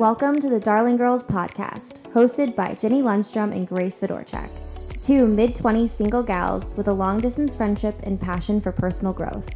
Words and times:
Welcome 0.00 0.40
to 0.40 0.48
the 0.48 0.58
Darling 0.58 0.96
Girls 0.96 1.22
podcast, 1.22 2.10
hosted 2.12 2.56
by 2.56 2.72
Jenny 2.72 3.02
Lundstrom 3.02 3.54
and 3.54 3.68
Grace 3.68 3.98
Fedorchak, 3.98 4.48
two 5.02 5.26
mid 5.26 5.54
20s 5.54 5.90
single 5.90 6.22
gals 6.22 6.74
with 6.74 6.88
a 6.88 6.92
long 6.94 7.20
distance 7.20 7.54
friendship 7.54 8.00
and 8.04 8.18
passion 8.18 8.62
for 8.62 8.72
personal 8.72 9.12
growth. 9.12 9.50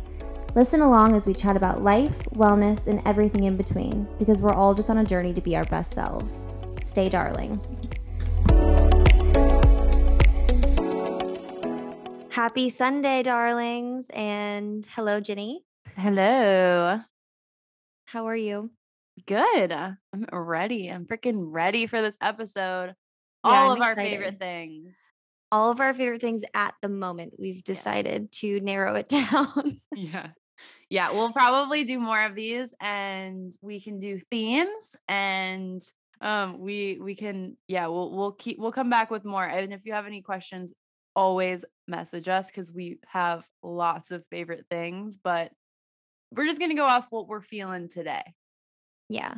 Listen 0.54 0.82
along 0.82 1.16
as 1.16 1.26
we 1.26 1.32
chat 1.32 1.56
about 1.56 1.82
life, 1.82 2.24
wellness, 2.34 2.88
and 2.88 3.00
everything 3.06 3.44
in 3.44 3.56
between, 3.56 4.06
because 4.18 4.38
we're 4.38 4.52
all 4.52 4.74
just 4.74 4.90
on 4.90 4.98
a 4.98 5.04
journey 5.04 5.32
to 5.32 5.40
be 5.40 5.56
our 5.56 5.64
best 5.64 5.94
selves. 5.94 6.54
Stay 6.82 7.08
darling. 7.08 7.58
Happy 12.28 12.68
Sunday, 12.68 13.22
darlings, 13.22 14.10
and 14.10 14.86
hello, 14.90 15.20
Jenny. 15.20 15.64
Hello. 15.96 17.00
How 18.04 18.26
are 18.26 18.36
you? 18.36 18.68
Good. 19.26 19.72
I'm 19.72 19.96
ready. 20.32 20.88
I'm 20.88 21.06
freaking 21.06 21.46
ready 21.52 21.86
for 21.86 22.02
this 22.02 22.16
episode. 22.20 22.94
Yeah, 23.44 23.50
All 23.50 23.72
I'm 23.72 23.78
of 23.78 23.82
our 23.82 23.94
favorite 23.94 24.38
things. 24.38 24.94
All 25.50 25.70
of 25.70 25.80
our 25.80 25.94
favorite 25.94 26.20
things 26.20 26.44
at 26.54 26.74
the 26.82 26.88
moment. 26.88 27.34
We've 27.38 27.64
decided 27.64 28.32
to 28.32 28.60
narrow 28.60 28.96
it 28.96 29.08
down. 29.08 29.80
Yeah. 29.94 30.28
Yeah, 30.90 31.12
we'll 31.12 31.32
probably 31.32 31.84
do 31.84 31.98
more 31.98 32.22
of 32.22 32.34
these 32.34 32.74
and 32.80 33.52
we 33.62 33.80
can 33.80 33.98
do 33.98 34.20
themes 34.30 34.94
and 35.08 35.82
um 36.20 36.60
we 36.60 36.98
we 37.00 37.14
can 37.14 37.56
yeah, 37.66 37.86
we'll 37.86 38.14
we'll 38.14 38.32
keep 38.32 38.58
we'll 38.58 38.72
come 38.72 38.90
back 38.90 39.10
with 39.10 39.24
more. 39.24 39.44
And 39.44 39.72
if 39.72 39.86
you 39.86 39.94
have 39.94 40.06
any 40.06 40.20
questions, 40.22 40.74
always 41.16 41.64
message 41.88 42.28
us 42.28 42.50
cuz 42.50 42.70
we 42.72 42.98
have 43.06 43.46
lots 43.62 44.10
of 44.10 44.24
favorite 44.30 44.66
things, 44.70 45.16
but 45.16 45.50
we're 46.32 46.46
just 46.46 46.58
going 46.58 46.70
to 46.70 46.76
go 46.76 46.84
off 46.84 47.06
what 47.10 47.28
we're 47.28 47.40
feeling 47.40 47.88
today. 47.88 48.22
Yeah. 49.08 49.34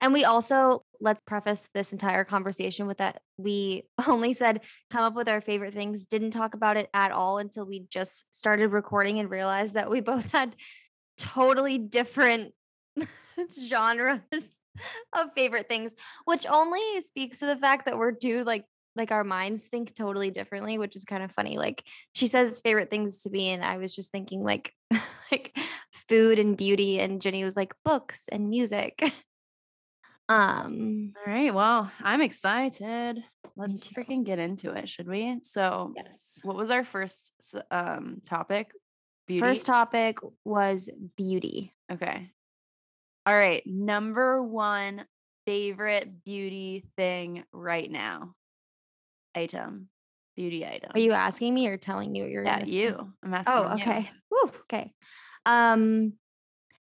And 0.00 0.14
we 0.14 0.24
also, 0.24 0.82
let's 1.00 1.20
preface 1.26 1.68
this 1.74 1.92
entire 1.92 2.24
conversation 2.24 2.86
with 2.86 2.98
that 2.98 3.20
we 3.36 3.84
only 4.06 4.32
said 4.32 4.62
come 4.90 5.02
up 5.02 5.14
with 5.14 5.28
our 5.28 5.40
favorite 5.40 5.74
things, 5.74 6.06
didn't 6.06 6.30
talk 6.30 6.54
about 6.54 6.76
it 6.76 6.88
at 6.94 7.12
all 7.12 7.38
until 7.38 7.66
we 7.66 7.84
just 7.90 8.32
started 8.34 8.68
recording 8.68 9.18
and 9.18 9.30
realized 9.30 9.74
that 9.74 9.90
we 9.90 10.00
both 10.00 10.30
had 10.32 10.56
totally 11.18 11.78
different 11.78 12.52
genres 13.60 14.60
of 15.12 15.32
favorite 15.34 15.68
things, 15.68 15.96
which 16.24 16.46
only 16.48 17.00
speaks 17.00 17.40
to 17.40 17.46
the 17.46 17.56
fact 17.56 17.86
that 17.86 17.98
we're 17.98 18.12
due 18.12 18.42
like 18.42 18.64
like 18.96 19.12
our 19.12 19.22
minds 19.22 19.68
think 19.68 19.94
totally 19.94 20.30
differently, 20.30 20.76
which 20.76 20.96
is 20.96 21.04
kind 21.04 21.22
of 21.22 21.30
funny. 21.30 21.56
Like 21.56 21.84
she 22.14 22.26
says 22.26 22.60
favorite 22.60 22.90
things 22.90 23.22
to 23.22 23.30
me, 23.30 23.50
and 23.50 23.64
I 23.64 23.76
was 23.76 23.94
just 23.94 24.10
thinking 24.10 24.42
like 24.42 24.72
like 25.30 25.56
food 26.10 26.38
and 26.38 26.56
beauty, 26.56 27.00
and 27.00 27.22
Jenny 27.22 27.44
was 27.44 27.56
like 27.56 27.74
books 27.84 28.28
and 28.30 28.50
music. 28.50 29.02
Um, 30.28 31.12
All 31.26 31.32
right. 31.32 31.52
Well, 31.52 31.90
I'm 32.00 32.20
excited. 32.20 33.20
Let's 33.56 33.88
freaking 33.88 34.24
get 34.24 34.38
into 34.38 34.70
it, 34.70 34.88
should 34.88 35.08
we? 35.08 35.40
So, 35.42 35.92
yes. 35.96 36.38
what 36.44 36.54
was 36.54 36.70
our 36.70 36.84
first 36.84 37.32
um 37.72 38.22
topic? 38.26 38.70
Beauty. 39.26 39.40
First 39.40 39.66
topic 39.66 40.18
was 40.44 40.88
beauty. 41.16 41.74
Okay. 41.90 42.30
All 43.26 43.34
right. 43.34 43.66
Number 43.66 44.40
one 44.40 45.04
favorite 45.46 46.22
beauty 46.24 46.84
thing 46.96 47.42
right 47.52 47.90
now. 47.90 48.36
Item. 49.34 49.88
Beauty 50.36 50.64
item. 50.64 50.92
Are 50.94 51.00
you 51.00 51.10
asking 51.10 51.52
me 51.54 51.66
or 51.66 51.76
telling 51.76 52.12
me 52.12 52.22
what 52.22 52.30
you're 52.30 52.44
Yeah, 52.44 52.64
you. 52.64 53.12
I'm 53.24 53.34
asking. 53.34 53.54
Oh, 53.56 53.72
okay. 53.72 54.08
Woo, 54.30 54.52
okay. 54.62 54.92
Um, 55.46 56.14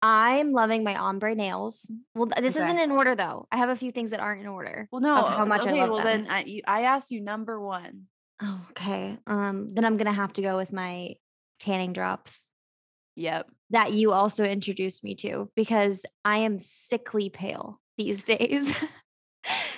I'm 0.02 0.52
loving 0.52 0.84
my 0.84 0.95
ombre 0.95 1.36
nails. 1.36 1.92
Well, 2.16 2.25
this 2.39 2.56
Okay. 2.56 2.66
isn't 2.66 2.80
in 2.80 2.92
order 2.92 3.16
though. 3.16 3.48
I 3.52 3.58
have 3.58 3.70
a 3.70 3.75
few 3.75 3.92
things 3.92 4.11
that 4.11 4.20
aren't 4.20 4.42
in 4.42 4.48
order. 4.48 4.88
Well, 4.92 5.02
no. 5.02 5.16
of 5.17 5.30
how 5.30 5.45
much 5.45 5.61
okay, 5.61 5.80
I 5.80 5.86
love 5.86 5.89
well, 5.92 5.98
them. 6.03 6.23
then 6.23 6.31
I, 6.31 6.44
you, 6.44 6.61
I 6.67 6.82
asked 6.83 7.11
you 7.11 7.21
number 7.21 7.60
one. 7.60 8.04
Oh, 8.42 8.60
okay. 8.71 9.17
Um, 9.27 9.67
then 9.70 9.86
I'm 9.86 9.98
gonna 9.98 10.11
have 10.11 10.33
to 10.33 10.42
go 10.42 10.58
with 10.58 10.73
my 10.73 11.15
tanning 11.60 11.93
drops 11.93 12.49
Yep. 13.15 13.52
that 13.70 13.93
you 13.93 14.11
also 14.11 14.44
introduced 14.44 15.04
me 15.04 15.14
to 15.15 15.52
because 15.55 16.05
I 16.26 16.38
am 16.38 16.58
sickly 16.58 17.30
pale 17.30 17.80
these 17.99 18.23
days. 18.33 18.73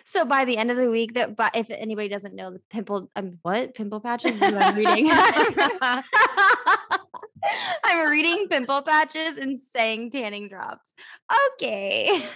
so 0.05 0.23
by 0.23 0.45
the 0.45 0.55
end 0.55 0.71
of 0.71 0.77
the 0.77 0.89
week, 0.89 1.15
that 1.15 1.35
but 1.35 1.57
if 1.57 1.69
anybody 1.69 2.07
doesn't 2.07 2.33
know 2.35 2.51
the 2.51 2.61
pimple, 2.69 3.09
um, 3.17 3.39
what 3.41 3.75
pimple 3.75 3.99
patches? 3.99 4.41
I'm 4.41 4.75
reading. 4.77 5.11
I'm 7.83 8.09
reading 8.09 8.47
pimple 8.49 8.81
patches 8.81 9.37
and 9.37 9.59
saying 9.59 10.11
tanning 10.11 10.49
drops. 10.49 10.93
Okay. 11.53 12.23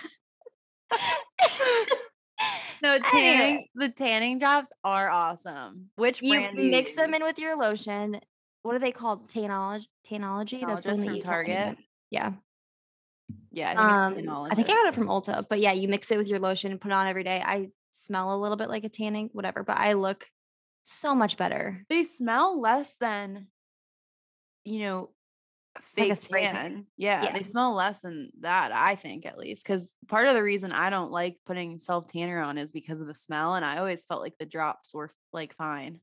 No, 2.84 3.00
tanning. 3.00 3.66
The 3.74 3.90
tanning 3.90 4.38
drops 4.38 4.72
are 4.84 5.10
awesome. 5.10 5.90
Which 5.96 6.22
you 6.22 6.38
brand 6.38 6.56
do 6.58 6.64
you 6.64 6.70
mix 6.70 6.96
them 6.96 7.14
in 7.16 7.24
with 7.24 7.40
your 7.40 7.58
lotion. 7.58 8.20
What 8.62 8.76
are 8.76 8.80
they 8.80 8.92
called? 8.92 9.30
Tanology. 9.30 9.86
Tanology. 10.08 10.66
That's 10.66 10.84
the 10.84 10.92
Tanologist 10.92 10.98
one 10.98 10.98
that 11.00 11.06
from 11.06 11.14
me 11.14 11.22
Target? 11.22 11.78
Yeah. 12.12 12.34
Yeah, 13.52 13.72
I 13.72 14.14
think, 14.14 14.30
Um, 14.30 14.48
I 14.52 14.56
think 14.56 14.70
I 14.70 14.74
got 14.74 14.88
it 14.88 14.94
from 14.94 15.08
Ulta, 15.08 15.48
but 15.50 15.60
yeah, 15.60 15.72
you 15.72 15.88
mix 15.88 16.12
it 16.12 16.18
with 16.18 16.28
your 16.28 16.40
lotion 16.40 16.72
and 16.72 16.80
put 16.80 16.92
it 16.92 16.94
on 16.94 17.08
every 17.08 17.24
day. 17.24 17.42
I 17.44 17.70
smell 17.92 18.36
a 18.36 18.38
little 18.38 18.58
bit 18.58 18.70
like 18.70 18.84
a 18.84 18.90
tanning, 18.90 19.30
whatever, 19.34 19.64
but 19.64 19.78
I 19.78 19.94
look 19.94 20.28
so 20.84 21.16
much 21.16 21.36
better. 21.36 21.84
they 21.90 22.04
smell 22.04 22.62
less 22.62 22.96
than 22.98 23.48
you 24.68 24.80
know 24.80 25.10
Like 25.76 25.86
fake 26.10 26.16
spray 26.18 26.46
tan. 26.48 26.54
tan. 26.56 26.86
Yeah, 26.98 27.24
Yeah. 27.24 27.38
they 27.38 27.44
smell 27.44 27.74
less 27.74 28.00
than 28.02 28.30
that 28.42 28.72
i 28.72 28.96
think 28.96 29.26
at 29.26 29.38
least 29.38 29.64
because 29.66 29.94
part 30.08 30.28
of 30.28 30.34
the 30.36 30.44
reason 30.44 30.72
i 30.72 30.90
don't 30.90 31.12
like 31.12 31.38
putting 31.46 31.78
self 31.80 32.08
tanner 32.08 32.40
on 32.42 32.58
is 32.58 32.72
because 32.72 33.00
of 33.00 33.08
the 33.08 33.16
smell 33.16 33.56
and 33.56 33.64
i 33.64 33.78
always 33.78 34.04
felt 34.06 34.22
like 34.22 34.38
the 34.40 34.46
drops 34.46 34.94
were 34.94 35.12
like 35.32 35.56
fine 35.56 36.00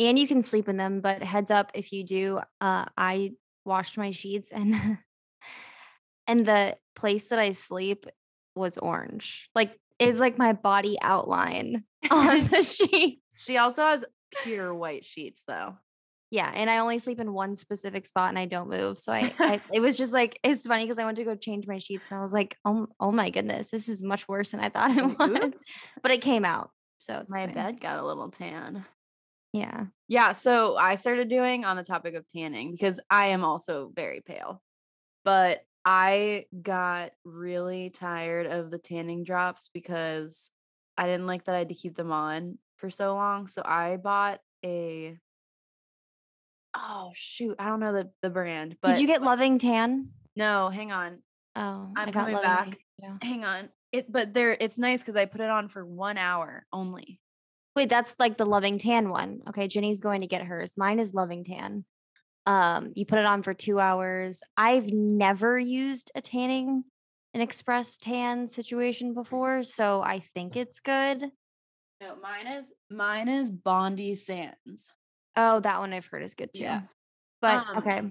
And 0.00 0.18
you 0.18 0.28
can 0.28 0.42
sleep 0.42 0.68
in 0.68 0.76
them, 0.76 1.00
but 1.00 1.22
heads 1.22 1.50
up 1.50 1.72
if 1.74 1.90
you 1.92 2.04
do, 2.04 2.38
uh, 2.60 2.84
I 2.96 3.32
washed 3.64 3.98
my 3.98 4.12
sheets 4.12 4.52
and 4.52 4.74
and 6.26 6.46
the 6.46 6.76
place 6.94 7.28
that 7.28 7.38
I 7.38 7.50
sleep 7.52 8.06
was 8.54 8.78
orange. 8.78 9.50
Like 9.54 9.78
it's 9.98 10.20
like 10.20 10.38
my 10.38 10.52
body 10.52 10.96
outline 11.02 11.82
on 12.10 12.46
the 12.52 12.62
sheets. 12.62 13.42
she 13.44 13.56
also 13.58 13.82
has 13.82 14.04
pure 14.44 14.72
white 14.74 15.04
sheets 15.04 15.42
though 15.48 15.74
Yeah, 16.30 16.50
and 16.54 16.68
I 16.68 16.78
only 16.78 16.98
sleep 16.98 17.20
in 17.20 17.32
one 17.32 17.56
specific 17.56 18.06
spot 18.06 18.28
and 18.28 18.38
I 18.38 18.44
don't 18.44 18.68
move. 18.68 18.98
So 18.98 19.12
I, 19.12 19.32
I 19.38 19.60
it 19.72 19.80
was 19.80 19.96
just 19.96 20.12
like 20.12 20.38
it's 20.42 20.66
funny 20.66 20.84
because 20.84 20.98
I 20.98 21.04
went 21.04 21.16
to 21.16 21.24
go 21.24 21.34
change 21.34 21.66
my 21.66 21.78
sheets 21.78 22.08
and 22.10 22.18
I 22.18 22.20
was 22.20 22.32
like, 22.32 22.56
oh, 22.64 22.88
oh 23.00 23.12
my 23.12 23.30
goodness, 23.30 23.70
this 23.70 23.88
is 23.88 24.02
much 24.02 24.28
worse 24.28 24.50
than 24.50 24.60
I 24.60 24.68
thought 24.68 24.96
it 24.96 25.18
was. 25.18 25.30
Oops. 25.30 25.72
But 26.02 26.12
it 26.12 26.20
came 26.20 26.44
out. 26.44 26.70
So 26.98 27.18
it's 27.20 27.30
my 27.30 27.46
fine. 27.46 27.54
bed 27.54 27.80
got 27.80 27.98
a 27.98 28.04
little 28.04 28.28
tan 28.30 28.84
Yeah. 29.52 29.86
Yeah, 30.08 30.32
so 30.32 30.76
I 30.76 30.96
started 30.96 31.28
doing 31.28 31.64
on 31.64 31.76
the 31.76 31.84
topic 31.84 32.14
of 32.14 32.26
tanning 32.28 32.72
because 32.72 33.00
I 33.08 33.28
am 33.28 33.44
also 33.44 33.90
very 33.94 34.20
pale. 34.20 34.60
But 35.24 35.62
I 35.84 36.46
got 36.60 37.12
really 37.24 37.90
tired 37.90 38.46
of 38.46 38.70
the 38.70 38.78
tanning 38.78 39.24
drops 39.24 39.70
because 39.72 40.50
I 40.98 41.06
didn't 41.06 41.26
like 41.26 41.44
that 41.44 41.54
I 41.54 41.58
had 41.58 41.68
to 41.68 41.74
keep 41.74 41.96
them 41.96 42.12
on 42.12 42.58
for 42.76 42.90
so 42.90 43.14
long. 43.14 43.46
So 43.46 43.62
I 43.64 43.96
bought 43.96 44.40
a 44.64 45.16
Oh 46.80 47.10
shoot, 47.14 47.56
I 47.58 47.68
don't 47.68 47.80
know 47.80 47.92
the, 47.92 48.10
the 48.22 48.30
brand, 48.30 48.76
but 48.80 48.92
Did 48.92 49.00
you 49.00 49.06
get 49.06 49.22
Loving 49.22 49.58
Tan? 49.58 50.10
no, 50.36 50.68
hang 50.68 50.92
on. 50.92 51.18
Oh, 51.56 51.92
I 51.96 52.02
I'm 52.02 52.10
got 52.10 52.14
coming 52.14 52.40
back. 52.40 52.70
Too. 53.00 53.18
Hang 53.22 53.44
on. 53.44 53.68
It 53.90 54.10
but 54.10 54.34
there 54.34 54.56
it's 54.58 54.78
nice 54.78 55.02
because 55.02 55.16
I 55.16 55.24
put 55.24 55.40
it 55.40 55.50
on 55.50 55.68
for 55.68 55.84
one 55.84 56.18
hour 56.18 56.66
only. 56.72 57.20
Wait, 57.74 57.88
that's 57.88 58.14
like 58.18 58.36
the 58.36 58.46
Loving 58.46 58.78
Tan 58.78 59.08
one. 59.08 59.40
Okay, 59.48 59.66
Jenny's 59.68 60.00
going 60.00 60.20
to 60.20 60.26
get 60.26 60.42
hers. 60.42 60.74
Mine 60.76 60.98
is 61.00 61.14
Loving 61.14 61.44
Tan. 61.44 61.84
Um, 62.46 62.92
you 62.94 63.06
put 63.06 63.18
it 63.18 63.24
on 63.24 63.42
for 63.42 63.54
two 63.54 63.78
hours. 63.78 64.42
I've 64.56 64.86
never 64.86 65.58
used 65.58 66.10
a 66.14 66.20
tanning, 66.20 66.84
an 67.34 67.40
express 67.40 67.98
tan 67.98 68.48
situation 68.48 69.14
before, 69.14 69.62
so 69.62 70.00
I 70.02 70.20
think 70.34 70.56
it's 70.56 70.80
good. 70.80 71.30
No, 72.00 72.16
mine 72.22 72.46
is 72.46 72.72
mine 72.90 73.28
is 73.28 73.50
Bondi 73.50 74.14
Sands. 74.14 74.88
Oh, 75.38 75.60
that 75.60 75.78
one 75.78 75.92
I've 75.92 76.06
heard 76.06 76.24
is 76.24 76.34
good 76.34 76.52
too. 76.52 76.64
Yeah. 76.64 76.82
But 77.40 77.64
Um, 77.68 77.76
okay. 77.78 78.02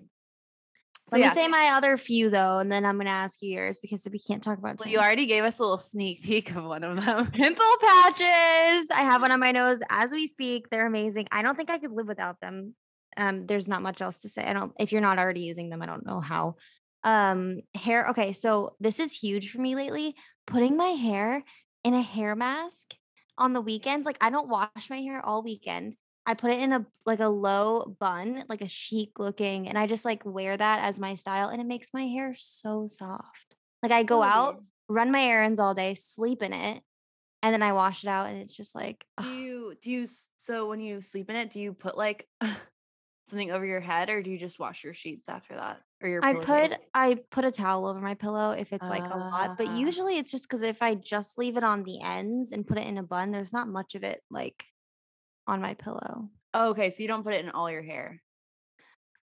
So 1.10 1.18
Let 1.18 1.22
yeah, 1.22 1.30
me 1.30 1.36
say 1.36 1.48
my 1.48 1.72
other 1.74 1.96
few 1.98 2.30
though, 2.30 2.60
and 2.60 2.72
then 2.72 2.86
I'm 2.86 2.98
gonna 2.98 3.10
ask 3.10 3.42
you 3.42 3.54
yours 3.54 3.80
because 3.80 4.06
if 4.06 4.14
we 4.14 4.20
can't 4.20 4.42
talk 4.44 4.58
about 4.58 4.80
Well, 4.80 4.90
you 4.90 4.98
already 4.98 5.26
gave 5.26 5.44
us 5.44 5.60
a 5.60 5.62
little 5.62 5.78
sneak 5.78 6.24
peek 6.24 6.54
of 6.56 6.64
one 6.66 6.84
of 6.84 7.04
them. 7.04 7.26
pimple 7.32 7.66
patches. 7.82 8.90
I 8.92 9.02
have 9.02 9.22
one 9.22 9.32
on 9.34 9.40
my 9.40 9.52
nose 9.52 9.80
as 9.90 10.12
we 10.12 10.28
speak. 10.28 10.70
They're 10.70 10.88
amazing. 10.88 11.28
I 11.32 11.42
don't 11.44 11.56
think 11.56 11.70
I 11.70 11.78
could 11.78 11.92
live 11.92 12.08
without 12.08 12.42
them. 12.42 12.76
Um, 13.16 13.46
there's 13.46 13.68
not 13.68 13.82
much 13.82 14.02
else 14.02 14.20
to 14.20 14.30
say. 14.30 14.44
I 14.44 14.54
don't 14.54 14.74
if 14.80 14.92
you're 14.92 15.02
not 15.02 15.20
already 15.20 15.42
using 15.42 15.70
them, 15.70 15.82
I 15.82 15.86
don't 15.86 16.06
know 16.06 16.20
how. 16.22 16.56
Um, 17.04 17.62
hair. 17.74 18.08
Okay, 18.10 18.34
so 18.34 18.76
this 18.80 19.00
is 19.00 19.14
huge 19.14 19.52
for 19.52 19.62
me 19.62 19.76
lately. 19.76 20.16
Putting 20.46 20.76
my 20.76 20.90
hair 20.90 21.44
in 21.86 21.94
a 21.94 22.02
hair 22.02 22.36
mask 22.36 22.96
on 23.38 23.54
the 23.54 23.62
weekends. 23.62 24.06
Like 24.06 24.18
I 24.20 24.30
don't 24.30 24.50
wash 24.50 24.90
my 24.90 25.00
hair 25.00 25.26
all 25.26 25.42
weekend. 25.42 25.96
I 26.28 26.34
put 26.34 26.52
it 26.52 26.60
in 26.60 26.74
a 26.74 26.86
like 27.06 27.22
a 27.22 27.30
low 27.30 27.96
bun, 28.00 28.44
like 28.50 28.62
a 28.62 28.68
chic 28.68 29.18
looking, 29.18 29.68
and 29.70 29.78
I 29.78 29.88
just 29.88 30.06
like 30.06 30.26
wear 30.26 30.58
that 30.58 30.84
as 30.84 31.00
my 31.00 31.16
style, 31.16 31.50
and 31.50 31.62
it 31.62 31.66
makes 31.66 31.94
my 31.94 32.06
hair 32.06 32.36
so 32.38 32.86
soft. 32.86 33.56
Like 33.82 33.94
I 33.94 34.04
go 34.04 34.22
out 34.22 34.62
run 34.90 35.12
my 35.12 35.22
errands 35.22 35.60
all 35.60 35.74
day, 35.74 35.94
sleep 35.94 36.42
in 36.44 36.54
it, 36.54 36.84
and 37.42 37.54
then 37.54 37.64
I 37.64 37.74
wash 37.74 38.04
it 38.04 38.10
out, 38.10 38.28
and 38.28 38.42
it's 38.42 38.56
just 38.56 38.76
like 38.76 39.06
Do 39.22 39.30
you 39.30 39.76
do 39.82 39.92
you 39.92 40.06
so 40.36 40.68
when 40.68 40.82
you 40.82 41.02
sleep 41.02 41.30
in 41.30 41.38
it, 41.38 41.50
do 41.50 41.62
you 41.62 41.74
put 41.74 41.98
like 41.98 42.28
something 43.28 43.52
over 43.52 43.66
your 43.66 43.82
head 43.82 44.10
or 44.10 44.22
do 44.22 44.30
you 44.30 44.38
just 44.38 44.60
wash 44.60 44.84
your 44.84 44.94
sheets 44.94 45.30
after 45.30 45.56
that? 45.56 45.82
Or 46.02 46.10
your 46.10 46.24
I 46.24 46.34
put 46.34 46.74
I 46.94 47.16
put 47.32 47.46
a 47.46 47.52
towel 47.52 47.86
over 47.88 48.00
my 48.00 48.16
pillow 48.16 48.52
if 48.52 48.74
it's 48.74 48.90
like 48.90 49.04
a 49.10 49.18
lot, 49.18 49.58
but 49.58 49.68
Ah. 49.68 49.80
usually 49.80 50.18
it's 50.18 50.32
just 50.32 50.44
because 50.44 50.62
if 50.62 50.82
I 50.82 50.96
just 50.96 51.38
leave 51.38 51.58
it 51.58 51.64
on 51.64 51.84
the 51.84 52.02
ends 52.02 52.52
and 52.52 52.68
put 52.68 52.78
it 52.78 52.86
in 52.88 52.98
a 52.98 53.04
bun, 53.04 53.32
there's 53.32 53.54
not 53.54 53.68
much 53.68 53.96
of 53.96 54.04
it 54.04 54.22
like 54.30 54.66
on 55.48 55.62
my 55.62 55.74
pillow. 55.74 56.30
Oh, 56.54 56.70
okay, 56.72 56.90
so 56.90 57.02
you 57.02 57.08
don't 57.08 57.24
put 57.24 57.34
it 57.34 57.44
in 57.46 57.52
all 57.52 57.70
your 57.72 57.82
hair. 57.82 58.22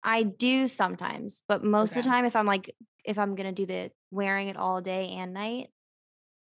I 0.02 0.22
do 0.22 0.66
sometimes, 0.66 1.42
but 1.48 1.64
most 1.64 1.96
of 1.96 2.02
the 2.04 2.08
time, 2.10 2.24
if 2.24 2.36
I'm 2.36 2.46
like, 2.46 2.74
if 3.04 3.18
I'm 3.18 3.34
gonna 3.34 3.52
do 3.52 3.66
the 3.66 3.90
wearing 4.10 4.48
it 4.48 4.56
all 4.56 4.80
day 4.80 5.08
and 5.10 5.32
night, 5.32 5.68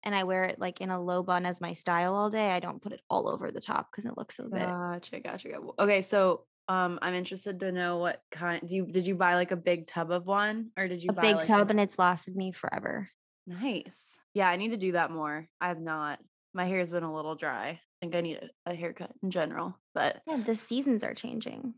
and 0.03 0.15
I 0.15 0.25
wear 0.25 0.45
it 0.45 0.59
like 0.59 0.81
in 0.81 0.91
a 0.91 1.01
low 1.01 1.23
bun 1.23 1.47
as 1.47 1.61
my 1.61 1.73
style 1.73 2.15
all 2.15 2.31
day, 2.31 2.51
I 2.51 2.61
don't 2.61 2.83
put 2.83 2.93
it 2.93 3.01
all 3.09 3.29
over 3.29 3.51
the 3.51 3.61
top 3.61 3.91
because 3.91 4.07
it 4.07 4.17
looks 4.17 4.37
so 4.37 4.45
big. 4.45 4.61
Gotcha, 4.61 5.21
gotcha. 5.21 5.49
gotcha. 5.49 5.67
Okay, 5.79 6.03
so 6.03 6.47
um 6.69 6.99
I'm 7.03 7.15
interested 7.15 7.61
to 7.61 7.73
know 7.73 7.99
what 7.99 8.23
kind 8.31 8.67
do 8.67 8.75
you 8.75 8.87
did 8.87 9.07
you 9.07 9.15
buy 9.15 9.35
like 9.35 9.51
a 9.51 9.57
big 9.57 9.87
tub 9.87 10.11
of 10.11 10.27
one 10.27 10.71
or 10.77 10.89
did 10.89 11.03
you 11.03 11.11
buy 11.13 11.23
a 11.23 11.23
buy 11.23 11.29
big 11.29 11.37
like 11.37 11.47
tub, 11.47 11.69
a- 11.69 11.71
and 11.71 11.81
it's 11.81 11.99
lasted 11.99 12.35
me 12.37 12.53
forever. 12.53 13.09
Nice. 13.47 14.19
Yeah, 14.33 14.49
I 14.49 14.57
need 14.57 14.71
to 14.71 14.77
do 14.79 14.93
that 14.93 15.11
more. 15.11 15.47
I 15.61 15.69
have 15.69 15.81
not. 15.81 16.19
My 16.55 16.65
hair's 16.65 16.91
been 16.91 17.03
a 17.03 17.15
little 17.15 17.35
dry. 17.35 17.81
I 18.05 18.07
think 18.07 18.17
I 18.17 18.21
need 18.21 18.37
a, 18.67 18.71
a 18.73 18.75
haircut 18.75 19.13
in 19.23 19.31
general, 19.31 19.79
but 19.95 20.21
Yeah, 20.27 20.37
the 20.45 20.55
seasons 20.55 21.03
are 21.03 21.15
changing. 21.15 21.75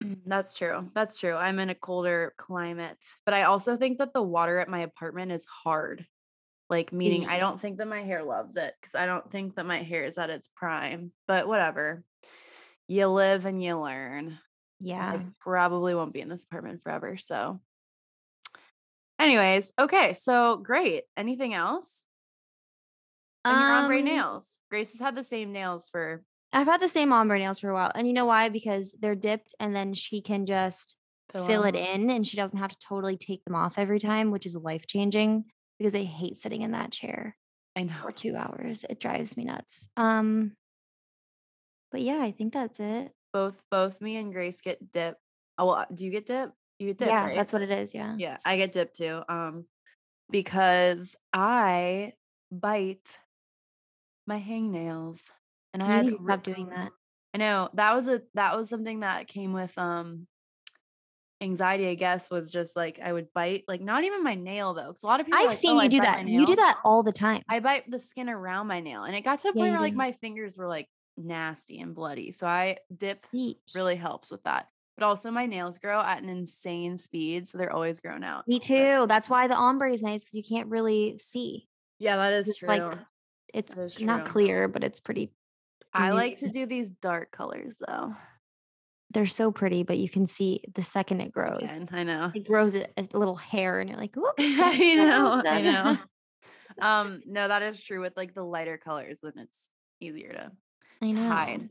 that's 0.26 0.56
true. 0.56 0.86
That's 0.94 1.18
true. 1.18 1.34
I'm 1.34 1.58
in 1.58 1.68
a 1.68 1.74
colder 1.74 2.32
climate, 2.38 3.04
but 3.26 3.34
I 3.34 3.42
also 3.42 3.76
think 3.76 3.98
that 3.98 4.14
the 4.14 4.22
water 4.22 4.58
at 4.58 4.68
my 4.68 4.80
apartment 4.80 5.32
is 5.32 5.44
hard. 5.44 6.06
Like, 6.70 6.92
meaning 6.92 7.26
I 7.26 7.36
Mm. 7.36 7.40
don't 7.40 7.60
think 7.60 7.78
that 7.78 7.86
my 7.88 8.00
hair 8.00 8.22
loves 8.24 8.56
it 8.56 8.74
because 8.80 8.94
I 8.94 9.06
don't 9.06 9.30
think 9.30 9.56
that 9.56 9.66
my 9.66 9.82
hair 9.82 10.04
is 10.04 10.18
at 10.18 10.30
its 10.30 10.48
prime, 10.56 11.12
but 11.28 11.46
whatever. 11.46 12.02
You 12.88 13.08
live 13.08 13.44
and 13.44 13.62
you 13.62 13.78
learn. 13.78 14.38
Yeah. 14.80 15.12
I 15.12 15.26
probably 15.40 15.94
won't 15.94 16.14
be 16.14 16.20
in 16.22 16.28
this 16.28 16.44
apartment 16.44 16.82
forever. 16.82 17.16
So, 17.18 17.60
anyways, 19.18 19.72
okay. 19.78 20.14
So, 20.14 20.56
great. 20.56 21.04
Anything 21.16 21.52
else? 21.54 22.02
And 23.50 23.60
you're 23.60 23.72
on 23.72 23.86
gray 23.86 23.98
Um, 24.00 24.04
nails. 24.04 24.58
Grace 24.70 24.92
has 24.92 25.00
had 25.00 25.14
the 25.14 25.24
same 25.24 25.52
nails 25.52 25.88
for 25.88 26.22
I've 26.52 26.66
had 26.66 26.80
the 26.80 26.88
same 26.88 27.12
ombre 27.12 27.38
nails 27.38 27.58
for 27.58 27.70
a 27.70 27.74
while, 27.74 27.92
and 27.94 28.06
you 28.06 28.12
know 28.12 28.24
why? 28.26 28.48
Because 28.48 28.94
they're 29.00 29.14
dipped, 29.14 29.54
and 29.60 29.74
then 29.74 29.94
she 29.94 30.22
can 30.22 30.46
just 30.46 30.96
Fill 31.32 31.46
fill 31.46 31.64
it 31.64 31.74
in, 31.74 32.08
and 32.08 32.26
she 32.26 32.36
doesn't 32.36 32.58
have 32.58 32.70
to 32.70 32.78
totally 32.78 33.16
take 33.16 33.44
them 33.44 33.54
off 33.54 33.78
every 33.78 33.98
time, 33.98 34.30
which 34.30 34.46
is 34.46 34.56
life 34.56 34.86
changing. 34.86 35.44
Because 35.78 35.94
I 35.94 36.04
hate 36.04 36.36
sitting 36.38 36.62
in 36.62 36.70
that 36.70 36.92
chair 36.92 37.36
I 37.74 37.82
know. 37.82 37.92
for 38.00 38.12
two 38.12 38.34
hours. 38.36 38.84
It 38.88 38.98
drives 39.00 39.36
me 39.36 39.44
nuts. 39.44 39.88
Um, 39.98 40.52
but 41.92 42.00
yeah, 42.00 42.20
I 42.22 42.30
think 42.30 42.54
that's 42.54 42.80
it. 42.80 43.12
Both 43.32 43.60
both 43.70 44.00
me 44.00 44.16
and 44.16 44.32
Grace 44.32 44.60
get 44.62 44.90
dip. 44.90 45.16
Oh, 45.58 45.66
well, 45.66 45.86
do 45.92 46.04
you 46.04 46.10
get 46.10 46.26
dip? 46.26 46.52
You 46.78 46.88
get 46.88 46.98
dip, 46.98 47.08
yeah, 47.08 47.24
right? 47.26 47.34
that's 47.36 47.52
what 47.52 47.62
it 47.62 47.70
is. 47.70 47.94
Yeah. 47.94 48.14
Yeah, 48.16 48.38
I 48.44 48.56
get 48.56 48.72
dip 48.72 48.94
too. 48.94 49.22
Um, 49.28 49.66
because 50.30 51.16
I 51.32 52.12
bite 52.50 53.18
my 54.26 54.40
hangnails, 54.40 55.30
and 55.72 55.82
I 55.82 55.86
You 55.86 55.92
had 55.92 56.06
to 56.06 56.18
stop 56.22 56.42
doing 56.42 56.68
that. 56.70 56.92
I 57.34 57.38
know 57.38 57.68
that 57.74 57.94
was 57.94 58.08
a 58.08 58.22
that 58.34 58.56
was 58.56 58.68
something 58.68 59.00
that 59.00 59.26
came 59.28 59.52
with 59.52 59.76
um 59.78 60.26
anxiety. 61.40 61.86
I 61.88 61.94
guess 61.94 62.30
was 62.30 62.50
just 62.50 62.76
like 62.76 62.98
I 63.00 63.12
would 63.12 63.32
bite 63.34 63.64
like 63.68 63.80
not 63.80 64.04
even 64.04 64.22
my 64.24 64.34
nail 64.34 64.74
though, 64.74 64.88
because 64.88 65.02
a 65.02 65.06
lot 65.06 65.20
of 65.20 65.26
people. 65.26 65.40
I've 65.40 65.46
like, 65.48 65.58
seen 65.58 65.76
"Oh, 65.76 65.80
I 65.80 65.84
you 65.84 65.90
do 65.90 66.00
that. 66.00 66.28
You 66.28 66.46
do 66.46 66.56
that 66.56 66.78
all 66.84 67.02
the 67.02 67.12
time. 67.12 67.42
I 67.48 67.60
bite 67.60 67.90
the 67.90 67.98
skin 67.98 68.28
around 68.28 68.66
my 68.66 68.80
nail, 68.80 69.04
and 69.04 69.14
it 69.14 69.22
got 69.22 69.40
to 69.40 69.48
a 69.48 69.52
point 69.52 69.66
you 69.66 69.72
where 69.72 69.80
like 69.80 69.94
my 69.94 70.12
fingers 70.12 70.56
were 70.56 70.66
like 70.66 70.88
nasty 71.16 71.80
and 71.80 71.94
bloody. 71.94 72.30
So 72.30 72.46
I 72.46 72.78
dip 72.96 73.26
really 73.74 73.96
helps 73.96 74.30
with 74.30 74.42
that. 74.44 74.68
But 74.96 75.04
also 75.04 75.30
my 75.30 75.44
nails 75.44 75.76
grow 75.76 76.00
at 76.00 76.22
an 76.22 76.30
insane 76.30 76.96
speed, 76.96 77.48
so 77.48 77.58
they're 77.58 77.72
always 77.72 78.00
grown 78.00 78.24
out. 78.24 78.48
Me 78.48 78.58
too. 78.58 79.06
That's 79.06 79.28
why 79.28 79.46
the 79.46 79.54
ombre 79.54 79.92
is 79.92 80.02
nice 80.02 80.24
because 80.24 80.34
you 80.34 80.42
can't 80.42 80.68
really 80.70 81.18
see. 81.18 81.68
Yeah, 81.98 82.16
that 82.16 82.32
is 82.32 82.48
It's 82.48 82.58
true. 82.58 82.68
like 82.68 82.98
it's 83.54 83.76
not 84.00 84.24
true. 84.24 84.32
clear, 84.32 84.68
but 84.68 84.84
it's 84.84 85.00
pretty. 85.00 85.32
I 85.92 86.10
like 86.10 86.38
to 86.38 86.48
do 86.48 86.66
these 86.66 86.90
dark 86.90 87.30
colors 87.30 87.76
though. 87.86 88.14
They're 89.10 89.26
so 89.26 89.50
pretty, 89.52 89.82
but 89.82 89.98
you 89.98 90.08
can 90.08 90.26
see 90.26 90.62
the 90.74 90.82
second 90.82 91.20
it 91.20 91.32
grows. 91.32 91.62
Again, 91.62 91.88
I 91.92 92.02
know. 92.02 92.32
It 92.34 92.46
grows 92.46 92.74
a, 92.74 92.86
a 92.98 93.06
little 93.14 93.36
hair, 93.36 93.80
and 93.80 93.88
you're 93.88 93.98
like, 93.98 94.14
whoop. 94.14 94.34
I 94.38 94.94
know. 94.94 95.42
I 95.46 95.60
know. 95.62 95.98
Um, 96.78 97.22
no, 97.24 97.48
that 97.48 97.62
is 97.62 97.82
true 97.82 98.02
with 98.02 98.16
like 98.16 98.34
the 98.34 98.42
lighter 98.42 98.76
colors, 98.76 99.20
then 99.22 99.32
it's 99.36 99.70
easier 100.00 100.32
to 100.32 100.52
I 101.00 101.10
know. 101.10 101.28
hide. 101.28 101.70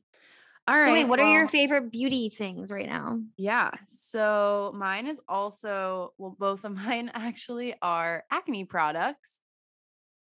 All 0.68 0.76
right. 0.76 0.86
So 0.86 0.94
wait, 0.94 1.08
what 1.08 1.20
are 1.20 1.32
your 1.32 1.48
favorite 1.48 1.92
beauty 1.92 2.30
things 2.30 2.72
right 2.72 2.88
now? 2.88 3.20
Yeah. 3.38 3.70
So 3.88 4.74
mine 4.76 5.06
is 5.06 5.20
also, 5.28 6.14
well, 6.18 6.36
both 6.38 6.66
of 6.66 6.72
mine 6.76 7.12
actually 7.14 7.76
are 7.82 8.24
acne 8.32 8.66
products. 8.66 9.40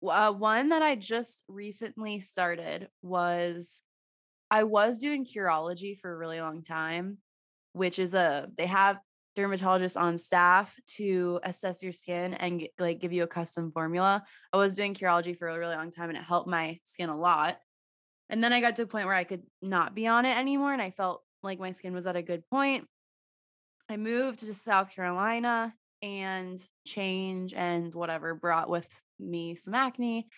Uh, 0.07 0.33
one 0.33 0.69
that 0.69 0.83
I 0.83 0.95
just 0.95 1.45
recently 1.49 2.21
started 2.21 2.89
was 3.03 3.83
I 4.51 4.65
was 4.65 4.99
doing 4.99 5.25
Curology 5.25 5.99
for 5.99 6.13
a 6.13 6.17
really 6.17 6.41
long 6.41 6.63
time, 6.63 7.19
which 7.73 7.99
is 7.99 8.15
a, 8.15 8.49
they 8.57 8.67
have 8.67 8.99
dermatologists 9.37 10.01
on 10.01 10.19
staff 10.19 10.75
to 10.87 11.39
assess 11.43 11.83
your 11.83 11.93
skin 11.93 12.35
and 12.35 12.67
like 12.79 12.99
give 12.99 13.13
you 13.13 13.23
a 13.23 13.29
custom 13.29 13.71
formula. 13.73 14.25
I 14.53 14.57
was 14.57 14.75
doing 14.75 14.95
Curology 14.95 15.37
for 15.37 15.49
a 15.49 15.59
really 15.59 15.77
long 15.77 15.91
time 15.91 16.09
and 16.09 16.19
it 16.19 16.25
helped 16.25 16.49
my 16.49 16.79
skin 16.83 17.09
a 17.09 17.19
lot. 17.19 17.59
And 18.31 18.43
then 18.43 18.53
I 18.53 18.61
got 18.61 18.77
to 18.77 18.83
a 18.83 18.87
point 18.87 19.07
where 19.07 19.15
I 19.15 19.25
could 19.25 19.43
not 19.63 19.95
be 19.95 20.07
on 20.07 20.25
it 20.25 20.37
anymore 20.37 20.73
and 20.73 20.83
I 20.83 20.91
felt 20.91 21.23
like 21.43 21.61
my 21.61 21.73
skin 21.73 21.95
was 21.95 22.07
at 22.07 22.17
a 22.17 22.23
good 22.23 22.43
point. 22.51 22.87
I 23.89 23.97
moved 23.97 24.41
to 24.41 24.53
South 24.55 24.95
Carolina 24.95 25.73
and 26.03 26.63
change 26.87 27.55
and 27.55 27.95
whatever 27.95 28.35
brought 28.35 28.69
with 28.69 28.89
me 29.21 29.55
some 29.55 29.75
acne 29.75 30.29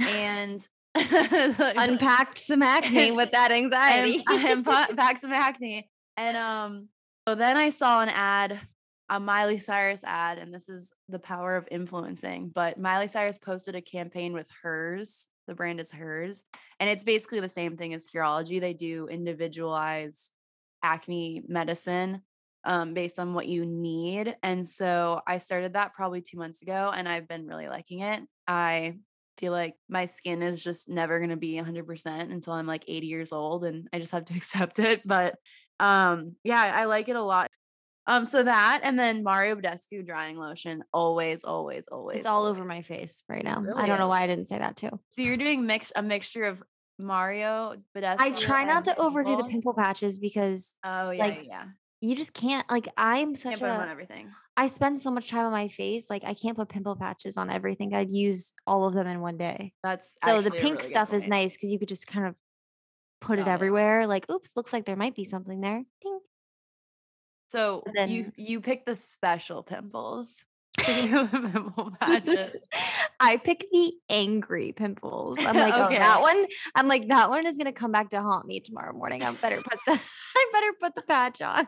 and 0.00 0.66
Unpacked 0.94 2.38
some 2.38 2.62
acne 2.62 3.12
with 3.12 3.30
that 3.32 3.52
anxiety. 3.52 4.24
and 4.28 4.64
back 4.64 5.16
some 5.18 5.32
acne. 5.32 5.88
And 6.16 6.36
um, 6.36 6.88
so 7.26 7.34
then 7.34 7.56
I 7.56 7.70
saw 7.70 8.00
an 8.00 8.08
ad, 8.08 8.60
a 9.08 9.20
Miley 9.20 9.58
Cyrus 9.58 10.02
ad, 10.04 10.38
and 10.38 10.52
this 10.52 10.68
is 10.68 10.92
the 11.08 11.18
power 11.18 11.56
of 11.56 11.68
influencing. 11.70 12.50
But 12.54 12.78
Miley 12.78 13.08
Cyrus 13.08 13.38
posted 13.38 13.74
a 13.74 13.80
campaign 13.80 14.32
with 14.32 14.48
hers. 14.62 15.26
The 15.46 15.54
brand 15.54 15.80
is 15.80 15.92
hers, 15.92 16.42
and 16.80 16.90
it's 16.90 17.04
basically 17.04 17.40
the 17.40 17.48
same 17.48 17.76
thing 17.76 17.94
as 17.94 18.06
Curology. 18.06 18.60
They 18.60 18.74
do 18.74 19.06
individualized 19.08 20.32
acne 20.82 21.42
medicine 21.48 22.22
um, 22.68 22.92
based 22.92 23.18
on 23.18 23.32
what 23.32 23.48
you 23.48 23.64
need. 23.64 24.36
And 24.42 24.68
so 24.68 25.22
I 25.26 25.38
started 25.38 25.72
that 25.72 25.94
probably 25.94 26.20
two 26.20 26.36
months 26.36 26.60
ago, 26.60 26.92
and 26.94 27.08
I've 27.08 27.26
been 27.26 27.46
really 27.46 27.66
liking 27.66 28.00
it. 28.00 28.22
I 28.46 28.98
feel 29.38 29.52
like 29.52 29.74
my 29.88 30.04
skin 30.04 30.42
is 30.42 30.62
just 30.62 30.88
never 30.88 31.18
going 31.18 31.30
to 31.30 31.36
be 31.36 31.54
100% 31.54 32.06
until 32.30 32.52
I'm 32.52 32.66
like 32.66 32.84
80 32.86 33.06
years 33.06 33.32
old 33.32 33.64
and 33.64 33.88
I 33.92 34.00
just 34.00 34.12
have 34.12 34.24
to 34.26 34.34
accept 34.36 34.80
it 34.80 35.00
but 35.06 35.36
um 35.78 36.34
yeah 36.42 36.60
I 36.60 36.86
like 36.86 37.08
it 37.08 37.14
a 37.14 37.22
lot 37.22 37.48
um 38.08 38.26
so 38.26 38.42
that 38.42 38.80
and 38.82 38.98
then 38.98 39.22
Mario 39.22 39.54
Badescu 39.54 40.04
drying 40.04 40.36
lotion 40.36 40.82
always 40.92 41.44
always 41.44 41.86
always 41.86 42.18
it's 42.18 42.26
all 42.26 42.46
over 42.46 42.64
my 42.64 42.82
face 42.82 43.22
right 43.28 43.44
now. 43.44 43.64
I 43.76 43.86
don't 43.86 44.00
know 44.00 44.08
why 44.08 44.22
I 44.22 44.26
didn't 44.26 44.46
say 44.46 44.58
that 44.58 44.74
too. 44.76 44.90
so 45.10 45.22
you're 45.22 45.36
doing 45.36 45.64
mix 45.64 45.92
a 45.94 46.02
mixture 46.02 46.42
of 46.42 46.60
Mario 46.98 47.76
Badescu 47.96 48.16
I 48.18 48.30
try 48.32 48.64
not 48.64 48.82
to 48.84 48.98
overdo 48.98 49.30
the 49.30 49.44
pimple? 49.44 49.50
pimple 49.52 49.74
patches 49.74 50.18
because 50.18 50.74
oh 50.82 51.12
yeah 51.12 51.26
like, 51.26 51.46
yeah 51.46 51.66
you 52.00 52.14
just 52.14 52.32
can't 52.32 52.68
like 52.70 52.88
I'm 52.96 53.34
such 53.34 53.60
put 53.60 53.64
'em 53.68 53.80
on 53.80 53.88
everything 53.88 54.30
I 54.56 54.66
spend 54.66 54.98
so 55.00 55.12
much 55.12 55.30
time 55.30 55.46
on 55.46 55.52
my 55.52 55.68
face 55.68 56.10
like 56.10 56.24
I 56.24 56.34
can't 56.34 56.56
put 56.56 56.68
pimple 56.68 56.96
patches 56.96 57.36
on 57.36 57.48
everything. 57.48 57.94
I'd 57.94 58.10
use 58.10 58.52
all 58.66 58.86
of 58.88 58.94
them 58.94 59.06
in 59.06 59.20
one 59.20 59.36
day. 59.36 59.72
that's 59.84 60.16
So 60.24 60.42
the 60.42 60.50
pink 60.50 60.78
really 60.78 60.82
stuff 60.82 61.12
is 61.12 61.28
nice 61.28 61.56
because 61.56 61.70
you 61.70 61.78
could 61.78 61.88
just 61.88 62.08
kind 62.08 62.26
of 62.26 62.34
put 63.20 63.38
it 63.38 63.44
Got 63.44 63.52
it. 63.52 63.54
everywhere. 63.54 64.06
Like, 64.08 64.28
oops, 64.28 64.56
looks 64.56 64.72
like 64.72 64.84
there 64.84 64.96
might 64.96 65.14
be 65.14 65.22
something 65.24 65.60
there. 65.60 65.84
Ding. 66.02 66.18
so 67.50 67.84
But 67.86 68.08
you 68.08 68.32
you 68.36 68.60
pick 68.60 68.84
the 68.84 68.96
special 68.96 69.62
pimples 69.62 70.44
pimple 70.76 71.92
patches 72.00 72.66
I 73.20 73.36
pick 73.36 73.64
the 73.70 73.92
angry 74.08 74.72
pimples. 74.72 75.38
I'm 75.38 75.56
like, 75.56 75.74
oh, 75.74 75.88
that 75.90 76.20
one. 76.20 76.46
I'm 76.74 76.88
like, 76.88 77.08
that 77.08 77.30
one 77.30 77.46
is 77.46 77.58
gonna 77.58 77.72
come 77.72 77.92
back 77.92 78.10
to 78.10 78.20
haunt 78.22 78.46
me 78.46 78.60
tomorrow 78.60 78.92
morning. 78.92 79.22
I 79.22 79.30
better 79.32 79.60
put 79.62 79.78
the 79.86 79.92
I 80.36 80.50
better 80.52 80.72
put 80.80 80.94
the 80.94 81.02
patch 81.02 81.40
on. 81.42 81.66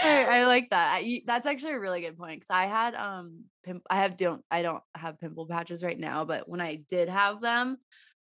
I, 0.00 0.40
I 0.40 0.44
like 0.46 0.70
that. 0.70 1.00
I, 1.00 1.22
that's 1.26 1.46
actually 1.46 1.72
a 1.72 1.80
really 1.80 2.00
good 2.00 2.18
point 2.18 2.40
because 2.40 2.50
I 2.50 2.66
had 2.66 2.94
um 2.94 3.44
pimp. 3.64 3.82
I 3.90 3.96
have 4.02 4.16
don't 4.16 4.44
I 4.50 4.62
don't 4.62 4.82
have 4.96 5.20
pimple 5.20 5.46
patches 5.46 5.82
right 5.82 5.98
now, 5.98 6.24
but 6.24 6.48
when 6.48 6.60
I 6.60 6.76
did 6.88 7.08
have 7.08 7.40
them, 7.40 7.78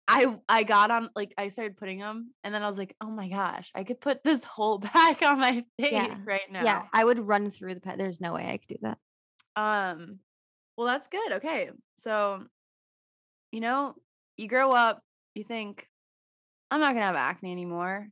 I 0.08 0.38
I 0.48 0.64
got 0.64 0.92
on 0.92 1.10
like 1.16 1.34
I 1.38 1.50
started 1.50 1.78
putting 1.78 2.00
them, 2.00 2.34
and 2.44 2.54
then 2.54 2.64
I 2.64 2.68
was 2.68 2.78
like, 2.78 2.96
oh 3.02 3.12
my 3.12 3.30
gosh, 3.30 3.72
I 3.76 3.84
could 3.84 4.02
put 4.02 4.24
this 4.24 4.44
whole 4.44 4.78
back 4.94 5.22
on 5.22 5.40
my 5.40 5.64
face 5.80 5.92
Yeah. 5.92 6.16
right 6.26 6.52
now. 6.52 6.64
Yeah, 6.64 6.84
I 6.94 7.04
would 7.04 7.20
run 7.20 7.52
through 7.52 7.76
the 7.76 7.82
pet. 7.82 7.98
There's 7.98 8.22
no 8.22 8.34
way 8.34 8.48
I 8.48 8.58
could 8.58 8.68
do 8.68 8.78
that. 8.82 8.98
Um. 9.56 10.20
Well, 10.78 10.88
that's 10.88 11.10
good. 11.10 11.34
Okay. 11.34 11.72
So 11.96 12.46
you 13.52 13.62
know, 13.62 13.96
you 14.38 14.48
grow 14.48 14.72
up, 14.72 15.02
you 15.34 15.44
think, 15.44 15.88
I'm 16.72 16.80
not 16.80 16.94
gonna 16.94 17.06
have 17.06 17.16
acne 17.16 17.52
anymore. 17.52 18.08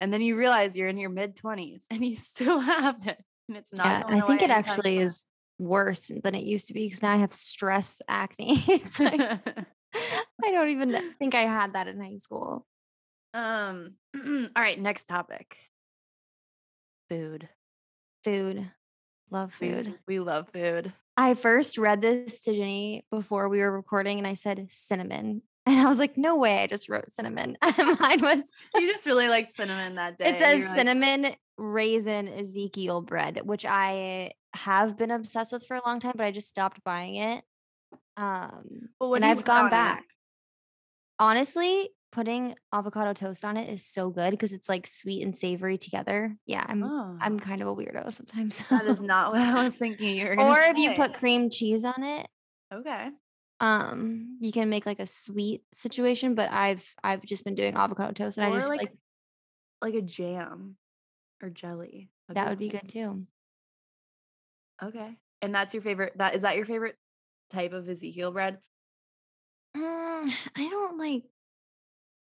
And 0.00 0.12
then 0.12 0.20
you 0.20 0.36
realize 0.36 0.76
you're 0.76 0.88
in 0.88 0.98
your 0.98 1.10
mid 1.10 1.36
20s 1.36 1.84
and 1.90 2.04
you 2.04 2.16
still 2.16 2.60
have 2.60 3.06
it. 3.06 3.22
And 3.48 3.56
it's 3.56 3.72
not. 3.72 3.86
Yeah, 3.86 4.16
I 4.16 4.26
think 4.26 4.42
it 4.42 4.50
actually 4.50 4.98
is 4.98 5.26
worse 5.58 6.10
than 6.22 6.34
it 6.34 6.44
used 6.44 6.68
to 6.68 6.74
be 6.74 6.86
because 6.86 7.02
now 7.02 7.12
I 7.12 7.16
have 7.16 7.32
stress 7.32 8.02
acne. 8.08 8.62
it's 8.68 9.00
like 9.00 9.20
I 10.44 10.50
don't 10.50 10.68
even 10.70 11.14
think 11.18 11.34
I 11.34 11.42
had 11.42 11.74
that 11.74 11.88
in 11.88 12.00
high 12.00 12.16
school. 12.16 12.66
um 13.32 13.94
all 14.14 14.48
right, 14.56 14.80
next 14.80 15.04
topic. 15.04 15.56
Food. 17.08 17.48
Food. 18.24 18.70
Love 19.30 19.52
food. 19.52 19.94
We 20.06 20.18
love 20.18 20.48
food. 20.52 20.92
I 21.16 21.34
first 21.34 21.78
read 21.78 22.02
this 22.02 22.42
to 22.42 22.52
Jenny 22.52 23.06
before 23.10 23.48
we 23.48 23.60
were 23.60 23.72
recording 23.72 24.18
and 24.18 24.26
I 24.26 24.34
said 24.34 24.66
cinnamon. 24.70 25.42
And 25.66 25.80
I 25.80 25.86
was 25.88 25.98
like, 25.98 26.16
no 26.16 26.36
way, 26.36 26.62
I 26.62 26.66
just 26.68 26.88
wrote 26.88 27.10
cinnamon. 27.10 27.56
Mine 27.78 28.20
was 28.22 28.52
You 28.76 28.92
just 28.92 29.04
really 29.04 29.28
liked 29.28 29.50
cinnamon 29.50 29.96
that 29.96 30.16
day. 30.16 30.30
it 30.30 30.38
says 30.38 30.60
were 30.62 30.68
like, 30.68 30.78
cinnamon 30.78 31.34
raisin 31.58 32.28
Ezekiel 32.28 33.00
bread, 33.02 33.40
which 33.44 33.64
I 33.66 34.32
have 34.54 34.96
been 34.96 35.10
obsessed 35.10 35.52
with 35.52 35.66
for 35.66 35.76
a 35.76 35.82
long 35.84 35.98
time, 36.00 36.14
but 36.16 36.24
I 36.26 36.30
just 36.30 36.48
stopped 36.48 36.84
buying 36.84 37.16
it. 37.16 37.44
Um 38.16 38.90
Well, 39.00 39.14
and 39.14 39.24
I've 39.24 39.44
gone 39.44 39.70
back. 39.70 40.04
Honestly, 41.18 41.90
putting 42.12 42.54
avocado 42.72 43.12
toast 43.12 43.44
on 43.44 43.56
it 43.56 43.68
is 43.68 43.84
so 43.84 44.10
good 44.10 44.30
because 44.30 44.52
it's 44.52 44.68
like 44.68 44.86
sweet 44.86 45.22
and 45.22 45.36
savory 45.36 45.78
together. 45.78 46.36
Yeah, 46.46 46.64
I'm 46.66 46.84
I'm 47.20 47.36
Oh, 47.36 47.38
kind 47.38 47.60
of 47.60 47.68
a 47.68 47.74
weirdo 47.74 48.12
sometimes. 48.12 48.58
that 48.70 48.86
is 48.86 49.00
not 49.00 49.32
what 49.32 49.40
I 49.42 49.64
was 49.64 49.76
thinking 49.76 50.16
you 50.16 50.26
were 50.26 50.38
or 50.38 50.60
if 50.60 50.78
you 50.78 50.92
put 50.92 51.14
cream 51.14 51.50
cheese 51.50 51.84
on 51.84 52.02
it, 52.02 52.28
Okay. 52.72 53.10
Um, 53.60 54.38
you 54.40 54.52
can 54.52 54.68
make 54.68 54.86
like 54.86 55.00
a 55.00 55.06
sweet 55.06 55.62
situation. 55.72 56.34
But 56.34 56.50
I've 56.50 56.94
I've 57.02 57.24
just 57.24 57.44
been 57.44 57.54
doing 57.54 57.74
avocado 57.74 58.12
toast, 58.12 58.38
and 58.38 58.46
I 58.46 58.56
just 58.56 58.68
like 58.68 58.80
like 58.80 58.92
like 59.82 59.94
a 59.94 60.02
jam 60.02 60.76
or 61.42 61.50
jelly. 61.50 62.10
That'd 62.28 62.50
would 62.50 62.58
be 62.58 62.68
good 62.68 62.88
too. 62.88 63.26
Okay. 64.82 65.16
And 65.42 65.54
that's 65.54 65.74
your 65.74 65.82
favorite 65.82 66.14
that 66.16 66.34
is 66.34 66.42
that 66.42 66.56
your 66.56 66.64
favorite 66.64 66.96
type 67.50 67.72
of 67.72 67.88
Ezekiel 67.88 68.32
bread? 68.32 68.58
Mm, 69.76 70.32
I 70.56 70.68
don't 70.68 70.98
like 70.98 71.24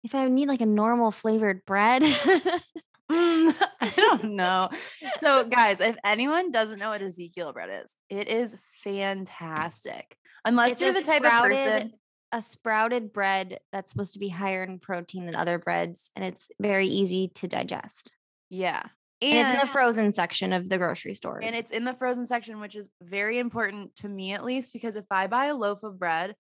if 0.03 0.15
I 0.15 0.29
need 0.29 0.49
like 0.49 0.61
a 0.61 0.67
normal 0.67 1.11
flavored 1.11 1.65
bread. 1.65 2.03
Mm, 3.11 3.55
I 3.81 3.93
don't 3.97 4.25
know. 4.25 4.71
So 5.19 5.45
guys, 5.49 5.81
if 5.81 5.97
anyone 6.05 6.51
doesn't 6.51 6.79
know 6.79 6.91
what 6.91 7.03
Ezekiel 7.03 7.53
bread 7.53 7.83
is, 7.85 7.97
it 8.09 8.29
is 8.29 8.57
fantastic. 8.83 10.17
Unless 10.45 10.73
It's 10.73 10.81
you're 10.81 10.93
the 10.93 11.03
type 11.03 11.23
of 11.23 11.29
sprouted- 11.29 11.59
person 11.59 11.93
a 12.35 12.43
sprouted 12.43 13.13
bread 13.13 13.61
that's 13.71 13.91
supposed 13.91 14.15
to 14.15 14.19
be 14.19 14.29
higher 14.29 14.65
in 14.65 14.81
protein 14.81 15.25
than 15.25 15.37
other 15.37 15.57
breads, 15.57 16.11
and 16.17 16.25
it's 16.25 16.51
very 16.61 16.89
easy 16.89 17.29
to 17.29 17.47
digest. 17.47 18.13
Yeah. 18.51 18.83
And, 19.23 19.39
it's 19.39 19.51
in 19.51 19.61
the 19.61 19.73
frozen 19.73 20.11
section 20.11 20.53
of 20.53 20.69
the 20.69 20.77
grocery 20.77 21.15
stores. 21.15 21.45
and 21.47 21.55
it's 21.55 21.71
in 21.71 21.85
the 21.85 21.95
frozen 21.95 22.27
section, 22.27 22.59
which 22.59 22.75
is 22.75 22.89
very 23.01 23.39
important 23.39 23.95
to 23.97 24.09
me 24.09 24.33
at 24.33 24.45
least, 24.45 24.73
because 24.73 24.97
if 24.97 25.05
I 25.13 25.29
buy 25.29 25.47
a 25.47 25.55
loaf 25.55 25.85
of 25.85 25.97
bread, 25.97 26.35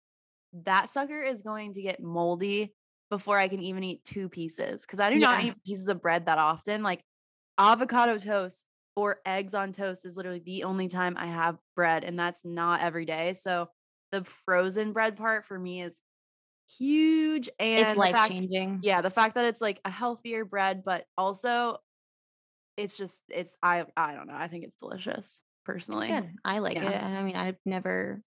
that 0.64 0.90
sucker 0.90 1.22
is 1.22 1.42
going 1.42 1.74
to 1.74 1.82
get 1.82 2.02
moldy 2.02 2.74
before 3.08 3.38
I 3.38 3.46
can 3.46 3.62
even 3.62 3.84
eat 3.84 4.02
two 4.02 4.28
pieces. 4.28 4.82
Because 4.82 4.98
I 4.98 5.10
do 5.10 5.16
not 5.20 5.44
eat 5.44 5.54
pieces 5.64 5.86
of 5.86 6.02
bread 6.02 6.26
that 6.26 6.38
often. 6.38 6.82
Like 6.82 7.04
avocado 7.56 8.18
toast 8.18 8.64
or 8.96 9.18
eggs 9.24 9.54
on 9.54 9.72
toast 9.72 10.04
is 10.04 10.16
literally 10.16 10.42
the 10.44 10.64
only 10.64 10.88
time 10.88 11.16
I 11.16 11.26
have 11.28 11.56
bread, 11.76 12.02
and 12.02 12.18
that's 12.18 12.44
not 12.44 12.80
every 12.80 13.04
day. 13.04 13.34
So 13.34 13.68
the 14.14 14.24
frozen 14.46 14.92
bread 14.92 15.16
part 15.16 15.44
for 15.44 15.58
me 15.58 15.82
is 15.82 16.00
huge. 16.78 17.48
And 17.58 17.86
it's 17.86 17.96
life 17.96 18.14
fact- 18.14 18.30
changing. 18.30 18.80
yeah 18.82 19.00
the 19.02 19.10
fact 19.10 19.34
that 19.34 19.44
it's 19.46 19.60
like 19.60 19.80
a 19.84 19.90
healthier 19.90 20.44
bread 20.44 20.82
but 20.84 21.04
also 21.18 21.78
it's 22.76 22.96
just 22.96 23.22
it's 23.28 23.56
i 23.62 23.84
i 23.96 24.14
don't 24.14 24.26
know 24.26 24.34
i 24.36 24.48
think 24.48 24.64
it's 24.64 24.76
delicious 24.78 25.18
It's 25.26 25.40
personally 25.64 26.08
good. 26.08 26.30
I 26.44 26.58
like 26.58 26.74
Yeah. 26.76 26.90
it. 26.90 27.02
And 27.02 27.16
I 27.18 27.22
mean, 27.22 27.36
I've 27.36 27.56
never, 27.64 28.20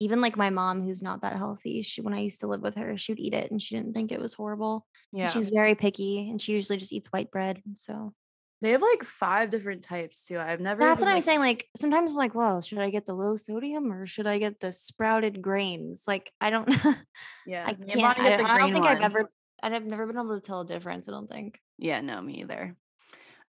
even 0.00 0.20
like 0.20 0.36
my 0.36 0.50
mom, 0.50 0.82
who's 0.82 1.02
not 1.02 1.22
that 1.22 1.36
healthy, 1.36 1.82
she, 1.82 2.00
when 2.02 2.12
I 2.14 2.20
used 2.20 2.40
to 2.40 2.48
live 2.48 2.60
with 2.60 2.74
her, 2.74 2.96
she 2.96 3.12
would 3.12 3.20
eat 3.20 3.34
it 3.34 3.50
and 3.50 3.62
she 3.62 3.76
didn't 3.76 3.92
think 3.94 4.10
it 4.10 4.20
was 4.20 4.34
horrible. 4.34 4.86
And 5.12 5.20
yeah 5.22 5.28
She's 5.28 5.48
very 5.48 5.74
picky 5.74 6.28
and 6.30 6.40
she 6.40 6.52
usually 6.52 6.76
just 6.78 6.92
eats 6.92 7.08
white 7.12 7.30
bread. 7.30 7.62
So 7.74 8.12
they 8.62 8.70
have 8.70 8.80
like 8.80 9.02
five 9.04 9.50
different 9.50 9.82
types 9.82 10.26
too 10.26 10.38
i've 10.38 10.60
never 10.60 10.80
that's 10.80 11.00
what 11.02 11.10
I'm 11.10 11.20
saying. 11.20 11.40
Like 11.40 11.68
sometimes 11.76 12.12
I'm 12.12 12.16
like, 12.16 12.34
well, 12.34 12.60
should 12.62 12.78
I 12.78 12.88
get 12.90 13.04
the 13.04 13.12
low 13.14 13.36
sodium 13.36 13.92
or 13.92 14.06
should 14.06 14.26
I 14.26 14.38
get 14.38 14.60
the 14.60 14.72
sprouted 14.72 15.42
grains? 15.42 16.04
Like 16.08 16.32
I 16.40 16.48
don't, 16.50 16.68
yeah 17.46 17.64
I 17.66 17.74
can't. 17.74 18.18
I, 18.18 18.36
the 18.38 18.44
I 18.44 18.58
don't 18.58 18.72
think 18.72 18.86
I've 18.86 19.00
one. 19.00 19.04
ever, 19.04 19.30
I've 19.62 19.84
never 19.84 20.06
been 20.06 20.16
able 20.16 20.40
to 20.40 20.40
tell 20.40 20.60
a 20.62 20.66
difference. 20.66 21.08
I 21.08 21.12
don't 21.12 21.28
think. 21.28 21.60
yeah 21.78 22.00
no 22.00 22.22
me 22.22 22.40
either 22.42 22.76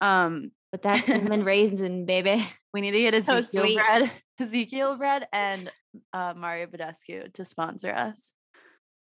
um 0.01 0.51
But 0.71 0.81
that's 0.81 1.05
cinnamon 1.11 1.43
raisin, 1.43 2.05
baby. 2.05 2.45
we 2.73 2.81
need 2.81 2.91
to 2.91 2.99
get 2.99 3.23
So 3.23 3.37
ezekiel 3.37 3.63
sweet. 3.63 3.77
bread 3.77 4.11
ezekiel 4.39 4.97
bread 4.97 5.27
and 5.31 5.71
uh 6.11 6.33
mario 6.35 6.65
badescu 6.67 7.31
to 7.33 7.45
sponsor 7.45 7.91
us 7.91 8.31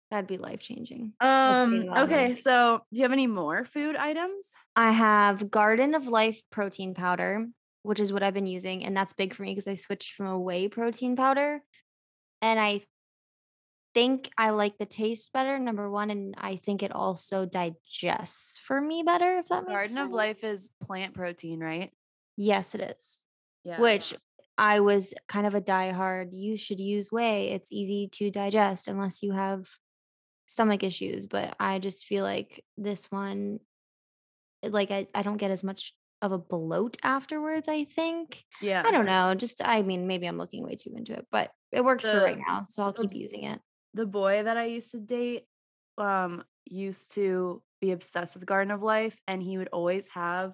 That'd 0.10 0.28
be 0.28 0.38
life 0.38 0.62
changing. 0.62 1.12
um 1.20 1.84
okay 1.98 2.36
so 2.36 2.82
do 2.94 2.98
you 2.98 3.04
have 3.04 3.12
any 3.12 3.28
more 3.28 3.66
food 3.66 3.98
items 3.98 4.52
I 4.77 4.91
have 4.91 5.50
Garden 5.50 5.96
of 5.96 6.07
Life 6.07 6.39
protein 6.51 6.93
powder, 6.93 7.48
which 7.81 8.00
is 8.00 8.13
what 8.13 8.22
I've 8.22 8.36
been 8.36 8.46
using. 8.46 8.86
And 8.86 8.96
that's 8.96 9.13
big 9.13 9.34
for 9.34 9.41
me 9.41 9.51
because 9.51 9.67
I 9.67 9.74
switched 9.74 10.13
from 10.13 10.27
a 10.27 10.39
whey 10.39 10.67
protein 10.67 11.15
powder. 11.15 11.62
And 12.43 12.60
I 12.60 12.81
think 13.96 14.29
I 14.38 14.51
like 14.51 14.77
the 14.77 14.86
taste 14.86 15.34
better, 15.34 15.57
number 15.57 15.89
one. 15.89 16.12
And 16.12 16.36
I 16.38 16.57
think 16.57 16.84
it 16.84 16.91
also 16.91 17.46
digests 17.48 18.60
for 18.60 18.79
me 18.79 19.01
better, 19.03 19.38
if 19.38 19.48
that 19.48 19.63
makes 19.63 19.72
garden 19.74 19.93
sense. 19.93 20.07
of 20.10 20.13
life 20.13 20.43
is 20.43 20.69
plant 20.86 21.15
protein 21.15 21.60
right 21.60 21.91
Yes, 22.36 22.75
it 22.75 22.81
is. 22.81 23.25
yeah 23.63 23.81
Which 23.81 24.13
I 24.60 24.81
was 24.81 25.15
kind 25.27 25.48
of 25.48 25.55
a 25.55 25.62
diehard. 25.62 26.29
You 26.34 26.55
should 26.55 26.79
use 26.79 27.12
whey. 27.12 27.50
It's 27.50 27.72
easy 27.72 28.10
to 28.13 28.29
digest 28.29 28.88
unless 28.88 29.24
you 29.24 29.31
have 29.34 29.65
stomach 30.46 30.84
issues. 30.84 31.25
But 31.25 31.55
I 31.60 31.79
just 31.79 32.05
feel 32.05 32.24
like 32.24 32.63
this 32.77 33.05
one, 33.12 33.60
like 34.64 34.92
I, 34.92 35.08
I 35.14 35.22
don't 35.24 35.38
get 35.38 35.52
as 35.52 35.64
much 35.64 35.94
of 36.22 36.32
a 36.32 36.38
bloat 36.38 36.98
afterwards, 37.04 37.68
I 37.68 37.84
think. 37.86 38.44
yeah 38.62 38.84
I 38.86 38.92
don't 38.92 39.06
know. 39.06 39.36
Just 39.36 39.62
I 39.64 39.82
mean, 39.84 40.08
maybe 40.08 40.26
I'm 40.28 40.38
looking 40.38 40.64
way 40.64 40.76
too 40.76 40.94
into 40.96 41.14
it, 41.14 41.28
but 41.32 41.52
it 41.72 41.84
works 41.84 42.06
for 42.08 42.20
right 42.20 42.38
now. 42.48 42.64
So 42.64 42.84
I'll 42.84 42.92
the- 42.94 43.04
keep 43.04 43.14
using 43.14 43.44
it. 43.44 43.60
the 43.94 44.06
boy 44.06 44.44
that 44.44 44.58
I 44.58 44.66
used 44.66 44.92
to 44.92 45.00
date 45.00 45.44
um 45.98 46.44
used 46.66 47.14
to 47.14 47.62
be 47.82 47.92
obsessed 47.92 48.36
with 48.36 48.46
Garden 48.46 48.72
of 48.72 48.82
Life 48.84 49.20
and 49.28 49.42
he 49.42 49.58
would 49.58 49.70
always 49.72 50.08
have 50.10 50.54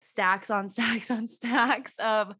stacks 0.00 0.50
on 0.50 0.68
stacks 0.74 1.10
on 1.10 1.26
stacks 1.28 1.94
of 1.98 2.34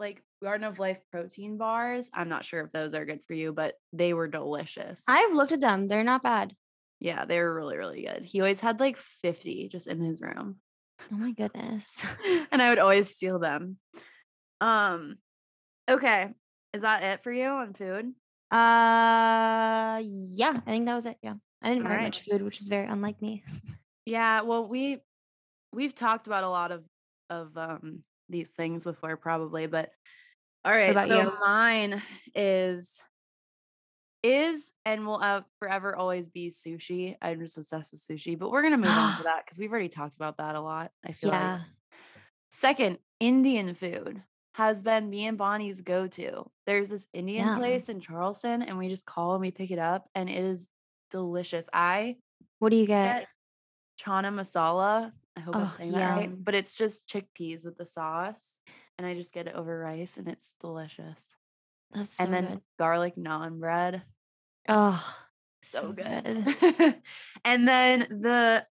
like 0.00 0.22
Garden 0.42 0.64
of 0.66 0.78
Life 0.78 0.98
protein 1.12 1.56
bars. 1.58 2.10
I'm 2.12 2.28
not 2.28 2.44
sure 2.44 2.62
if 2.64 2.72
those 2.72 2.94
are 2.94 3.04
good 3.04 3.20
for 3.26 3.34
you, 3.34 3.52
but 3.52 3.74
they 3.92 4.12
were 4.14 4.26
delicious. 4.28 5.04
I've 5.06 5.34
looked 5.34 5.52
at 5.52 5.60
them. 5.60 5.86
They're 5.88 6.02
not 6.04 6.22
bad. 6.22 6.54
Yeah, 7.04 7.26
they 7.26 7.38
were 7.38 7.54
really 7.54 7.76
really 7.76 8.06
good. 8.06 8.24
He 8.24 8.40
always 8.40 8.60
had 8.60 8.80
like 8.80 8.96
50 8.96 9.68
just 9.68 9.88
in 9.88 10.00
his 10.00 10.22
room. 10.22 10.56
Oh 11.12 11.16
my 11.16 11.32
goodness. 11.32 12.04
and 12.50 12.62
I 12.62 12.70
would 12.70 12.78
always 12.78 13.14
steal 13.14 13.38
them. 13.38 13.76
Um 14.62 15.18
okay, 15.88 16.30
is 16.72 16.80
that 16.80 17.02
it 17.02 17.22
for 17.22 17.30
you 17.30 17.46
on 17.46 17.74
food? 17.74 18.06
Uh 18.50 20.00
yeah, 20.02 20.54
I 20.56 20.70
think 20.70 20.86
that 20.86 20.94
was 20.94 21.04
it. 21.04 21.18
Yeah. 21.22 21.34
I 21.62 21.68
didn't 21.68 21.84
buy 21.84 21.90
Alright. 21.90 22.04
much 22.04 22.22
food, 22.22 22.40
which 22.40 22.60
is 22.60 22.68
very 22.68 22.86
unlike 22.86 23.20
me. 23.20 23.44
Yeah, 24.06 24.40
well, 24.40 24.66
we 24.66 25.02
we've 25.74 25.94
talked 25.94 26.26
about 26.26 26.44
a 26.44 26.48
lot 26.48 26.72
of 26.72 26.84
of 27.28 27.54
um 27.58 28.00
these 28.30 28.48
things 28.48 28.84
before, 28.84 29.18
probably, 29.18 29.66
but 29.66 29.90
all 30.64 30.72
right. 30.72 30.98
So 31.00 31.20
you? 31.20 31.32
mine 31.38 32.02
is 32.34 33.02
is 34.24 34.72
and 34.84 35.06
will 35.06 35.20
uh, 35.22 35.42
forever 35.58 35.94
always 35.94 36.26
be 36.28 36.48
sushi. 36.48 37.16
I'm 37.22 37.40
just 37.40 37.58
obsessed 37.58 37.92
with 37.92 38.00
sushi, 38.00 38.38
but 38.38 38.50
we're 38.50 38.62
gonna 38.62 38.78
move 38.78 38.88
on 38.88 39.16
to 39.16 39.22
that 39.24 39.44
because 39.44 39.58
we've 39.58 39.70
already 39.70 39.88
talked 39.88 40.16
about 40.16 40.38
that 40.38 40.54
a 40.56 40.60
lot. 40.60 40.90
I 41.06 41.12
feel 41.12 41.30
like. 41.30 41.60
Second, 42.50 42.98
Indian 43.20 43.74
food 43.74 44.22
has 44.54 44.82
been 44.82 45.10
me 45.10 45.26
and 45.26 45.36
Bonnie's 45.36 45.80
go 45.80 46.06
to. 46.06 46.44
There's 46.66 46.88
this 46.88 47.06
Indian 47.12 47.48
Yum. 47.48 47.58
place 47.58 47.88
in 47.88 48.00
Charleston, 48.00 48.62
and 48.62 48.78
we 48.78 48.88
just 48.88 49.04
call 49.06 49.32
and 49.34 49.40
we 49.40 49.50
pick 49.50 49.70
it 49.70 49.78
up, 49.78 50.08
and 50.14 50.30
it 50.30 50.36
is 50.44 50.68
delicious. 51.10 51.68
I 51.72 52.16
What 52.60 52.70
do 52.70 52.76
you 52.76 52.86
get? 52.86 53.20
get 53.20 53.28
chana 54.00 54.32
masala. 54.32 55.12
I 55.36 55.40
hope 55.40 55.56
I'm 55.56 55.62
Oh, 55.64 55.74
saying 55.76 55.92
that 55.92 56.16
right. 56.16 56.44
But 56.44 56.54
it's 56.54 56.76
just 56.76 57.08
chickpeas 57.08 57.64
with 57.64 57.76
the 57.76 57.86
sauce. 57.86 58.58
And 58.98 59.06
I 59.06 59.14
just 59.14 59.34
get 59.34 59.48
it 59.48 59.56
over 59.56 59.76
rice 59.76 60.16
and 60.16 60.28
it's 60.28 60.54
delicious. 60.60 61.20
That's 61.92 62.16
so 62.16 62.24
and 62.24 62.32
then 62.32 62.46
good. 62.46 62.60
garlic 62.78 63.16
naan 63.16 63.58
bread. 63.58 64.02
Oh, 64.68 65.16
So 65.62 65.92
good. 65.92 66.04
and 67.44 67.68
then 67.68 68.00
the 68.10 68.66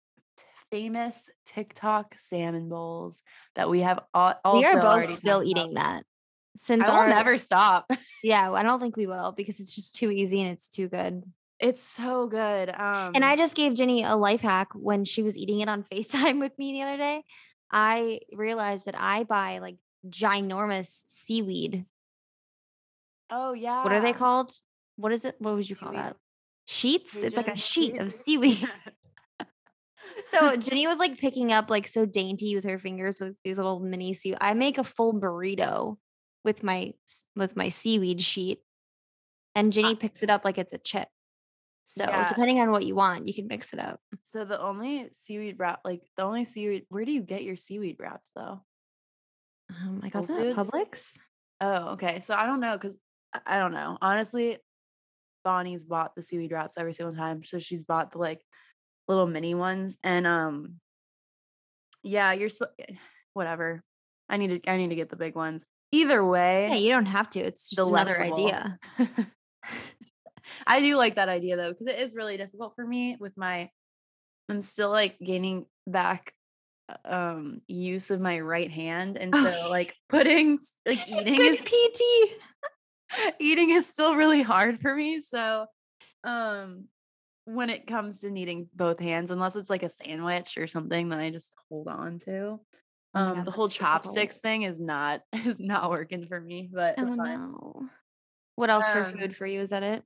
famous 0.72 1.30
TikTok 1.46 2.16
salmon 2.18 2.68
bowls 2.70 3.22
that 3.56 3.70
we 3.70 3.82
have 3.82 4.00
al- 4.16 4.40
also 4.44 4.58
we 4.58 4.66
are 4.66 4.82
both 4.82 5.10
still 5.10 5.40
talked 5.40 5.52
about. 5.52 5.62
eating 5.62 5.74
that. 5.76 6.04
Since 6.58 6.88
I 6.88 6.98
will 7.08 7.14
never 7.14 7.38
stop. 7.38 7.92
yeah, 8.24 8.52
I 8.52 8.64
don't 8.64 8.80
think 8.80 8.96
we 8.98 9.08
will 9.08 9.32
because 9.32 9.60
it's 9.60 9.74
just 9.74 9.96
too 9.96 10.10
easy 10.12 10.42
and 10.42 10.52
it's 10.52 10.70
too 10.70 10.88
good. 10.88 11.24
It's 11.60 11.82
so 11.82 12.28
good. 12.28 12.70
Um 12.70 13.12
And 13.16 13.24
I 13.24 13.36
just 13.36 13.56
gave 13.56 13.76
Jenny 13.76 14.04
a 14.04 14.16
life 14.16 14.42
hack 14.42 14.70
when 14.74 15.06
she 15.06 15.22
was 15.24 15.38
eating 15.38 15.62
it 15.62 15.70
on 15.70 15.84
FaceTime 15.92 16.40
with 16.40 16.58
me 16.58 16.74
the 16.74 16.82
other 16.84 16.98
day. 16.98 17.24
I 17.72 18.20
realized 18.32 18.86
that 18.86 18.96
I 19.00 19.24
buy 19.24 19.60
like 19.60 19.78
ginormous 20.08 21.04
seaweed. 21.08 21.86
Oh 23.30 23.54
yeah. 23.54 23.84
What 23.84 23.94
are 23.94 24.02
they 24.02 24.14
called? 24.14 24.52
What 24.96 25.12
is 25.12 25.26
it? 25.26 25.36
What 25.40 25.56
would 25.56 25.70
you 25.70 25.76
call 25.76 25.90
Seaweed. 25.90 26.04
that? 26.04 26.16
Sheets? 26.66 27.24
It's 27.24 27.38
like 27.38 27.48
a 27.48 27.56
sheet 27.56 28.00
of 28.00 28.14
seaweed. 28.14 28.58
seaweed. 28.58 28.70
so 30.28 30.56
Jenny 30.56 30.88
was 30.88 31.00
like 31.00 31.18
picking 31.18 31.52
up 31.52 31.70
like 31.70 31.88
so 31.88 32.06
dainty 32.06 32.56
with 32.56 32.66
her 32.66 32.78
fingers 32.78 33.20
with 33.20 33.36
these 33.44 33.58
little 33.58 33.80
mini 33.80 34.14
sea. 34.14 34.36
I 34.40 34.54
make 34.54 34.78
a 34.78 34.84
full 34.84 35.14
burrito 35.14 35.98
with 36.44 36.64
my 36.64 36.94
with 37.36 37.56
my 37.56 37.70
seaweed 37.70 38.22
sheet, 38.22 38.60
and 39.56 39.74
Jenny 39.74 39.96
picks 39.96 40.24
it 40.24 40.30
up 40.30 40.46
like 40.46 40.58
it's 40.58 40.74
a 40.74 40.78
chip. 40.78 41.08
So 41.84 42.06
Yeah. 42.06 42.28
depending 42.28 42.60
on 42.60 42.72
what 42.72 42.86
you 42.86 42.96
want, 42.96 43.28
you 43.28 43.34
can 43.34 43.48
mix 43.48 43.74
it 43.74 43.80
up. 43.80 44.00
So 44.24 44.46
the 44.46 44.60
only 44.60 45.10
seaweed 45.12 45.56
wrap, 45.60 45.82
like 45.84 46.02
the 46.16 46.24
only 46.24 46.46
seaweed, 46.46 46.86
where 46.90 47.04
do 47.04 47.12
you 47.12 47.22
get 47.22 47.44
your 47.44 47.58
seaweed 47.58 47.98
wraps 48.00 48.32
though? 48.36 48.64
Um, 49.70 50.02
I 50.04 50.10
got 50.10 50.26
Whole 50.26 50.38
that 50.38 50.48
at 50.48 50.56
Publix. 50.56 51.20
Oh, 51.60 51.94
okay. 51.94 52.20
So 52.20 52.36
I 52.36 52.46
don't 52.46 52.60
know 52.60 52.78
because 52.78 53.00
I 53.46 53.60
don't 53.60 53.74
know. 53.74 53.98
Honestly, 54.02 54.60
Bonnie's 55.44 55.86
bought 55.86 56.16
the 56.16 56.24
seaweed 56.24 56.52
wraps 56.52 56.78
every 56.78 56.94
single 56.94 57.16
time. 57.16 57.44
So 57.44 57.60
she's 57.60 57.84
bought 57.84 58.12
the 58.12 58.18
like 58.18 58.42
little 59.08 59.28
mini 59.28 59.54
ones. 59.56 59.98
And 60.04 60.26
um 60.26 60.80
yeah, 62.04 62.34
you're 62.34 62.50
sp- 62.52 62.76
whatever. 63.34 63.84
I 64.30 64.38
need 64.38 64.64
to 64.64 64.70
I 64.72 64.78
need 64.78 64.90
to 64.90 64.96
get 64.96 65.10
the 65.10 65.16
big 65.16 65.36
ones. 65.36 65.66
Either 65.92 66.26
way, 66.26 66.70
Yeah, 66.70 66.76
you 66.76 66.90
don't 66.90 67.06
have 67.06 67.30
to. 67.32 67.40
It's 67.40 67.70
just 67.70 67.90
another 67.90 68.20
idea. 68.20 68.80
I 70.68 70.82
do 70.82 70.96
like 70.98 71.16
that 71.16 71.30
idea 71.30 71.56
though, 71.56 71.70
because 71.70 71.88
it 71.88 72.00
is 72.00 72.16
really 72.16 72.38
difficult 72.38 72.74
for 72.76 72.86
me 72.86 73.16
with 73.20 73.38
my 73.38 73.70
I'm 74.50 74.62
still 74.62 74.90
like 74.90 75.18
gaining 75.20 75.66
back 75.88 76.34
uh, 76.90 76.96
um 77.06 77.62
use 77.68 78.12
of 78.12 78.20
my 78.20 78.40
right 78.40 78.72
hand. 78.72 79.18
And 79.18 79.34
Oh, 79.36 79.44
so 79.44 79.70
like 79.70 79.94
putting 80.10 80.60
like 80.86 81.00
It's 81.08 81.12
eating 81.12 81.36
good 81.36 81.54
is 81.54 81.60
PT. 81.62 82.32
eating 83.40 83.70
is 83.72 83.86
still 83.88 84.16
really 84.16 84.42
hard 84.42 84.82
for 84.82 84.94
me. 84.94 85.22
So 85.22 85.66
um 86.24 86.86
when 87.46 87.70
it 87.70 87.88
comes 87.88 88.22
to 88.22 88.32
needing 88.32 88.70
both 88.74 89.00
hands, 89.00 89.30
unless 89.30 89.56
it's 89.58 89.70
like 89.70 89.84
a 89.84 89.90
sandwich 89.90 90.58
or 90.58 90.66
something 90.66 91.10
that 91.10 91.20
I 91.20 91.30
just 91.30 91.54
hold 91.70 91.88
on 91.90 92.20
to. 92.20 92.32
Oh 92.52 92.60
Um 93.16 93.34
God, 93.36 93.46
the 93.46 93.52
whole 93.52 93.70
chopsticks 93.70 94.38
thing 94.38 94.64
is 94.64 94.80
not 94.80 95.22
is 95.46 95.60
not 95.60 95.90
working 95.90 96.26
for 96.26 96.40
me, 96.40 96.70
but 96.72 96.96
Oh 96.98 97.04
it's 97.04 97.16
fine. 97.16 97.38
no. 97.40 97.90
What 98.56 98.70
else 98.70 98.88
for 98.88 99.04
Um, 99.04 99.14
food 99.14 99.36
for 99.36 99.46
you? 99.46 99.62
Is 99.62 99.72
that 99.72 99.84
it? 99.84 100.04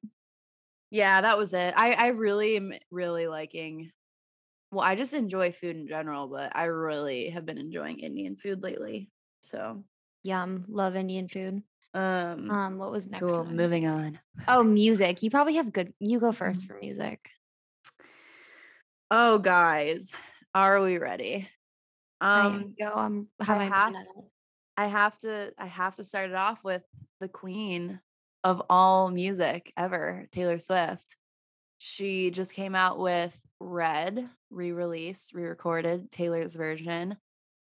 Yeah, 0.89 1.21
that 1.21 1.37
was 1.37 1.53
it. 1.53 1.73
I 1.75 1.93
I 1.93 2.07
really 2.07 2.55
am 2.55 2.73
really 2.91 3.27
liking 3.27 3.89
well, 4.71 4.83
I 4.83 4.95
just 4.95 5.13
enjoy 5.13 5.51
food 5.51 5.75
in 5.77 5.87
general, 5.87 6.27
but 6.27 6.55
I 6.55 6.65
really 6.65 7.29
have 7.29 7.45
been 7.45 7.57
enjoying 7.57 7.99
Indian 7.99 8.35
food 8.35 8.63
lately. 8.63 9.09
So, 9.41 9.83
Yum. 10.23 10.65
Love 10.67 10.95
Indian 10.95 11.29
food. 11.29 11.63
Um 11.97 12.49
Um, 12.51 12.77
what 12.77 12.91
was 12.91 13.09
next? 13.09 13.21
cool, 13.25 13.45
moving 13.45 13.87
on. 13.87 14.19
Oh, 14.47 14.63
music. 14.63 15.23
You 15.23 15.29
probably 15.31 15.55
have 15.55 15.73
good. 15.73 15.93
You 15.99 16.19
go 16.19 16.31
first 16.31 16.63
Mhm. 16.63 16.67
for 16.67 16.77
music. 16.79 17.29
Oh, 19.09 19.39
guys, 19.39 20.13
are 20.53 20.81
we 20.81 20.97
ready? 20.97 21.47
I 22.19 22.45
Um 22.45 22.75
go. 22.77 22.91
I'm 22.93 23.27
I 23.39 23.55
my 23.55 23.65
have. 23.65 23.93
I 24.75 24.87
have 24.87 25.17
to 25.19 25.53
I 25.57 25.65
have 25.65 25.95
to 25.95 26.03
start 26.03 26.29
it 26.29 26.35
off 26.35 26.63
with 26.63 26.83
the 27.19 27.27
queen 27.29 27.99
of 28.43 28.61
all 28.69 29.09
music 29.09 29.71
ever, 29.77 30.27
Taylor 30.31 30.59
Swift. 30.59 31.15
She 31.79 32.31
just 32.31 32.53
came 32.53 32.75
out 32.75 32.99
with 32.99 33.37
Red, 33.59 34.29
re-released, 34.51 35.33
re-recorded 35.33 36.11
Taylor's 36.11 36.55
version. 36.55 37.17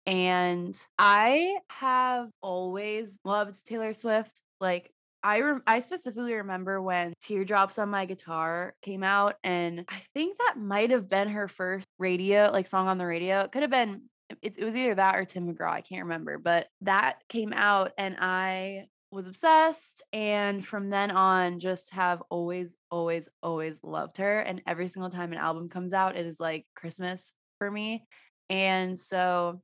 And 0.08 0.74
I 0.98 1.58
have 1.68 2.30
always 2.40 3.18
loved 3.26 3.66
Taylor 3.66 3.92
Swift. 3.92 4.40
Like 4.58 4.90
I 5.22 5.42
rem- 5.42 5.62
I 5.66 5.80
specifically 5.80 6.32
remember 6.32 6.80
when 6.80 7.12
Teardrops 7.20 7.78
on 7.78 7.90
My 7.90 8.06
Guitar 8.06 8.72
came 8.80 9.02
out 9.02 9.34
and 9.44 9.84
I 9.86 10.00
think 10.14 10.38
that 10.38 10.54
might 10.56 10.90
have 10.92 11.10
been 11.10 11.28
her 11.28 11.46
first 11.46 11.86
radio 11.98 12.50
like 12.50 12.66
song 12.66 12.88
on 12.88 12.96
the 12.96 13.04
radio. 13.04 13.40
It 13.40 13.52
could 13.52 13.60
have 13.60 13.70
been 13.70 14.04
it, 14.40 14.56
it 14.56 14.64
was 14.64 14.76
either 14.76 14.94
that 14.94 15.14
or 15.14 15.26
Tim 15.26 15.52
McGraw, 15.52 15.72
I 15.72 15.82
can't 15.82 16.04
remember, 16.04 16.38
but 16.38 16.68
that 16.80 17.18
came 17.28 17.52
out 17.52 17.92
and 17.98 18.16
I 18.18 18.86
was 19.10 19.28
obsessed 19.28 20.02
and 20.14 20.64
from 20.64 20.88
then 20.88 21.10
on 21.10 21.60
just 21.60 21.90
have 21.90 22.22
always 22.30 22.78
always 22.90 23.28
always 23.42 23.78
loved 23.82 24.16
her 24.16 24.40
and 24.40 24.62
every 24.66 24.88
single 24.88 25.10
time 25.10 25.32
an 25.32 25.38
album 25.38 25.68
comes 25.68 25.92
out 25.92 26.16
it 26.16 26.24
is 26.24 26.40
like 26.40 26.64
Christmas 26.74 27.34
for 27.58 27.70
me. 27.70 28.06
And 28.48 28.98
so 28.98 29.60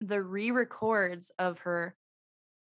the 0.00 0.22
re-records 0.22 1.30
of 1.38 1.58
her 1.60 1.96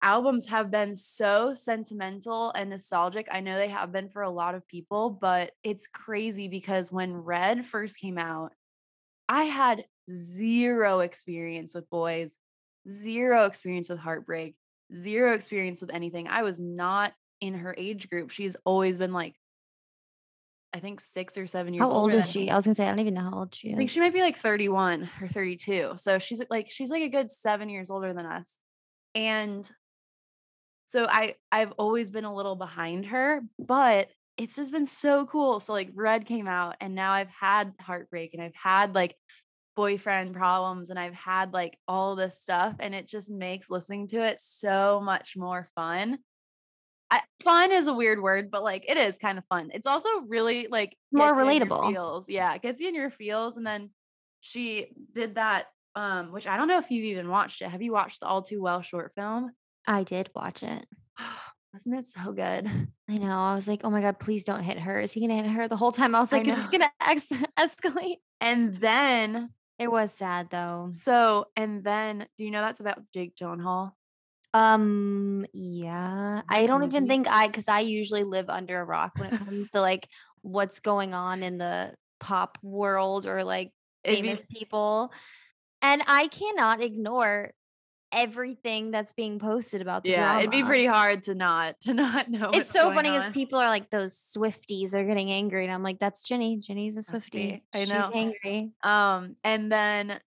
albums 0.03 0.49
have 0.49 0.71
been 0.71 0.95
so 0.95 1.55
sentimental 1.55 2.51
and 2.57 2.71
nostalgic. 2.71 3.29
I 3.31 3.41
know 3.41 3.57
they 3.57 3.69
have 3.69 3.93
been 3.93 4.09
for 4.09 4.23
a 4.23 4.31
lot 4.31 4.55
of 4.55 4.67
people, 4.67 5.11
but 5.11 5.53
it's 5.63 5.87
crazy 5.87 6.49
because 6.49 6.91
when 6.91 7.15
Red 7.15 7.65
first 7.65 7.99
came 7.99 8.19
out, 8.19 8.53
I 9.29 9.45
had 9.45 9.85
zero 10.11 11.01
experience 11.01 11.75
with 11.75 11.89
boys, 11.89 12.37
zero 12.89 13.45
experience 13.45 13.89
with 13.89 14.01
heartbreak, 14.01 14.57
zero 14.95 15.35
experience 15.35 15.81
with 15.81 15.95
anything. 15.95 16.27
I 16.27 16.43
was 16.43 16.59
not 16.59 17.13
in 17.41 17.55
her 17.55 17.75
age 17.79 18.11
group. 18.11 18.31
She's 18.31 18.57
always 18.65 18.99
been 18.99 19.13
like, 19.13 19.37
I 20.75 20.81
think 20.81 21.01
six 21.01 21.37
or 21.37 21.47
seven 21.47 21.75
years 21.75 21.83
How 21.83 21.91
old 21.91 22.15
is 22.15 22.31
she? 22.31 22.51
I 22.51 22.57
was 22.57 22.65
gonna 22.65 22.75
say 22.75 22.87
I 22.87 22.89
don't 22.89 23.01
even 23.01 23.15
know 23.15 23.23
how 23.31 23.39
old 23.41 23.55
she 23.55 23.69
is. 23.69 23.75
I 23.75 23.77
think 23.77 23.91
she 23.91 24.01
might 24.01 24.15
be 24.15 24.23
like 24.23 24.37
31 24.37 25.09
or 25.21 25.29
32. 25.29 25.93
So 25.97 26.19
she's 26.19 26.41
like 26.51 26.71
she's 26.71 26.91
like 26.91 27.03
a 27.03 27.09
good 27.09 27.31
7 27.31 27.69
years 27.69 27.91
older 27.91 28.15
than 28.15 28.27
us. 28.27 28.59
And 29.15 29.71
so 30.87 31.07
I 31.09 31.35
I've 31.51 31.73
always 31.73 32.11
been 32.11 32.25
a 32.25 32.35
little 32.35 32.57
behind 32.57 33.07
her, 33.07 33.43
but 33.59 34.09
it's 34.39 34.57
just 34.57 34.73
been 34.73 34.87
so 34.87 35.27
cool. 35.27 35.61
So 35.61 35.73
like 35.73 35.91
Red 35.95 36.25
came 36.25 36.49
out 36.49 36.77
and 36.81 36.95
now 36.95 37.13
I've 37.13 37.31
had 37.31 37.75
heartbreak 37.81 38.33
and 38.35 38.43
I've 38.43 38.55
had 38.55 38.95
like 38.95 39.15
boyfriend 39.77 40.35
problems 40.35 40.91
and 40.91 40.99
I've 40.99 41.15
had 41.15 41.53
like 41.53 41.79
all 41.87 42.17
this 42.17 42.41
stuff 42.41 42.77
and 42.79 42.95
it 42.95 43.07
just 43.07 43.31
makes 43.31 43.71
listening 43.71 44.07
to 44.09 44.23
it 44.23 44.41
so 44.41 45.01
much 45.03 45.37
more 45.37 45.69
fun. 45.75 46.19
I, 47.12 47.20
fun 47.44 47.72
is 47.72 47.88
a 47.88 47.92
weird 47.92 48.22
word, 48.22 48.51
but 48.51 48.62
like 48.62 48.87
it 48.88 48.96
is 48.96 49.18
kind 49.18 49.37
of 49.37 49.44
fun. 49.44 49.70
It's 49.75 49.87
also 49.87 50.09
really 50.27 50.66
like 50.70 50.96
More 51.12 51.29
gets 51.29 51.38
you 51.38 51.51
in 51.51 51.57
your 51.59 51.66
relatable. 51.66 51.92
Feels, 51.92 52.29
yeah, 52.31 52.55
it 52.55 52.62
gets 52.62 52.81
you 52.81 52.88
in 52.88 52.94
your 52.94 53.11
feels. 53.11 53.59
And 53.59 53.66
then 53.66 53.90
she 54.40 54.88
did 55.12 55.35
that, 55.35 55.66
um, 55.94 56.33
which 56.33 56.46
I 56.46 56.57
don't 56.57 56.68
know 56.68 56.79
if 56.79 56.90
you've 56.90 57.05
even 57.05 57.29
watched 57.29 57.61
it. 57.61 57.68
Have 57.68 57.83
you 57.83 57.92
watched 57.92 58.20
the 58.20 58.27
All 58.27 58.40
Too 58.40 58.62
Well 58.62 58.81
short 58.81 59.12
film? 59.14 59.51
I 59.87 60.05
did 60.05 60.31
watch 60.35 60.62
it. 60.62 60.87
Wasn't 61.75 61.98
it 61.98 62.07
so 62.07 62.33
good? 62.33 62.70
I 63.11 63.18
know. 63.18 63.38
I 63.38 63.55
was 63.55 63.68
like, 63.68 63.81
oh 63.85 63.90
my 63.90 64.01
god, 64.01 64.18
please 64.18 64.44
don't 64.44 64.62
hit 64.62 64.79
her. 64.79 64.98
Is 64.98 65.12
he 65.12 65.20
gonna 65.20 65.42
hit 65.42 65.51
her 65.51 65.68
the 65.68 65.77
whole 65.77 65.92
time? 65.92 66.14
I 66.14 66.20
was 66.20 66.33
I 66.33 66.38
like, 66.38 66.48
is 66.48 66.57
this 66.57 66.70
gonna 66.70 66.90
ex- 67.01 67.33
escalate? 67.59 68.20
And 68.40 68.77
then 68.79 69.51
It 69.79 69.90
was 69.92 70.12
sad 70.14 70.48
though. 70.51 70.90
so 70.92 71.46
and 71.57 71.85
then 71.85 72.27
do 72.38 72.44
you 72.46 72.51
know 72.51 72.62
that's 72.62 72.81
about 72.81 73.03
Jake 73.12 73.37
Gyllenhaal? 73.37 73.92
Um, 74.55 75.47
yeah. 75.53 76.43
I 76.49 76.67
don't 76.67 76.85
even 76.85 77.09
think 77.09 77.27
I 77.29 77.47
because 77.47 77.69
I 77.69 77.81
usually 77.81 78.25
live 78.25 78.51
under 78.51 78.81
a 78.81 78.85
rock 78.85 79.12
when 79.17 79.33
it 79.33 79.38
comes 79.38 79.71
to 79.71 79.81
like 79.81 80.09
what's 80.43 80.81
going 80.81 81.15
on 81.15 81.43
in 81.43 81.59
the 81.59 81.95
pop 82.21 82.59
world 82.62 83.27
or 83.27 83.45
like 83.45 83.73
It'd 84.05 84.23
be- 84.23 84.29
famous 84.29 84.45
people. 84.51 85.12
And 85.81 86.03
I 86.07 86.29
cannot 86.29 86.83
ignore 86.83 87.53
everything 88.12 88.91
that's 88.91 89.15
being 89.15 89.38
posted 89.38 89.81
about 89.81 90.03
the 90.03 90.11
yeah, 90.11 90.38
it'd 90.38 90.51
be 90.51 90.62
pretty 90.62 90.85
hard 90.85 91.23
to 91.25 91.35
not 91.35 91.81
to 91.83 91.95
not 91.95 92.31
know. 92.31 92.51
It's 92.53 92.71
so 92.71 92.93
funny 92.93 93.11
because 93.11 93.33
people 93.33 93.59
are 93.59 93.69
like 93.69 93.91
those 93.91 94.15
Swifties 94.15 94.95
are 94.95 95.05
getting 95.05 95.31
angry, 95.33 95.65
and 95.65 95.73
I'm 95.73 95.83
like, 95.83 95.99
that's 95.99 96.23
Jenny. 96.29 96.59
Jenny's 96.59 96.97
a 96.97 97.03
Swifty. 97.03 97.65
I 97.73 97.81
She's 97.81 97.88
know. 97.88 98.11
angry. 98.15 98.71
Um, 98.83 99.35
and 99.43 99.73
then 99.73 100.21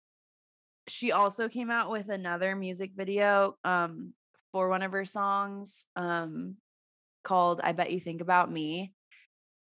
she 0.88 1.12
also 1.12 1.50
came 1.50 1.72
out 1.72 1.90
with 1.90 2.10
another 2.10 2.56
music 2.56 2.92
video 2.96 3.56
um 3.64 4.14
for 4.52 4.70
one 4.70 4.84
of 4.84 4.92
her 4.92 5.06
songs 5.06 5.86
um 5.96 6.56
called 7.24 7.60
I 7.62 7.74
Bet 7.74 7.92
You 7.92 8.00
Think 8.00 8.22
About 8.22 8.50
Me. 8.52 8.94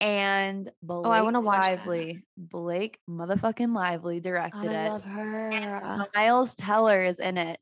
And 0.01 0.65
Blake 0.83 1.07
Oh, 1.07 1.11
I 1.11 1.21
watch 1.21 1.37
that. 1.37 1.45
Lively, 1.45 2.25
Blake 2.39 2.99
motherfucking 3.09 3.75
Lively 3.75 4.19
directed 4.19 4.73
I 4.73 4.87
it. 4.87 4.91
love 4.91 5.05
her. 5.05 5.51
And 5.51 6.07
Miles 6.15 6.57
Teller 6.57 7.05
is 7.05 7.19
in 7.21 7.37
it. 7.37 7.61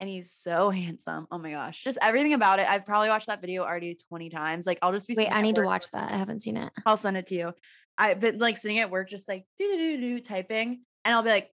And 0.00 0.08
he's 0.08 0.30
so 0.30 0.70
handsome. 0.70 1.26
Oh 1.32 1.38
my 1.38 1.50
gosh. 1.50 1.82
Just 1.82 1.98
everything 2.00 2.32
about 2.32 2.60
it. 2.60 2.70
I've 2.70 2.86
probably 2.86 3.08
watched 3.08 3.26
that 3.26 3.40
video 3.40 3.64
already 3.64 3.98
20 4.08 4.30
times. 4.30 4.66
Like 4.66 4.78
I'll 4.82 4.92
just 4.92 5.08
be 5.08 5.14
Wait, 5.16 5.32
I 5.32 5.42
need 5.42 5.56
to 5.56 5.62
watch 5.62 5.90
that. 5.90 6.12
I 6.12 6.16
haven't 6.16 6.40
seen 6.40 6.56
it. 6.56 6.72
I'll 6.86 6.96
send 6.96 7.16
it 7.16 7.26
to 7.26 7.34
you. 7.34 7.52
I've 7.98 8.20
been 8.20 8.38
like 8.38 8.56
sitting 8.56 8.78
at 8.78 8.90
work, 8.90 9.10
just 9.10 9.28
like 9.28 9.44
do 9.58 9.66
do 9.66 9.96
do 9.96 10.00
do 10.00 10.20
typing, 10.20 10.82
and 11.04 11.14
I'll 11.14 11.24
be 11.24 11.30
like, 11.30 11.50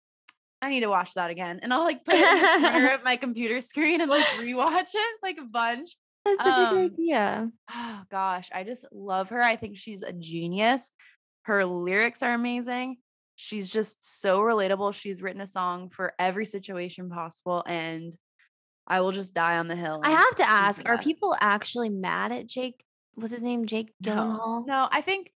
I 0.62 0.68
need 0.68 0.81
to 0.81 0.88
watch 0.88 1.14
that 1.14 1.31
again. 1.31 1.61
And 1.62 1.73
I'll 1.73 1.85
like 1.85 2.05
put 2.05 2.14
it 2.16 2.20
in 2.57 2.62
the 2.62 2.68
corner 2.70 2.88
of 2.94 3.03
my 3.05 3.16
computer 3.16 3.61
screen 3.61 4.01
and 4.01 4.11
like 4.11 4.25
rewatch 4.38 4.90
it 4.94 5.16
like 5.23 5.38
a 5.38 5.44
bunch. 5.44 5.96
That's 6.25 6.44
such 6.44 6.59
a 6.59 6.75
great 6.75 6.85
Um, 6.87 6.92
idea. 6.92 7.51
Oh 7.73 8.03
gosh, 8.11 8.51
I 8.55 8.64
just 8.64 8.85
love 8.92 9.31
her. 9.31 9.40
I 9.42 9.57
think 9.57 9.77
she's 9.79 10.03
a 10.03 10.12
genius. 10.12 10.90
Her 11.44 11.64
lyrics 11.64 12.23
are 12.23 12.35
amazing. 12.35 12.99
She's 13.37 13.73
just 13.73 14.20
so 14.20 14.40
relatable. 14.40 14.92
She's 14.92 15.23
written 15.23 15.40
a 15.40 15.46
song 15.46 15.88
for 15.88 16.12
every 16.18 16.44
situation 16.44 17.09
possible 17.09 17.62
and 17.66 18.14
I 18.87 19.01
will 19.01 19.12
just 19.12 19.33
die 19.35 19.57
on 19.57 19.66
the 19.68 19.77
hill. 19.77 20.01
I 20.05 20.11
have 20.11 20.35
to 20.37 20.49
ask, 20.49 20.83
are 20.87 20.99
people 20.99 21.35
actually 21.40 21.88
mad 21.88 22.33
at 22.33 22.46
Jake? 22.49 22.85
What's 23.14 23.33
his 23.33 23.42
name? 23.42 23.64
Jake 23.64 23.94
No, 24.05 24.12
Gyllenhaal? 24.12 24.66
no, 24.66 24.88
I 24.90 25.01
think 25.01 25.31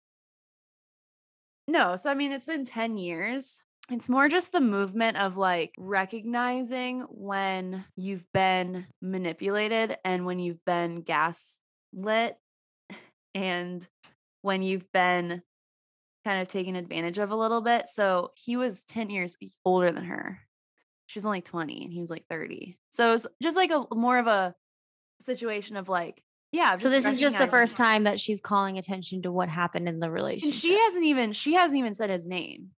no. 1.66 1.96
So 1.96 2.10
I 2.10 2.14
mean, 2.14 2.32
it's 2.32 2.46
been 2.46 2.64
10 2.64 2.98
years. 2.98 3.60
It's 3.90 4.08
more 4.08 4.28
just 4.28 4.52
the 4.52 4.62
movement 4.62 5.18
of 5.18 5.36
like 5.36 5.74
recognizing 5.78 7.00
when 7.10 7.84
you've 7.96 8.24
been 8.32 8.86
manipulated 9.02 9.98
and 10.04 10.24
when 10.24 10.38
you've 10.38 10.64
been 10.64 11.02
gaslit 11.02 12.38
and 13.34 13.86
when 14.40 14.62
you've 14.62 14.90
been 14.92 15.42
kind 16.24 16.40
of 16.40 16.48
taken 16.48 16.76
advantage 16.76 17.18
of 17.18 17.30
a 17.30 17.36
little 17.36 17.60
bit. 17.60 17.88
So 17.88 18.32
he 18.36 18.56
was 18.56 18.84
10 18.84 19.10
years 19.10 19.36
older 19.64 19.92
than 19.92 20.04
her. 20.04 20.40
She 21.06 21.18
was 21.18 21.26
only 21.26 21.42
20 21.42 21.84
and 21.84 21.92
he 21.92 22.00
was 22.00 22.10
like 22.10 22.24
30. 22.30 22.78
So 22.88 23.12
it's 23.12 23.26
just 23.42 23.56
like 23.56 23.70
a 23.70 23.86
more 23.94 24.18
of 24.18 24.26
a 24.26 24.54
situation 25.20 25.76
of 25.76 25.90
like, 25.90 26.22
yeah. 26.52 26.76
So 26.78 26.88
this 26.88 27.04
is 27.04 27.20
just 27.20 27.36
the 27.36 27.48
first 27.48 27.76
time 27.76 28.04
that 28.04 28.18
she's 28.18 28.40
calling 28.40 28.78
attention 28.78 29.22
to 29.22 29.32
what 29.32 29.48
happened 29.50 29.88
in 29.88 29.98
the 29.98 30.06
and 30.06 30.14
relationship. 30.14 30.60
she 30.60 30.78
hasn't 30.78 31.04
even 31.04 31.32
she 31.32 31.54
hasn't 31.54 31.78
even 31.78 31.94
said 31.94 32.10
his 32.10 32.26
name 32.26 32.70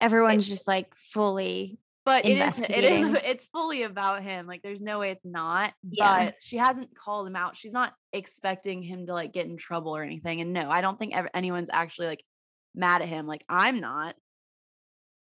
Everyone's 0.00 0.46
just 0.46 0.68
like 0.68 0.94
fully 0.94 1.78
but 2.08 2.24
it 2.24 2.38
is 2.38 2.58
it 2.58 2.84
is 2.84 3.10
it's 3.24 3.46
fully 3.48 3.82
about 3.82 4.22
him 4.22 4.46
like 4.46 4.62
there's 4.62 4.80
no 4.80 4.98
way 4.98 5.10
it's 5.10 5.26
not 5.26 5.74
Yeah. 5.90 6.24
but 6.24 6.36
she 6.40 6.56
hasn't 6.56 6.96
called 6.96 7.26
him 7.26 7.36
out 7.36 7.54
she's 7.54 7.74
not 7.74 7.92
expecting 8.14 8.82
him 8.82 9.04
to 9.06 9.12
like 9.12 9.34
get 9.34 9.44
in 9.46 9.58
trouble 9.58 9.94
or 9.94 10.02
anything 10.02 10.40
and 10.40 10.54
no 10.54 10.70
i 10.70 10.80
don't 10.80 10.98
think 10.98 11.14
ever, 11.14 11.28
anyone's 11.34 11.68
actually 11.70 12.06
like 12.06 12.24
mad 12.74 13.02
at 13.02 13.08
him 13.08 13.26
like 13.26 13.44
i'm 13.46 13.80
not 13.80 14.14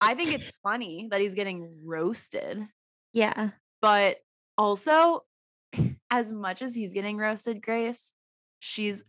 i 0.01 0.13
think 0.13 0.31
it's 0.31 0.51
funny 0.61 1.07
that 1.09 1.19
he's 1.19 1.33
getting 1.33 1.67
roasted 1.83 2.63
yeah. 3.11 3.49
but 3.81 4.17
also 4.55 5.23
as 6.11 6.31
much 6.31 6.61
as 6.61 6.75
he's 6.75 6.93
getting 6.93 7.17
roasted 7.17 7.59
grace 7.59 8.11
she's 8.59 9.03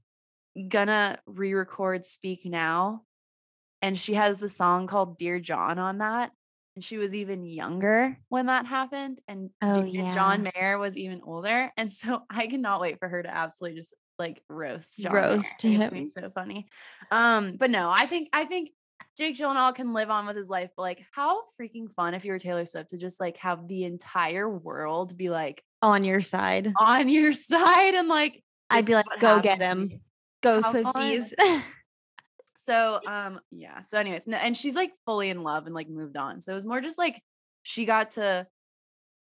gonna 0.68 1.18
re-record 1.26 2.06
speak 2.06 2.46
now 2.46 3.02
and 3.82 3.98
she 3.98 4.14
has 4.14 4.38
the 4.38 4.48
song 4.48 4.86
called 4.86 5.18
dear 5.18 5.38
john 5.40 5.78
on 5.78 5.98
that 5.98 6.30
and 6.76 6.84
she 6.84 6.96
was 6.98 7.14
even 7.14 7.44
younger 7.44 8.16
when 8.28 8.46
that 8.46 8.66
happened 8.66 9.20
and 9.28 9.50
Oh, 9.62 9.82
Dear 9.82 10.12
john 10.12 10.48
mayer 10.54 10.78
was 10.78 10.96
even 10.96 11.20
older 11.24 11.72
and 11.76 11.92
so 11.92 12.22
i 12.30 12.46
cannot 12.46 12.80
wait 12.80 12.98
for 12.98 13.08
her 13.08 13.22
to 13.22 13.28
absolutely 13.34 13.78
just 13.80 13.94
like 14.18 14.42
roast 14.48 14.98
john 14.98 15.12
Mayer. 15.12 15.22
Roast 15.22 15.62
him. 15.62 16.10
so 16.10 16.30
funny 16.34 16.68
um 17.10 17.56
but 17.58 17.70
no 17.70 17.90
i 17.90 18.06
think 18.06 18.28
i 18.32 18.44
think 18.44 18.70
Jake 19.16 19.36
Gyllenhaal 19.36 19.74
can 19.74 19.92
live 19.92 20.10
on 20.10 20.26
with 20.26 20.36
his 20.36 20.48
life, 20.48 20.70
but 20.76 20.82
like, 20.82 21.04
how 21.10 21.42
freaking 21.60 21.90
fun 21.92 22.14
if 22.14 22.24
you 22.24 22.30
were 22.30 22.38
Taylor 22.38 22.64
Swift 22.64 22.90
to 22.90 22.98
just 22.98 23.18
like 23.18 23.36
have 23.38 23.66
the 23.66 23.82
entire 23.82 24.48
world 24.48 25.16
be 25.16 25.28
like 25.28 25.60
On 25.82 26.04
your 26.04 26.20
side. 26.20 26.72
on 26.78 27.08
your 27.08 27.32
side 27.32 27.94
and 27.94 28.06
like 28.06 28.44
I'd 28.70 28.86
be 28.86 28.94
like, 28.94 29.06
go 29.18 29.40
get 29.40 29.58
him. 29.60 30.00
Go 30.40 30.62
How. 30.62 30.72
Swifties. 30.72 31.32
So 32.68 33.00
um 33.06 33.40
yeah. 33.50 33.80
So 33.80 33.98
anyways, 33.98 34.26
no, 34.26 34.36
and 34.36 34.54
she's 34.54 34.74
like 34.74 34.92
fully 35.06 35.30
in 35.30 35.42
love 35.42 35.64
and 35.64 35.74
like 35.74 35.88
moved 35.88 36.18
on. 36.18 36.42
So 36.42 36.52
it 36.52 36.54
was 36.54 36.66
more 36.66 36.82
just 36.82 36.98
like 36.98 37.22
she 37.62 37.86
got 37.86 38.12
to 38.12 38.46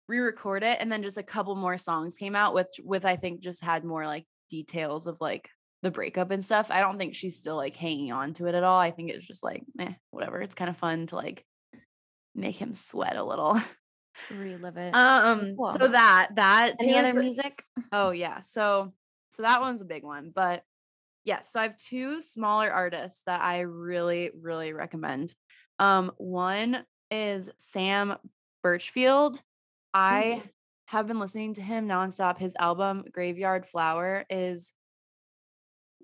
re-record 0.09 0.63
it 0.63 0.79
and 0.81 0.91
then 0.91 1.03
just 1.03 1.19
a 1.19 1.23
couple 1.23 1.55
more 1.55 1.77
songs 1.77 2.17
came 2.17 2.35
out 2.35 2.55
with 2.55 2.71
with 2.83 3.05
I 3.05 3.17
think 3.17 3.41
just 3.41 3.63
had 3.63 3.85
more 3.85 4.07
like 4.07 4.25
details 4.49 5.07
of 5.07 5.19
like 5.21 5.51
the 5.83 5.91
breakup 5.91 6.31
and 6.31 6.43
stuff. 6.43 6.71
I 6.71 6.81
don't 6.81 6.97
think 6.97 7.15
she's 7.15 7.39
still 7.39 7.57
like 7.57 7.77
hanging 7.77 8.13
on 8.13 8.33
to 8.35 8.47
it 8.47 8.55
at 8.55 8.65
all. 8.65 8.79
I 8.79 8.91
think 8.91 9.11
it's 9.11 9.27
just 9.27 9.45
like, 9.45 9.63
eh, 9.79 9.93
whatever. 10.11 10.41
It's 10.41 10.55
kind 10.55 10.71
of 10.71 10.79
fun 10.79 11.07
to 11.09 11.17
like 11.17 11.45
make 12.35 12.57
him 12.57 12.75
sweat 12.75 13.17
a 13.17 13.23
little. 13.23 13.61
Relive 14.31 14.77
it. 14.79 14.95
Um 14.95 15.55
Cool. 15.55 15.67
so 15.67 15.89
that 15.89 16.31
that 16.37 16.77
Any 16.81 16.93
Taylor 16.93 17.09
other 17.11 17.21
music? 17.21 17.63
Oh 17.93 18.11
yeah. 18.11 18.41
So 18.41 18.95
so 19.33 19.43
that 19.43 19.61
one's 19.61 19.83
a 19.83 19.85
big 19.85 20.03
one, 20.03 20.33
but 20.35 20.63
yes, 21.29 21.53
so 21.53 21.61
I 21.61 21.65
have 21.65 21.77
two 21.77 22.21
smaller 22.23 22.73
artists 22.73 23.23
that 23.27 23.43
I 23.43 23.61
really 23.61 24.31
really 24.41 24.73
recommend. 24.73 25.35
Um 25.79 26.11
one 26.17 26.85
is 27.11 27.51
Sam 27.57 28.17
Burchfield. 28.65 29.41
I 29.95 30.43
have 30.87 31.07
been 31.07 31.21
listening 31.21 31.55
to 31.55 31.63
him 31.63 31.87
nonstop. 31.87 32.39
His 32.39 32.57
album 32.59 33.05
Graveyard 33.13 33.67
Flower 33.67 34.25
is 34.31 34.73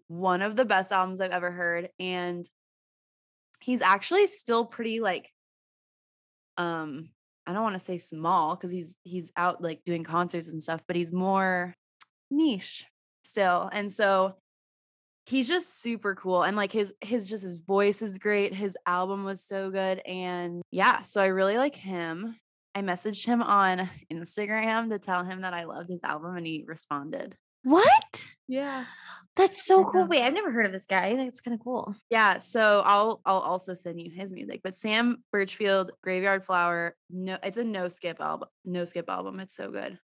one 0.09 0.43
of 0.43 0.57
the 0.57 0.67
best 0.67 0.93
albums 0.93 1.23
I've 1.23 1.31
ever 1.31 1.51
heard 1.51 1.89
and 1.99 2.45
he's 3.61 3.81
actually 3.81 4.27
still 4.27 4.67
pretty 4.67 5.01
like 5.01 5.31
um 6.59 7.09
I 7.47 7.55
don't 7.55 7.63
want 7.63 7.77
to 7.77 7.81
say 7.81 7.97
small 7.97 8.55
because 8.55 8.71
he's 8.71 8.95
he's 9.05 9.33
out 9.37 9.63
like 9.63 9.85
doing 9.85 10.05
concerts 10.05 10.49
and 10.49 10.63
stuff, 10.63 10.83
but 10.87 10.97
he's 10.97 11.13
more 11.13 11.75
niche 12.31 12.85
still. 13.23 13.69
And 13.73 13.93
so 13.93 14.35
he's 15.27 15.49
just 15.49 15.81
super 15.81 16.15
cool. 16.15 16.43
And 16.43 16.57
like 16.57 16.73
his 16.73 16.93
his 17.01 17.29
just 17.29 17.43
his 17.43 17.57
voice 17.57 18.03
is 18.03 18.19
great. 18.19 18.55
His 18.55 18.77
album 18.87 19.25
was 19.25 19.43
so 19.43 19.71
good. 19.71 20.01
And 20.07 20.63
yeah, 20.71 21.03
so 21.03 21.21
I 21.21 21.27
really 21.27 21.57
like 21.57 21.77
him. 21.77 22.37
I 22.75 22.83
messaged 22.83 23.25
him 23.27 23.43
on 23.43 23.89
Instagram 24.13 24.91
to 24.91 24.99
tell 24.99 25.25
him 25.25 25.43
that 25.43 25.55
I 25.55 25.65
loved 25.65 25.89
his 25.89 26.03
album 26.03 26.37
and 26.37 26.47
he 26.47 26.65
responded. 26.67 27.37
What? 27.63 28.27
Yeah. 28.47 28.85
That's 29.37 29.67
so 29.67 29.85
cool. 29.85 30.07
Wait, 30.07 30.23
I've 30.23 30.35
never 30.35 30.53
heard 30.53 30.67
of 30.67 30.73
this 30.73 30.87
guy. 30.87 31.17
That's 31.17 31.41
kind 31.41 31.55
of 31.57 31.65
cool. 31.65 31.97
Yeah, 32.09 32.39
so 32.39 32.83
I'll 32.85 33.21
I'll 33.25 33.41
also 33.41 33.75
send 33.75 34.01
you 34.01 34.11
his 34.15 34.33
music. 34.33 34.61
But 34.63 34.77
Sam 34.77 35.25
Burchfield, 35.35 35.91
Graveyard 36.03 36.45
Flower, 36.45 36.95
no 37.11 37.39
it's 37.43 37.57
a 37.57 37.65
no 37.65 37.89
skip 37.89 38.21
album. 38.21 38.49
No 38.65 38.85
skip 38.85 39.11
album. 39.11 39.41
It's 39.41 39.57
so 39.57 39.73
good. 39.73 39.99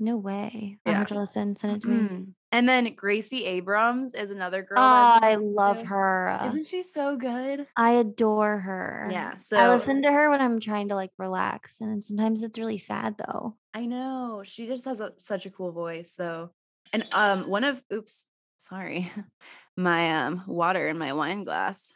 No 0.00 0.16
way. 0.16 0.78
I 0.84 0.92
have 0.92 1.08
to 1.08 1.18
listen. 1.18 1.56
Send 1.56 1.76
it 1.76 1.82
to 1.82 1.88
me. 1.88 1.96
Mm. 1.96 2.26
And 2.50 2.68
then 2.68 2.94
Gracie 2.94 3.44
Abrams 3.46 4.14
is 4.14 4.30
another 4.30 4.62
girl. 4.62 4.78
Oh, 4.78 5.18
I 5.22 5.36
love 5.36 5.80
to. 5.80 5.86
her. 5.86 6.40
Isn't 6.48 6.66
she 6.66 6.82
so 6.82 7.16
good? 7.16 7.66
I 7.76 7.92
adore 7.92 8.58
her. 8.58 9.08
Yeah. 9.10 9.36
So 9.38 9.56
I 9.56 9.68
listen 9.68 10.02
to 10.02 10.12
her 10.12 10.30
when 10.30 10.40
I'm 10.40 10.60
trying 10.60 10.88
to 10.88 10.94
like 10.94 11.10
relax, 11.18 11.80
and 11.80 12.02
sometimes 12.02 12.44
it's 12.44 12.58
really 12.58 12.78
sad 12.78 13.16
though. 13.18 13.56
I 13.72 13.86
know 13.86 14.42
she 14.44 14.66
just 14.66 14.84
has 14.84 15.00
a, 15.00 15.12
such 15.18 15.46
a 15.46 15.50
cool 15.50 15.72
voice. 15.72 16.12
So, 16.12 16.50
and 16.92 17.04
um, 17.14 17.48
one 17.48 17.64
of 17.64 17.82
oops, 17.92 18.26
sorry, 18.58 19.10
my 19.76 20.24
um 20.24 20.44
water 20.46 20.86
in 20.86 20.98
my 20.98 21.12
wine 21.12 21.44
glass. 21.44 21.92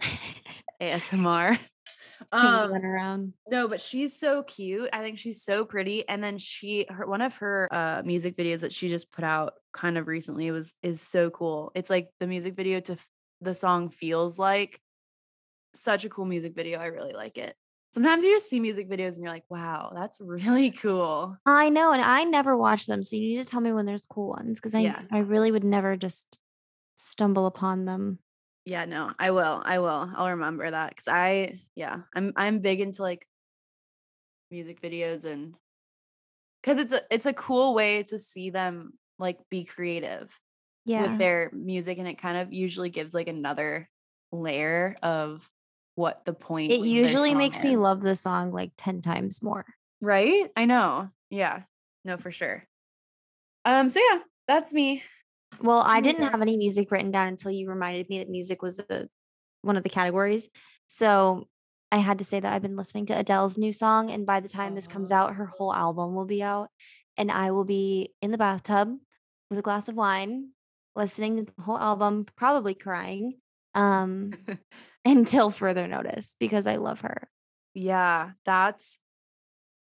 ASMR. 0.80 1.58
Um, 2.32 2.72
that 2.72 2.84
around. 2.84 3.32
no, 3.50 3.68
but 3.68 3.80
she's 3.80 4.18
so 4.18 4.42
cute. 4.42 4.88
I 4.92 5.02
think 5.02 5.18
she's 5.18 5.42
so 5.42 5.64
pretty. 5.64 6.08
And 6.08 6.22
then 6.22 6.38
she, 6.38 6.86
her 6.88 7.06
one 7.06 7.22
of 7.22 7.36
her 7.36 7.68
uh 7.70 8.02
music 8.04 8.36
videos 8.36 8.60
that 8.60 8.72
she 8.72 8.88
just 8.88 9.10
put 9.12 9.24
out 9.24 9.54
kind 9.72 9.96
of 9.98 10.06
recently 10.06 10.50
was 10.50 10.74
is 10.82 11.00
so 11.00 11.30
cool. 11.30 11.72
It's 11.74 11.90
like 11.90 12.08
the 12.20 12.26
music 12.26 12.54
video 12.54 12.80
to 12.80 12.96
the 13.40 13.54
song 13.54 13.88
feels 13.90 14.38
like 14.38 14.80
such 15.74 16.04
a 16.04 16.08
cool 16.08 16.24
music 16.24 16.54
video. 16.54 16.78
I 16.78 16.86
really 16.86 17.12
like 17.12 17.38
it. 17.38 17.54
Sometimes 17.92 18.22
you 18.22 18.32
just 18.34 18.48
see 18.48 18.60
music 18.60 18.88
videos 18.88 19.14
and 19.14 19.18
you're 19.18 19.32
like, 19.32 19.44
wow, 19.48 19.92
that's 19.94 20.20
really 20.20 20.70
cool. 20.70 21.36
I 21.46 21.70
know, 21.70 21.92
and 21.92 22.02
I 22.02 22.24
never 22.24 22.56
watch 22.56 22.86
them, 22.86 23.02
so 23.02 23.16
you 23.16 23.36
need 23.36 23.44
to 23.44 23.50
tell 23.50 23.60
me 23.60 23.72
when 23.72 23.86
there's 23.86 24.06
cool 24.06 24.28
ones 24.28 24.60
because 24.60 24.74
I 24.74 24.80
Yeah. 24.80 25.00
I 25.10 25.18
really 25.18 25.50
would 25.50 25.64
never 25.64 25.96
just 25.96 26.38
stumble 26.94 27.46
upon 27.46 27.86
them. 27.86 28.18
Yeah, 28.64 28.84
no, 28.84 29.12
I 29.18 29.30
will. 29.30 29.62
I 29.64 29.78
will. 29.78 30.10
I'll 30.14 30.30
remember 30.30 30.70
that 30.70 30.90
because 30.90 31.08
I, 31.08 31.58
yeah, 31.74 32.02
I'm 32.14 32.32
I'm 32.36 32.60
big 32.60 32.80
into 32.80 33.02
like 33.02 33.26
music 34.50 34.80
videos 34.80 35.24
and 35.24 35.54
because 36.62 36.78
it's 36.78 36.92
a 36.92 37.00
it's 37.10 37.26
a 37.26 37.32
cool 37.32 37.74
way 37.74 38.02
to 38.04 38.18
see 38.18 38.50
them 38.50 38.92
like 39.18 39.38
be 39.50 39.64
creative 39.64 40.36
Yeah. 40.84 41.02
with 41.12 41.18
their 41.18 41.50
music 41.52 41.98
and 41.98 42.08
it 42.08 42.18
kind 42.18 42.36
of 42.38 42.52
usually 42.52 42.90
gives 42.90 43.14
like 43.14 43.28
another 43.28 43.88
layer 44.32 44.96
of 45.02 45.48
what 45.94 46.24
the 46.24 46.32
point 46.32 46.72
It 46.72 46.80
usually 46.80 47.34
makes 47.34 47.62
me 47.62 47.76
love 47.76 48.00
the 48.00 48.16
song 48.16 48.52
like 48.52 48.72
10 48.76 49.02
times 49.02 49.42
more. 49.42 49.64
right 50.00 50.48
i 50.56 50.64
know 50.64 51.10
yeah 51.30 51.62
no 52.04 52.16
for 52.16 52.30
sure 52.30 52.66
um 53.64 53.88
so 53.88 54.00
yeah 54.10 54.20
that's 54.48 54.72
me 54.72 55.02
Well, 55.62 55.80
I 55.80 56.00
didn't 56.00 56.30
have 56.30 56.42
any 56.42 56.56
music 56.56 56.90
written 56.90 57.10
down 57.10 57.28
until 57.28 57.50
you 57.50 57.68
reminded 57.68 58.08
me 58.08 58.18
that 58.18 58.30
music 58.30 58.62
was 58.62 58.78
the 58.78 59.08
one 59.62 59.76
of 59.76 59.82
the 59.82 59.88
categories. 59.88 60.48
So 60.86 61.48
I 61.92 61.98
had 61.98 62.18
to 62.18 62.24
say 62.24 62.40
that 62.40 62.52
I've 62.52 62.62
been 62.62 62.76
listening 62.76 63.06
to 63.06 63.18
Adele's 63.18 63.58
new 63.58 63.72
song, 63.72 64.10
and 64.10 64.26
by 64.26 64.40
the 64.40 64.48
time 64.48 64.74
this 64.74 64.86
comes 64.86 65.12
out, 65.12 65.34
her 65.34 65.46
whole 65.46 65.74
album 65.74 66.14
will 66.14 66.24
be 66.24 66.42
out, 66.42 66.68
and 67.16 67.30
I 67.30 67.50
will 67.50 67.64
be 67.64 68.14
in 68.22 68.30
the 68.30 68.38
bathtub 68.38 68.96
with 69.50 69.58
a 69.58 69.62
glass 69.62 69.88
of 69.88 69.96
wine, 69.96 70.50
listening 70.94 71.36
to 71.36 71.52
the 71.52 71.62
whole 71.62 71.78
album, 71.78 72.26
probably 72.36 72.74
crying. 72.74 73.34
Um, 73.74 74.32
until 75.04 75.50
further 75.50 75.86
notice 75.86 76.36
because 76.38 76.66
I 76.66 76.76
love 76.76 77.00
her. 77.00 77.28
Yeah, 77.74 78.30
that's 78.44 78.98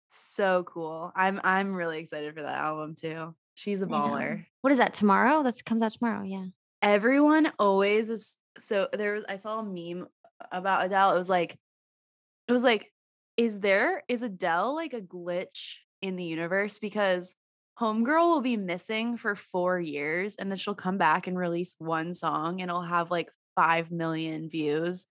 so 0.08 0.64
cool. 0.64 1.12
I'm 1.14 1.40
I'm 1.42 1.72
really 1.72 1.98
excited 1.98 2.34
for 2.34 2.42
that 2.42 2.58
album 2.58 2.96
too. 3.00 3.34
She's 3.54 3.82
a 3.82 3.86
baller. 3.86 4.46
What 4.62 4.72
is 4.72 4.78
that 4.78 4.94
tomorrow? 4.94 5.42
That's 5.42 5.62
comes 5.62 5.82
out 5.82 5.92
tomorrow. 5.92 6.22
Yeah. 6.24 6.46
Everyone 6.82 7.52
always 7.58 8.10
is 8.10 8.36
so 8.58 8.88
there 8.92 9.14
was 9.14 9.24
I 9.28 9.36
saw 9.36 9.60
a 9.60 9.64
meme 9.64 10.06
about 10.50 10.86
Adele. 10.86 11.14
It 11.14 11.18
was 11.18 11.30
like 11.30 11.58
it 12.48 12.52
was 12.52 12.64
like 12.64 12.92
is 13.36 13.60
there 13.60 14.02
is 14.08 14.22
Adele 14.22 14.74
like 14.74 14.92
a 14.92 15.00
glitch 15.00 15.76
in 16.02 16.16
the 16.16 16.24
universe 16.24 16.78
because 16.78 17.34
Homegirl 17.78 18.24
will 18.24 18.40
be 18.40 18.56
missing 18.56 19.16
for 19.16 19.34
4 19.34 19.80
years 19.80 20.36
and 20.36 20.50
then 20.50 20.58
she'll 20.58 20.74
come 20.74 20.98
back 20.98 21.26
and 21.26 21.38
release 21.38 21.74
one 21.78 22.12
song 22.12 22.60
and 22.60 22.70
it'll 22.70 22.82
have 22.82 23.10
like 23.10 23.30
5 23.56 23.90
million 23.90 24.50
views 24.50 25.06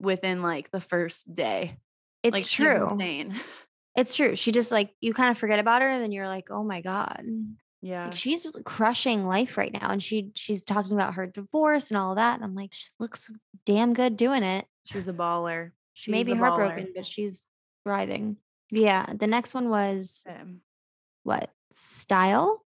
within 0.00 0.42
like 0.42 0.70
the 0.70 0.80
first 0.80 1.34
day. 1.34 1.78
It's 2.22 2.34
like 2.34 2.46
true. 2.46 2.98
It's 3.96 4.16
true. 4.16 4.34
She 4.34 4.50
just 4.50 4.72
like 4.72 4.90
you 5.00 5.14
kind 5.14 5.30
of 5.30 5.38
forget 5.38 5.60
about 5.60 5.82
her 5.82 5.88
and 5.88 6.02
then 6.02 6.10
you're 6.10 6.26
like, 6.26 6.48
"Oh 6.50 6.64
my 6.64 6.80
god." 6.80 7.22
Yeah. 7.84 8.06
Like, 8.08 8.16
she's 8.16 8.46
crushing 8.64 9.26
life 9.26 9.58
right 9.58 9.70
now 9.72 9.90
and 9.90 10.02
she 10.02 10.30
she's 10.34 10.64
talking 10.64 10.92
about 10.92 11.14
her 11.16 11.26
divorce 11.26 11.90
and 11.90 11.98
all 11.98 12.14
that 12.14 12.34
and 12.36 12.42
I'm 12.42 12.54
like, 12.54 12.70
"She 12.72 12.88
looks 12.98 13.30
damn 13.66 13.92
good 13.92 14.16
doing 14.16 14.42
it." 14.42 14.64
She's 14.86 15.06
a 15.06 15.12
baller. 15.12 15.72
She 15.92 16.10
may 16.10 16.22
be 16.24 16.32
heartbroken, 16.34 16.86
baller. 16.86 16.94
but 16.96 17.06
she's 17.06 17.46
thriving. 17.84 18.38
Yeah, 18.70 19.04
the 19.14 19.26
next 19.26 19.52
one 19.52 19.68
was 19.68 20.24
what? 21.24 21.50
Style? 21.74 22.64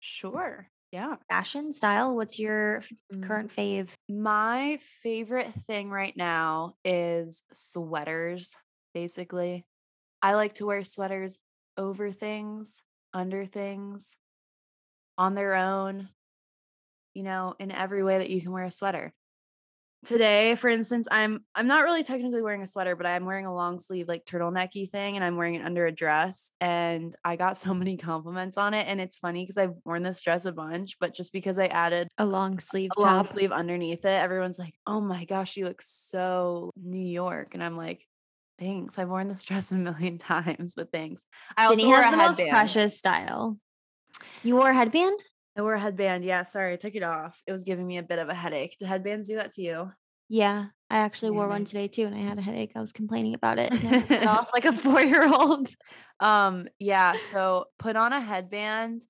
Sure. 0.00 0.68
Yeah. 0.92 1.16
Fashion 1.28 1.72
style? 1.72 2.14
What's 2.16 2.38
your 2.38 2.82
Mm. 3.14 3.22
current 3.22 3.50
fave? 3.50 3.92
My 4.08 4.78
favorite 5.02 5.54
thing 5.66 5.88
right 5.90 6.16
now 6.16 6.74
is 6.84 7.42
sweaters, 7.52 8.56
basically. 8.92 9.64
I 10.20 10.34
like 10.34 10.54
to 10.54 10.66
wear 10.66 10.84
sweaters 10.84 11.38
over 11.76 12.10
things, 12.10 12.82
under 13.12 13.46
things, 13.46 14.18
on 15.16 15.34
their 15.36 15.54
own, 15.54 16.08
you 17.14 17.22
know, 17.22 17.54
in 17.58 17.70
every 17.70 18.02
way 18.02 18.18
that 18.18 18.30
you 18.30 18.40
can 18.40 18.52
wear 18.52 18.64
a 18.64 18.70
sweater. 18.70 19.12
Today, 20.04 20.56
for 20.56 20.68
instance, 20.70 21.08
I'm 21.10 21.44
I'm 21.54 21.66
not 21.66 21.84
really 21.84 22.04
technically 22.04 22.42
wearing 22.42 22.62
a 22.62 22.66
sweater, 22.66 22.96
but 22.96 23.06
I'm 23.06 23.26
wearing 23.26 23.46
a 23.46 23.54
long 23.54 23.80
sleeve 23.80 24.08
like 24.08 24.24
turtlenecky 24.26 24.90
thing 24.90 25.16
and 25.16 25.24
I'm 25.24 25.36
wearing 25.36 25.56
it 25.56 25.64
under 25.64 25.86
a 25.86 25.92
dress 25.92 26.52
and 26.60 27.14
I 27.24 27.36
got 27.36 27.56
so 27.58 27.74
many 27.74 27.98
compliments 27.98 28.58
on 28.58 28.74
it 28.74 28.86
and 28.88 29.00
it's 29.00 29.18
funny 29.18 29.44
because 29.44 29.58
I've 29.58 29.74
worn 29.84 30.02
this 30.04 30.22
dress 30.22 30.46
a 30.46 30.52
bunch, 30.52 30.98
but 31.00 31.14
just 31.14 31.32
because 31.34 31.58
I 31.58 31.66
added 31.68 32.08
A 32.18 32.24
long 32.24 32.60
sleeve 32.60 32.96
a 32.96 33.00
long 33.02 33.24
top. 33.24 33.26
sleeve 33.26 33.52
underneath 33.52 34.04
it, 34.04 34.08
everyone's 34.08 34.58
like, 34.60 34.74
"Oh 34.86 35.00
my 35.00 35.24
gosh, 35.26 35.56
you 35.56 35.66
look 35.66 35.82
so 35.82 36.72
New 36.76 37.00
York," 37.06 37.54
and 37.54 37.64
I'm 37.64 37.76
like, 37.78 38.08
"Thanks, 38.60 38.98
I've 38.98 39.08
worn 39.08 39.28
this 39.28 39.42
dress 39.44 39.72
a 39.72 39.76
million 39.76 40.18
times, 40.18 40.74
but 40.76 40.92
thanks." 40.92 41.24
I 41.56 41.64
also 41.64 41.76
Jenny 41.76 41.88
wore 41.88 42.02
has 42.02 42.12
a 42.12 42.16
the 42.16 42.44
most 42.44 42.50
precious 42.50 42.98
style. 42.98 43.58
You 44.42 44.56
wore 44.56 44.70
a 44.70 44.74
headband? 44.74 45.18
I 45.56 45.62
wore 45.62 45.74
a 45.74 45.80
headband. 45.80 46.24
Yeah, 46.24 46.42
sorry, 46.42 46.74
I 46.74 46.76
took 46.76 46.94
it 46.94 47.02
off. 47.02 47.42
It 47.46 47.52
was 47.52 47.64
giving 47.64 47.86
me 47.86 47.98
a 47.98 48.02
bit 48.02 48.18
of 48.18 48.28
a 48.28 48.34
headache. 48.34 48.76
Do 48.78 48.86
headbands 48.86 49.28
do 49.28 49.36
that 49.36 49.52
to 49.52 49.62
you? 49.62 49.90
Yeah, 50.28 50.66
I 50.88 50.98
actually 50.98 51.32
wore 51.32 51.48
one 51.48 51.64
today 51.64 51.88
too, 51.88 52.04
and 52.04 52.14
I 52.14 52.20
had 52.20 52.38
a 52.38 52.42
headache. 52.42 52.72
I 52.76 52.80
was 52.80 52.92
complaining 52.92 53.34
about 53.34 53.58
it. 53.58 53.72
And 53.72 53.88
I 53.88 54.00
took 54.00 54.10
it 54.10 54.26
off 54.28 54.48
like 54.54 54.64
a 54.64 54.72
four 54.72 55.00
year 55.02 55.26
old. 55.26 55.68
Um, 56.20 56.68
yeah. 56.78 57.16
So 57.16 57.64
put 57.80 57.96
on 57.96 58.12
a 58.12 58.20
headband, 58.20 59.02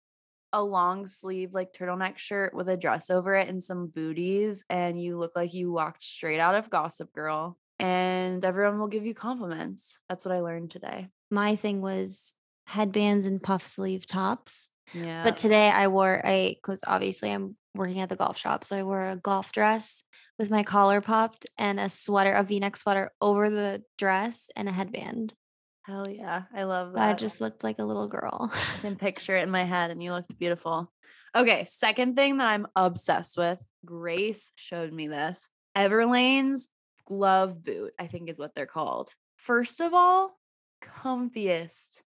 a 0.53 0.63
long 0.63 1.07
sleeve 1.07 1.53
like 1.53 1.73
turtleneck 1.73 2.17
shirt 2.17 2.55
with 2.55 2.71
a 2.71 2.77
dress 2.77 3.11
over 3.11 3.35
it, 3.35 3.49
and 3.49 3.63
some 3.63 3.89
booties, 3.89 4.65
and 4.71 5.01
you 5.01 5.19
look 5.19 5.33
like 5.37 5.53
you 5.53 5.71
walked 5.71 6.03
straight 6.03 6.41
out 6.41 6.55
of 6.55 6.71
Gossip 6.71 7.13
Girl. 7.13 7.59
And 7.81 8.45
everyone 8.45 8.79
will 8.79 8.89
give 8.89 9.07
you 9.07 9.15
compliments. 9.15 9.99
That's 10.09 10.25
what 10.25 10.35
I 10.35 10.41
learned 10.41 10.71
today. 10.71 11.09
My 11.31 11.57
thing 11.57 11.81
was 11.81 12.35
headbands 12.67 13.27
and 13.27 13.43
puff 13.43 13.67
sleeve 13.67 14.07
tops. 14.07 14.71
Yeah. 14.93 15.25
But 15.25 15.37
today 15.37 15.69
I 15.69 15.89
wore 15.89 16.21
a 16.25 16.55
because 16.55 16.83
obviously 16.87 17.31
I'm 17.31 17.57
working 17.75 18.01
at 18.01 18.09
the 18.09 18.17
golf 18.17 18.37
shop, 18.37 18.65
so 18.65 18.77
I 18.77 18.83
wore 18.83 19.09
a 19.09 19.17
golf 19.17 19.53
dress 19.53 20.03
with 20.39 20.51
my 20.51 20.63
collar 20.63 21.01
popped 21.01 21.47
and 21.59 21.79
a 21.79 21.89
sweater, 21.89 22.33
a 22.33 22.43
V-neck 22.43 22.77
sweater 22.77 23.11
over 23.21 23.51
the 23.51 23.83
dress 23.99 24.51
and 24.57 24.69
a 24.69 24.73
headband. 24.73 25.35
Hell 25.83 26.09
yeah. 26.09 26.43
I 26.55 26.65
love 26.65 26.95
that. 26.95 27.11
I 27.11 27.15
just 27.15 27.41
looked 27.41 27.65
like 27.65 27.79
a 27.79 27.85
little 27.85 28.07
girl. 28.07 28.51
I 28.53 28.81
can 28.81 28.97
picture 28.99 29.37
it 29.37 29.43
in 29.43 29.51
my 29.51 29.65
head 29.65 29.91
and 29.91 30.03
you 30.03 30.13
looked 30.13 30.39
beautiful. 30.39 30.91
Okay, 31.35 31.65
second 31.65 32.17
thing 32.17 32.39
that 32.39 32.49
I'm 32.49 32.67
obsessed 32.75 33.37
with. 33.37 33.59
Grace 33.85 34.53
showed 34.57 34.93
me 34.93 35.09
this. 35.09 35.49
Everlane's 35.77 36.69
glove 37.11 37.65
boot, 37.65 37.93
I 37.99 38.07
think 38.07 38.31
is 38.31 38.39
what 38.39 38.55
they're 38.55 38.67
called. 38.67 39.13
First 39.37 39.81
of 39.81 39.93
all, 39.93 40.39
comfiest, 40.81 42.03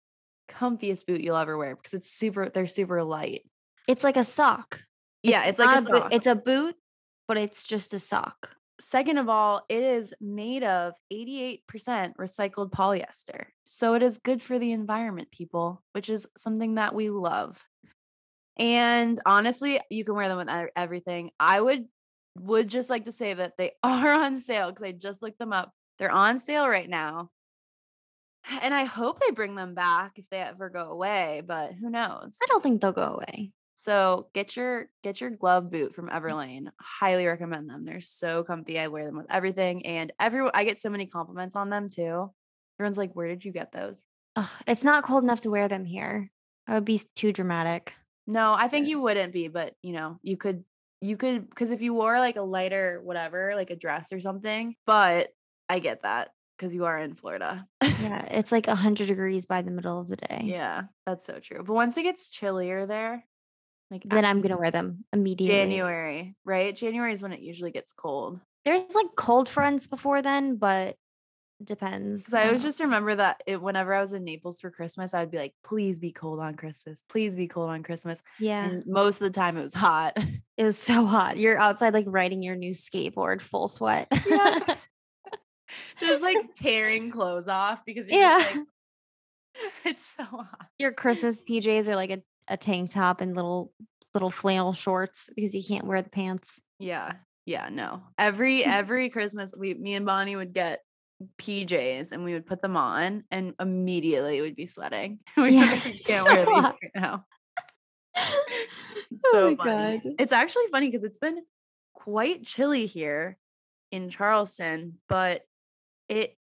comfiest 0.46 1.06
boot 1.06 1.22
you'll 1.22 1.36
ever 1.36 1.56
wear 1.56 1.74
because 1.74 1.94
it's 1.94 2.10
super, 2.10 2.50
they're 2.50 2.66
super 2.66 3.02
light. 3.02 3.42
it's 3.88 4.04
like 4.04 4.18
a 4.18 4.24
sock. 4.24 4.82
Yeah, 5.22 5.46
it's, 5.46 5.58
like 5.58 5.78
a 5.78 5.82
sock. 5.82 6.12
It's 6.12 6.26
a 6.26 6.34
boot, 6.34 6.74
but 7.26 7.38
it's 7.38 7.66
just 7.66 7.94
a 7.94 7.98
sock. 7.98 8.50
Second 8.78 9.16
of 9.18 9.28
all, 9.30 9.64
it 9.70 9.82
is 9.82 10.12
made 10.20 10.64
of 10.64 10.92
88% 11.12 11.60
recycled 11.70 12.70
polyester. 12.70 13.46
So 13.64 13.94
it 13.94 14.02
is 14.02 14.18
good 14.18 14.42
for 14.42 14.58
the 14.58 14.72
environment, 14.72 15.30
people, 15.30 15.82
which 15.92 16.10
is 16.10 16.26
something 16.36 16.74
that 16.74 16.94
we 16.94 17.08
love. 17.08 17.62
And 18.58 19.18
honestly, 19.24 19.80
you 19.88 20.04
can 20.04 20.14
wear 20.14 20.28
them 20.28 20.38
with 20.38 20.70
everything. 20.76 21.30
I 21.40 21.60
would 21.60 21.86
would 22.40 22.68
just 22.68 22.90
like 22.90 23.04
to 23.04 23.12
say 23.12 23.34
that 23.34 23.56
they 23.56 23.72
are 23.82 24.12
on 24.12 24.36
sale 24.36 24.70
because 24.70 24.84
I 24.84 24.92
just 24.92 25.22
looked 25.22 25.38
them 25.38 25.52
up. 25.52 25.72
They're 25.98 26.10
on 26.10 26.38
sale 26.38 26.68
right 26.68 26.88
now. 26.88 27.30
And 28.62 28.72
I 28.72 28.84
hope 28.84 29.20
they 29.20 29.32
bring 29.32 29.54
them 29.54 29.74
back 29.74 30.12
if 30.16 30.24
they 30.30 30.38
ever 30.38 30.70
go 30.70 30.90
away, 30.90 31.42
but 31.46 31.74
who 31.74 31.90
knows? 31.90 32.38
I 32.42 32.46
don't 32.46 32.62
think 32.62 32.80
they'll 32.80 32.92
go 32.92 33.20
away. 33.20 33.52
So 33.80 34.28
get 34.34 34.56
your 34.56 34.90
get 35.02 35.22
your 35.22 35.30
glove 35.30 35.70
boot 35.70 35.94
from 35.94 36.08
mm. 36.08 36.12
Everlane. 36.12 36.68
Highly 36.78 37.26
recommend 37.26 37.70
them. 37.70 37.86
They're 37.86 38.02
so 38.02 38.44
comfy. 38.44 38.78
I 38.78 38.88
wear 38.88 39.06
them 39.06 39.16
with 39.16 39.30
everything, 39.30 39.86
and 39.86 40.12
everyone 40.20 40.50
I 40.52 40.64
get 40.64 40.78
so 40.78 40.90
many 40.90 41.06
compliments 41.06 41.56
on 41.56 41.70
them 41.70 41.88
too. 41.88 42.30
Everyone's 42.78 42.98
like, 42.98 43.14
"Where 43.14 43.28
did 43.28 43.42
you 43.42 43.52
get 43.52 43.72
those?" 43.72 44.04
Ugh, 44.36 44.48
it's 44.66 44.84
not 44.84 45.04
cold 45.04 45.22
enough 45.22 45.40
to 45.40 45.50
wear 45.50 45.66
them 45.66 45.86
here. 45.86 46.30
That 46.66 46.74
would 46.74 46.84
be 46.84 47.00
too 47.14 47.32
dramatic. 47.32 47.94
No, 48.26 48.52
I 48.52 48.68
think 48.68 48.86
you 48.86 49.00
wouldn't 49.00 49.32
be, 49.32 49.48
but 49.48 49.74
you 49.82 49.94
know, 49.94 50.18
you 50.22 50.36
could 50.36 50.62
you 51.00 51.16
could 51.16 51.48
because 51.48 51.70
if 51.70 51.82
you 51.82 51.94
wore 51.94 52.18
like 52.18 52.36
a 52.36 52.42
lighter 52.42 53.00
whatever, 53.02 53.54
like 53.54 53.70
a 53.70 53.76
dress 53.76 54.12
or 54.12 54.20
something. 54.20 54.74
But 54.86 55.28
I 55.68 55.78
get 55.78 56.02
that 56.02 56.30
because 56.56 56.74
you 56.74 56.84
are 56.84 56.98
in 56.98 57.14
Florida. 57.14 57.66
Yeah, 58.00 58.24
it's 58.30 58.50
like 58.50 58.66
100 58.66 59.08
degrees 59.08 59.44
by 59.44 59.60
the 59.60 59.70
middle 59.70 60.00
of 60.00 60.08
the 60.08 60.16
day. 60.16 60.44
yeah, 60.46 60.84
that's 61.04 61.26
so 61.26 61.38
true. 61.38 61.62
But 61.62 61.74
once 61.74 61.98
it 61.98 62.02
gets 62.02 62.30
chillier 62.30 62.86
there, 62.86 63.22
like 63.90 64.04
Then 64.06 64.24
I'm 64.24 64.40
going 64.40 64.52
to 64.52 64.56
wear 64.56 64.70
them 64.70 65.04
immediately. 65.12 65.54
January, 65.54 66.34
right? 66.46 66.74
January 66.74 67.12
is 67.12 67.20
when 67.20 67.34
it 67.34 67.40
usually 67.40 67.72
gets 67.72 67.92
cold. 67.92 68.40
There's 68.64 68.94
like 68.94 69.08
cold 69.16 69.50
fronts 69.50 69.86
before 69.86 70.22
then, 70.22 70.56
but 70.56 70.96
depends. 71.64 72.24
Because 72.24 72.34
I 72.34 72.46
always 72.46 72.62
Uh, 72.62 72.68
just 72.68 72.80
remember 72.80 73.14
that 73.16 73.42
it, 73.46 73.60
whenever 73.60 73.94
I 73.94 74.00
was 74.00 74.12
in 74.12 74.24
Naples 74.24 74.60
for 74.60 74.70
Christmas, 74.70 75.14
I 75.14 75.20
would 75.20 75.30
be 75.30 75.38
like, 75.38 75.54
please 75.64 75.98
be 75.98 76.12
cold 76.12 76.40
on 76.40 76.54
Christmas. 76.54 77.02
Please 77.08 77.36
be 77.36 77.48
cold 77.48 77.70
on 77.70 77.82
Christmas. 77.82 78.22
yeah, 78.38 78.64
And 78.68 78.84
most 78.86 79.20
of 79.20 79.24
the 79.26 79.30
time 79.38 79.56
it 79.56 79.62
was 79.62 79.74
hot. 79.74 80.16
it 80.56 80.64
was 80.64 80.78
so 80.78 81.04
hot. 81.06 81.36
You're 81.38 81.58
outside 81.58 81.94
like 81.94 82.06
riding 82.08 82.42
your 82.42 82.56
new 82.56 82.72
skateboard 82.72 83.40
full 83.42 83.68
sweat. 83.68 84.08
Yeah. 84.26 84.58
just 86.00 86.22
like 86.22 86.54
tearing 86.54 87.10
clothes 87.10 87.48
off 87.48 87.84
because 87.84 88.08
you're 88.08 88.18
Yeah. 88.20 88.38
just 88.42 88.56
like, 88.56 88.66
it's 89.84 90.04
so 90.16 90.24
hot. 90.24 90.66
your 90.78 90.92
Christmas 90.92 91.42
PJs 91.42 91.88
are 91.88 91.96
like 91.96 92.10
a, 92.10 92.22
a 92.48 92.56
tank 92.56 92.90
top 92.90 93.20
and 93.20 93.34
little 93.36 93.72
little 94.14 94.30
flannel 94.30 94.72
shorts 94.72 95.30
because 95.36 95.54
you 95.54 95.62
can't 95.62 95.86
wear 95.86 96.02
the 96.02 96.10
pants. 96.10 96.62
Yeah. 96.78 97.12
Yeah. 97.46 97.68
No. 97.70 98.02
Every 98.18 98.64
every 98.64 99.08
Christmas, 99.10 99.54
we 99.56 99.74
me 99.74 99.94
and 99.94 100.06
Bonnie 100.06 100.34
would 100.36 100.52
get 100.52 100.80
PJs 101.38 102.12
and 102.12 102.24
we 102.24 102.32
would 102.32 102.46
put 102.46 102.62
them 102.62 102.76
on 102.76 103.24
and 103.30 103.54
immediately 103.60 104.40
we'd 104.40 104.56
be 104.56 104.66
sweating. 104.66 105.20
we 105.36 105.50
Yeah, 105.56 105.78
can't 105.78 106.02
so 106.04 106.24
wear 106.24 106.46
these 106.46 106.54
right 106.64 106.90
now. 106.94 107.24
Oh 109.24 109.30
so 109.32 109.50
my 109.56 109.64
funny. 109.64 109.98
God. 109.98 110.14
It's 110.18 110.32
actually 110.32 110.66
funny 110.70 110.86
because 110.86 111.04
it's 111.04 111.18
been 111.18 111.42
quite 111.94 112.44
chilly 112.44 112.86
here 112.86 113.36
in 113.90 114.08
Charleston, 114.08 114.98
but 115.08 115.42
it 116.08 116.36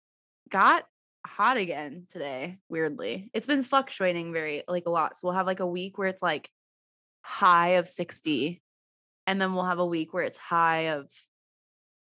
got 0.49 0.85
hot 1.25 1.57
again 1.57 2.05
today, 2.09 2.57
weirdly. 2.69 3.29
It's 3.33 3.47
been 3.47 3.63
fluctuating 3.63 4.33
very 4.33 4.63
like 4.67 4.85
a 4.85 4.89
lot. 4.89 5.15
So 5.15 5.27
we'll 5.27 5.35
have 5.35 5.47
like 5.47 5.59
a 5.59 5.67
week 5.67 5.97
where 5.97 6.07
it's 6.07 6.21
like 6.21 6.49
high 7.21 7.69
of 7.75 7.87
60 7.87 8.61
and 9.25 9.41
then 9.41 9.53
we'll 9.53 9.65
have 9.65 9.79
a 9.79 9.85
week 9.85 10.13
where 10.13 10.23
it's 10.23 10.37
high 10.37 10.89
of 10.89 11.09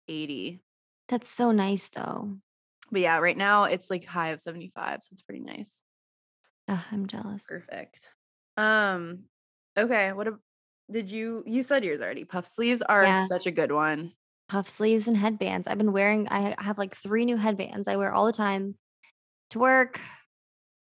80. 0.08 0.62
That's 1.08 1.28
so 1.28 1.52
nice 1.52 1.88
though. 1.88 2.36
But 2.90 3.00
yeah, 3.02 3.18
right 3.18 3.36
now 3.36 3.64
it's 3.64 3.90
like 3.90 4.04
high 4.04 4.30
of 4.30 4.40
75, 4.40 5.02
so 5.02 5.12
it's 5.12 5.22
pretty 5.22 5.40
nice. 5.42 5.80
I'm 6.68 7.06
jealous. 7.06 7.48
Perfect. 7.48 8.10
Um 8.56 9.24
okay, 9.76 10.12
what 10.12 10.28
a, 10.28 10.38
did 10.90 11.10
you 11.10 11.42
you 11.46 11.62
said 11.62 11.84
yours 11.84 12.00
already. 12.00 12.24
Puff 12.24 12.46
sleeves 12.46 12.82
are 12.82 13.06
Yeah. 13.06 13.26
such 13.26 13.46
a 13.46 13.50
good 13.50 13.72
one. 13.72 14.10
puff 14.48 14.68
sleeves 14.68 15.06
and 15.08 15.16
headbands. 15.16 15.66
I've 15.68 15.78
been 15.78 15.92
wearing, 15.92 16.28
I 16.28 16.54
have 16.58 16.78
like 16.78 16.96
three 16.96 17.24
new 17.24 17.36
headbands 17.36 17.86
I 17.86 17.96
wear 17.96 18.12
all 18.12 18.26
the 18.26 18.32
time 18.32 18.74
to 19.50 19.58
work, 19.60 20.00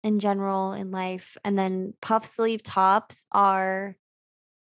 in 0.04 0.20
general, 0.20 0.74
in 0.74 0.92
life. 0.92 1.38
And 1.46 1.58
then 1.58 1.94
puff 2.02 2.26
sleeve 2.26 2.64
tops 2.64 3.26
are 3.32 3.96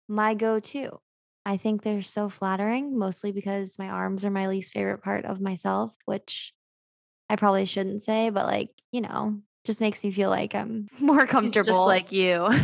my 0.09 0.35
go 0.35 0.61
to. 0.61 1.00
I 1.46 1.57
think 1.57 1.83
they're 1.83 2.03
so 2.03 2.29
flattering, 2.29 2.98
mostly 2.98 3.33
because 3.33 3.79
my 3.79 3.88
arms 3.88 4.24
are 4.24 4.31
my 4.31 4.48
least 4.48 4.72
favorite 4.72 5.03
part 5.03 5.24
of 5.24 5.40
myself, 5.40 5.96
which 6.05 6.53
I 7.30 7.36
probably 7.36 7.64
shouldn't 7.64 8.02
say, 8.02 8.30
but 8.30 8.44
like, 8.46 8.70
you 8.90 9.00
know, 9.00 9.40
just 9.64 9.80
makes 9.80 10.02
me 10.04 10.10
feel 10.10 10.30
like 10.30 10.54
I'm 10.54 10.88
more 11.00 11.26
comfortable. 11.26 11.64
just 11.64 11.86
like 11.86 12.12
you. 12.12 12.48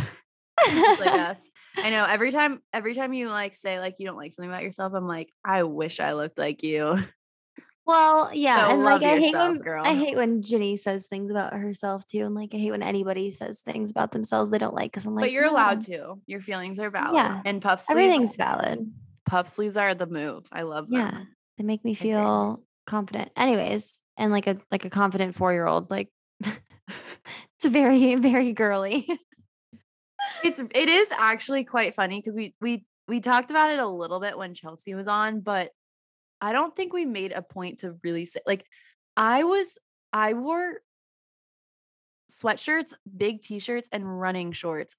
Like. 0.99 1.37
I 1.77 1.91
know 1.91 2.03
every 2.05 2.31
time 2.31 2.61
every 2.73 2.95
time 2.95 3.13
you 3.13 3.29
like 3.29 3.55
say 3.55 3.79
like 3.79 3.95
you 3.99 4.07
don't 4.07 4.17
like 4.17 4.33
something 4.33 4.49
about 4.49 4.63
yourself, 4.63 4.93
I'm 4.95 5.07
like, 5.07 5.31
I 5.45 5.61
wish 5.63 5.99
I 5.99 6.13
looked 6.13 6.39
like 6.39 6.63
you. 6.63 6.97
Well, 7.85 8.31
yeah, 8.33 8.67
So 8.67 8.73
and 8.73 8.83
like 8.83 9.01
love 9.01 9.11
I 9.11 9.19
hate 9.19 9.33
when 9.35 9.57
girl. 9.59 9.83
I 9.85 9.93
hate 9.95 10.17
when 10.17 10.41
Ginny 10.41 10.75
says 10.75 11.05
things 11.05 11.29
about 11.31 11.53
herself 11.53 12.05
too, 12.07 12.25
and 12.25 12.33
like 12.35 12.49
I 12.53 12.57
hate 12.57 12.71
when 12.71 12.81
anybody 12.83 13.31
says 13.31 13.61
things 13.61 13.91
about 13.91 14.11
themselves 14.11 14.49
they 14.49 14.57
don't 14.57 14.73
like 14.73 14.91
because 14.91 15.05
I'm 15.05 15.13
like, 15.15 15.23
but 15.25 15.31
you're 15.31 15.45
allowed 15.45 15.81
to. 15.81 16.15
Your 16.25 16.41
feelings 16.41 16.79
are 16.79 16.89
valid. 16.89 17.15
Yeah. 17.15 17.41
And 17.45 17.61
puff 17.61 17.79
sleeves 17.79 17.91
Everything's 18.01 18.35
valid. 18.35 18.91
puff 19.25 19.47
sleeves 19.47 19.77
are 19.77 19.93
the 19.93 20.07
move. 20.07 20.47
I 20.51 20.63
love 20.63 20.89
them. 20.89 20.99
Yeah, 20.99 21.23
they 21.59 21.63
make 21.63 21.85
me 21.85 21.93
feel 21.93 22.61
confident. 22.87 23.31
Anyways, 23.37 24.01
and 24.17 24.31
like 24.31 24.47
a 24.47 24.57
like 24.71 24.85
a 24.85 24.89
confident 24.89 25.35
four 25.35 25.53
year 25.53 25.67
old, 25.67 25.91
like 25.91 26.09
it's 26.41 27.65
very 27.65 28.15
very 28.15 28.53
girly. 28.53 29.07
It's 30.43 30.59
it 30.59 30.89
is 30.89 31.09
actually 31.17 31.63
quite 31.63 31.95
funny 31.95 32.19
because 32.19 32.35
we 32.35 32.53
we 32.59 32.85
we 33.07 33.21
talked 33.21 33.49
about 33.49 33.71
it 33.71 33.79
a 33.79 33.87
little 33.87 34.19
bit 34.19 34.37
when 34.37 34.53
Chelsea 34.53 34.93
was 34.93 35.07
on, 35.07 35.39
but 35.39 35.71
I 36.41 36.51
don't 36.51 36.75
think 36.75 36.91
we 36.91 37.05
made 37.05 37.31
a 37.31 37.41
point 37.41 37.79
to 37.79 37.97
really 38.03 38.25
say 38.25 38.41
like 38.45 38.65
I 39.15 39.45
was 39.45 39.77
I 40.11 40.33
wore 40.33 40.81
sweatshirts, 42.29 42.93
big 43.15 43.41
t-shirts, 43.41 43.89
and 43.91 44.19
running 44.19 44.51
shorts, 44.51 44.95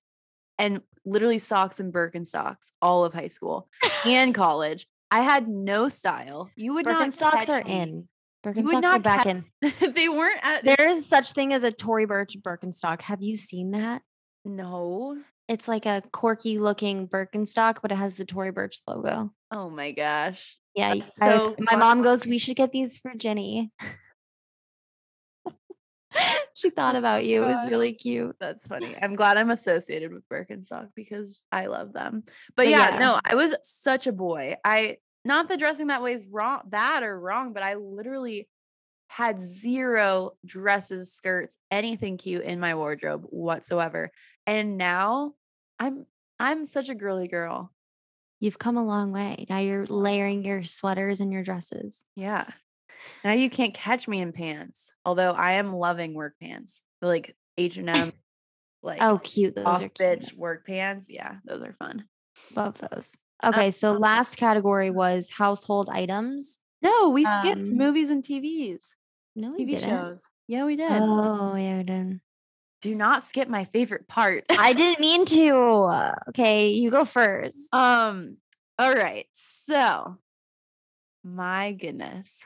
and 0.59 0.81
literally 1.05 1.39
socks 1.39 1.79
and 1.79 1.93
Birkenstocks 1.93 2.73
all 2.81 3.05
of 3.05 3.15
high 3.15 3.29
school 3.29 3.69
and 4.05 4.35
college. 4.35 4.87
I 5.11 5.21
had 5.23 5.49
no 5.49 5.89
style. 5.89 6.51
You 6.57 6.75
would 6.75 6.87
not 6.87 7.09
Birkenstocks 7.09 7.47
catch 7.47 7.49
are 7.49 7.65
me. 7.65 7.81
in. 7.81 8.09
Birkenstocks 8.45 8.85
are 8.85 8.99
back 8.99 9.25
catch- 9.27 9.37
in. 9.83 9.93
they 9.95 10.09
weren't 10.09 10.41
at 10.43 10.65
There 10.65 10.89
is 10.89 11.07
such 11.07 11.33
thing 11.33 11.53
as 11.53 11.65
a 11.65 11.73
Tory 11.73 12.05
Burch 12.07 12.37
Birkenstock. 12.41 13.03
Have 13.03 13.23
you 13.23 13.37
seen 13.37 13.71
that? 13.73 14.03
no. 14.45 15.19
It's 15.49 15.67
like 15.67 15.87
a 15.87 16.03
quirky 16.13 16.59
looking 16.59 17.09
Birkenstock, 17.09 17.79
but 17.81 17.91
it 17.91 17.95
has 17.95 18.17
the 18.17 18.27
Tory 18.27 18.51
Burch 18.53 18.81
logo. 18.87 19.33
Oh 19.51 19.71
my 19.71 19.93
gosh. 19.93 20.59
Yeah, 20.75 20.93
y- 20.93 20.99
That's 21.01 21.23
I- 21.23 21.31
so 21.39 21.57
my 21.59 21.75
mom 21.77 22.03
goes, 22.03 22.27
"We 22.27 22.37
should 22.37 22.57
get 22.57 22.71
these 22.71 22.99
for 22.99 23.13
Jenny." 23.17 23.73
she 26.59 26.71
thought 26.71 26.97
oh 26.97 26.99
about 26.99 27.25
you. 27.25 27.45
It 27.45 27.47
was 27.47 27.67
really 27.69 27.93
cute. 27.93 28.35
That's 28.41 28.67
funny. 28.67 28.97
I'm 29.01 29.15
glad 29.15 29.37
I'm 29.37 29.51
associated 29.51 30.13
with 30.13 30.29
Birkenstock 30.29 30.89
because 30.97 31.45
I 31.53 31.67
love 31.67 31.93
them. 31.93 32.25
But, 32.57 32.69
yeah, 32.69 32.95
yeah. 32.95 32.99
no, 32.99 33.21
I 33.25 33.37
was 33.37 33.55
such 33.63 34.07
a 34.07 34.13
boy. 34.13 34.57
I 34.65 34.97
not 35.25 35.49
that 35.49 35.59
dressing 35.59 35.89
that 35.89 36.03
way 36.03 36.15
is 36.15 36.25
wrong, 36.27 36.63
bad 36.67 37.03
or 37.03 37.19
wrong, 37.19 37.53
but 37.53 37.63
I 37.63 37.75
literally 37.75 38.49
had 39.09 39.41
zero 39.41 40.33
dresses, 40.45 41.13
skirts, 41.13 41.57
anything 41.71 42.17
cute 42.17 42.43
in 42.43 42.61
my 42.61 42.75
wardrobe 42.75 43.25
whatsoever. 43.29 44.11
And 44.47 44.79
now 44.79 45.35
I'm 45.79 46.07
I'm 46.41 46.65
such 46.65 46.89
a 46.89 46.95
girly 46.95 47.29
girl. 47.29 47.73
You've 48.41 48.59
come 48.59 48.77
a 48.77 48.85
long 48.85 49.13
way. 49.13 49.47
Now 49.49 49.59
you're 49.59 49.87
layering 49.87 50.45
your 50.45 50.63
sweaters 50.63 51.21
and 51.21 51.33
your 51.33 51.43
dresses. 51.43 52.05
Yeah. 52.15 52.45
Now 53.25 53.33
you 53.33 53.51
can't 53.51 53.75
catch 53.75 54.07
me 54.09 54.21
in 54.21 54.33
pants. 54.33 54.95
Although 55.05 55.33
I 55.33 55.53
am 55.55 55.75
loving 55.75 56.15
work 56.15 56.35
pants. 56.41 56.83
Like 57.03 57.37
H&M 57.57 58.13
like 58.83 59.03
Oh, 59.03 59.19
cute. 59.23 59.55
Those 59.55 59.79
cute. 59.79 59.95
bitch 59.95 60.35
work 60.37 60.67
pants. 60.67 61.09
Yeah, 61.11 61.37
those 61.45 61.63
are 61.63 61.75
fun. 61.79 62.05
Love 62.55 62.79
those. 62.93 63.17
Okay, 63.45 63.71
so 63.71 63.93
Um, 63.95 64.01
last 64.01 64.37
category 64.37 64.91
was 64.91 65.31
household 65.31 65.89
items. 65.91 66.59
No, 66.83 67.09
we 67.11 67.25
skipped 67.25 67.69
Um, 67.69 67.77
movies 67.77 68.11
and 68.11 68.23
TVs, 68.23 68.95
No, 69.37 69.51
we 69.53 69.65
TV 69.65 69.71
didn't. 69.77 69.89
shows. 69.91 70.25
Yeah, 70.49 70.65
we 70.65 70.77
did. 70.77 70.91
Oh, 70.91 71.55
yeah, 71.57 71.77
we 71.79 71.83
did. 71.85 72.21
Do 72.81 72.95
not 72.95 73.23
skip 73.25 73.49
my 73.49 73.65
favorite 73.65 74.07
part. 74.09 74.45
I 74.51 74.73
didn't 74.75 75.01
mean 75.01 75.25
to. 75.27 76.15
Okay, 76.31 76.71
you 76.71 76.91
go 76.91 77.05
first. 77.05 77.73
um, 77.75 78.37
all 78.79 78.93
right. 78.95 79.27
So, 79.33 80.15
my 81.25 81.73
goodness. 81.73 82.45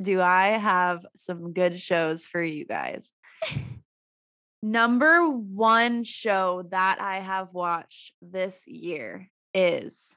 Do 0.00 0.20
I 0.20 0.50
have 0.58 1.04
some 1.16 1.52
good 1.52 1.80
shows 1.80 2.26
for 2.26 2.42
you 2.42 2.64
guys? 2.64 3.10
Number 4.62 5.28
one 5.28 6.04
show 6.04 6.64
that 6.70 7.00
I 7.00 7.20
have 7.20 7.52
watched 7.52 8.14
this 8.20 8.66
year 8.66 9.28
is 9.54 10.14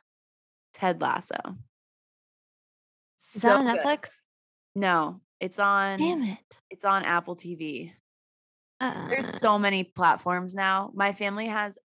Ted 0.73 1.01
Lasso. 1.01 1.39
Is 3.19 3.41
that 3.43 3.57
on 3.57 3.65
good. 3.65 3.77
Netflix? 3.77 4.21
No, 4.75 5.21
it's 5.39 5.59
on 5.59 5.99
Damn 5.99 6.23
it. 6.23 6.37
it's 6.69 6.85
on 6.85 7.03
Apple 7.03 7.35
TV. 7.35 7.91
Uh, 8.79 9.07
There's 9.09 9.39
so 9.39 9.59
many 9.59 9.83
platforms 9.83 10.55
now. 10.55 10.91
My 10.95 11.13
family 11.13 11.45
has 11.45 11.77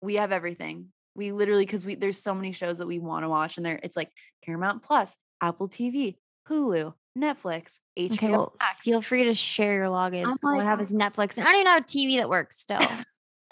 we 0.00 0.16
have 0.16 0.30
everything. 0.30 0.88
We 1.14 1.32
literally 1.32 1.66
because 1.66 1.84
we 1.84 1.96
there's 1.96 2.22
so 2.22 2.34
many 2.34 2.52
shows 2.52 2.78
that 2.78 2.86
we 2.86 3.00
want 3.00 3.24
to 3.24 3.28
watch, 3.28 3.56
and 3.56 3.66
there 3.66 3.80
it's 3.82 3.96
like 3.96 4.10
Paramount 4.44 4.82
Plus, 4.82 5.16
Apple 5.40 5.68
TV, 5.68 6.16
Hulu, 6.48 6.94
Netflix, 7.18 7.78
HBO 7.98 8.12
okay, 8.14 8.30
well, 8.30 8.54
Max. 8.58 8.84
feel 8.84 9.02
free 9.02 9.24
to 9.24 9.34
share 9.34 9.74
your 9.74 9.86
logins. 9.86 10.34
all 10.44 10.60
I 10.60 10.64
have 10.64 10.80
is 10.80 10.94
Netflix, 10.94 11.36
and 11.38 11.46
I 11.46 11.52
don't 11.52 11.60
even 11.60 11.66
have 11.66 11.82
a 11.82 11.86
TV 11.86 12.18
that 12.18 12.28
works 12.28 12.58
still. 12.58 12.80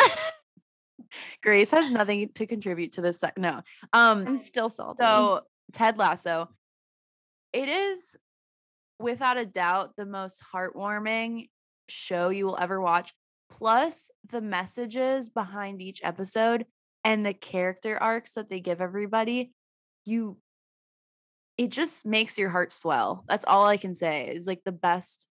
Grace 1.43 1.71
has 1.71 1.91
nothing 1.91 2.31
to 2.35 2.47
contribute 2.47 2.93
to 2.93 3.01
this. 3.01 3.21
sec- 3.21 3.39
No, 3.39 3.63
um, 3.93 4.27
I'm 4.27 4.39
still 4.39 4.69
salty. 4.69 5.03
So 5.03 5.41
Ted 5.73 5.99
Lasso, 5.99 6.49
it 7.53 7.69
is 7.69 8.17
without 8.99 9.37
a 9.37 9.47
doubt 9.47 9.97
the 9.97 10.07
most 10.07 10.43
heartwarming 10.55 11.49
show 11.89 12.29
you 12.29 12.47
will 12.47 12.59
ever 12.61 12.81
watch. 12.81 13.13
Plus 13.51 14.11
the 14.31 14.41
messages 14.41 15.29
behind 15.29 15.83
each 15.83 16.01
episode 16.05 16.65
and 17.03 17.27
the 17.27 17.35
character 17.35 17.99
arcs 18.01 18.35
that 18.35 18.49
they 18.49 18.61
give 18.61 18.81
everybody, 18.81 19.53
you 20.07 20.37
it 21.61 21.71
just 21.71 22.07
makes 22.07 22.39
your 22.39 22.49
heart 22.49 22.73
swell. 22.73 23.23
That's 23.29 23.45
all 23.45 23.67
I 23.67 23.77
can 23.77 23.93
say. 23.93 24.33
Is 24.35 24.47
like 24.47 24.63
the 24.65 24.73
best 24.73 25.29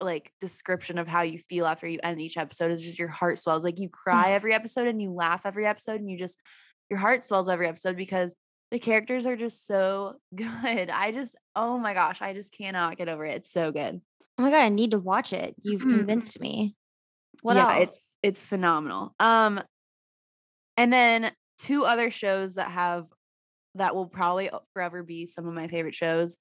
like 0.00 0.32
description 0.40 0.96
of 0.96 1.06
how 1.06 1.22
you 1.22 1.38
feel 1.38 1.66
after 1.66 1.86
you 1.86 1.98
end 2.02 2.22
each 2.22 2.38
episode 2.38 2.70
is 2.70 2.82
just 2.82 2.98
your 2.98 3.08
heart 3.08 3.38
swells. 3.38 3.64
Like 3.64 3.80
you 3.80 3.90
cry 3.90 4.32
every 4.32 4.54
episode 4.54 4.86
and 4.86 5.02
you 5.02 5.12
laugh 5.12 5.42
every 5.44 5.66
episode 5.66 6.00
and 6.00 6.10
you 6.10 6.16
just 6.16 6.40
your 6.88 6.98
heart 6.98 7.22
swells 7.22 7.50
every 7.50 7.68
episode 7.68 7.98
because 7.98 8.34
the 8.70 8.78
characters 8.78 9.26
are 9.26 9.36
just 9.36 9.66
so 9.66 10.14
good. 10.34 10.88
I 10.90 11.12
just, 11.12 11.36
oh 11.54 11.78
my 11.78 11.92
gosh, 11.92 12.22
I 12.22 12.32
just 12.32 12.56
cannot 12.56 12.96
get 12.96 13.10
over 13.10 13.26
it. 13.26 13.36
It's 13.36 13.52
so 13.52 13.70
good. 13.70 14.00
oh 14.38 14.42
my 14.42 14.50
god, 14.50 14.62
I 14.62 14.70
need 14.70 14.92
to 14.92 14.98
watch 14.98 15.34
it. 15.34 15.54
You've 15.62 15.82
convinced 15.96 16.40
me. 16.40 16.74
What 17.42 17.56
yeah, 17.56 17.80
else? 17.80 17.82
It's 17.82 18.12
it's 18.22 18.46
phenomenal. 18.46 19.14
Um, 19.20 19.60
and 20.78 20.90
then 20.90 21.30
two 21.58 21.84
other 21.84 22.10
shows 22.10 22.54
that 22.54 22.70
have 22.70 23.04
that 23.78 23.94
will 23.94 24.06
probably 24.06 24.50
forever 24.72 25.02
be 25.02 25.26
some 25.26 25.46
of 25.46 25.54
my 25.54 25.68
favorite 25.68 25.94
shows 25.94 26.36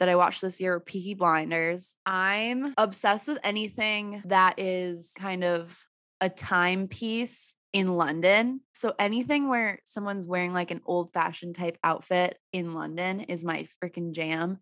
that 0.00 0.08
I 0.08 0.16
watched 0.16 0.40
this 0.40 0.60
year 0.60 0.80
Peaky 0.80 1.14
Blinders. 1.14 1.94
I'm 2.04 2.74
obsessed 2.76 3.28
with 3.28 3.38
anything 3.44 4.22
that 4.26 4.58
is 4.58 5.12
kind 5.18 5.44
of 5.44 5.78
a 6.20 6.28
timepiece 6.28 7.54
in 7.72 7.96
London. 7.96 8.60
So 8.72 8.94
anything 8.98 9.48
where 9.48 9.80
someone's 9.84 10.26
wearing 10.26 10.52
like 10.52 10.70
an 10.70 10.80
old 10.86 11.12
fashioned 11.12 11.56
type 11.56 11.76
outfit 11.82 12.38
in 12.52 12.72
London 12.72 13.20
is 13.20 13.44
my 13.44 13.66
freaking 13.82 14.12
jam. 14.12 14.58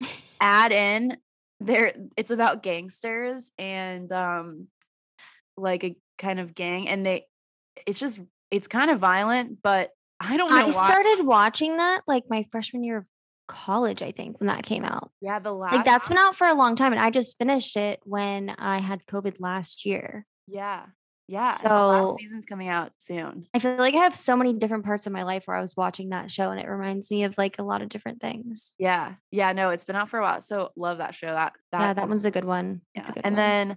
Add 0.40 0.72
in 0.72 1.16
there 1.60 1.92
it's 2.16 2.30
about 2.30 2.62
gangsters 2.62 3.50
and 3.58 4.10
um 4.12 4.66
like 5.58 5.84
a 5.84 5.94
kind 6.16 6.40
of 6.40 6.54
gang 6.54 6.88
and 6.88 7.04
they 7.04 7.26
it's 7.86 8.00
just 8.00 8.18
it's 8.50 8.66
kind 8.66 8.90
of 8.90 8.98
violent, 8.98 9.58
but 9.62 9.90
I 10.20 10.36
don't 10.36 10.50
know 10.50 10.58
I 10.58 10.64
why. 10.64 10.70
started 10.86 11.24
watching 11.26 11.78
that 11.78 12.02
like 12.06 12.24
my 12.28 12.46
freshman 12.52 12.84
year 12.84 12.98
of 12.98 13.04
college, 13.48 14.02
I 14.02 14.12
think, 14.12 14.38
when 14.38 14.46
that 14.48 14.62
came 14.62 14.84
out. 14.84 15.10
yeah, 15.20 15.38
the 15.38 15.52
last 15.52 15.74
Like 15.74 15.84
that's 15.84 16.08
been 16.08 16.18
out 16.18 16.36
for 16.36 16.46
a 16.46 16.54
long 16.54 16.76
time, 16.76 16.92
and 16.92 17.00
I 17.00 17.10
just 17.10 17.38
finished 17.38 17.76
it 17.76 18.00
when 18.04 18.50
I 18.50 18.78
had 18.78 19.06
COVID 19.06 19.36
last 19.40 19.84
year. 19.86 20.26
Yeah. 20.46 20.86
Yeah. 21.26 21.54
and 21.62 21.70
the 21.70 21.74
last 21.74 22.08
So- 22.10 22.16
season's 22.18 22.44
coming 22.44 22.68
out 22.68 22.92
soon. 22.98 23.46
I 23.54 23.60
feel 23.60 23.76
like 23.76 23.94
I 23.94 23.98
have 23.98 24.14
so 24.16 24.36
many 24.36 24.52
different 24.52 24.84
parts 24.84 25.06
of 25.06 25.12
my 25.12 25.22
life 25.22 25.44
where 25.46 25.56
I 25.56 25.60
was 25.60 25.76
watching 25.76 26.08
that 26.10 26.30
show, 26.30 26.50
and 26.50 26.60
it 26.60 26.68
reminds 26.68 27.10
me 27.10 27.22
of 27.24 27.38
like 27.38 27.58
a 27.58 27.62
lot 27.62 27.82
of 27.82 27.88
different 27.88 28.20
things. 28.20 28.72
Yeah. 28.78 29.14
Yeah. 29.30 29.52
No, 29.52 29.70
it's 29.70 29.84
been 29.84 29.96
out 29.96 30.08
for 30.10 30.18
a 30.18 30.22
while. 30.22 30.40
So 30.40 30.70
love 30.76 30.98
that 30.98 31.14
show. 31.14 31.28
That 31.28 31.52
that 31.72 31.80
yeah, 31.80 31.92
that 31.94 32.08
one's 32.08 32.24
a 32.24 32.30
good 32.32 32.44
one. 32.44 32.82
It's 32.94 33.08
yeah. 33.08 33.12
a 33.12 33.14
good 33.14 33.24
and 33.26 33.36
one. 33.36 33.68
then 33.68 33.76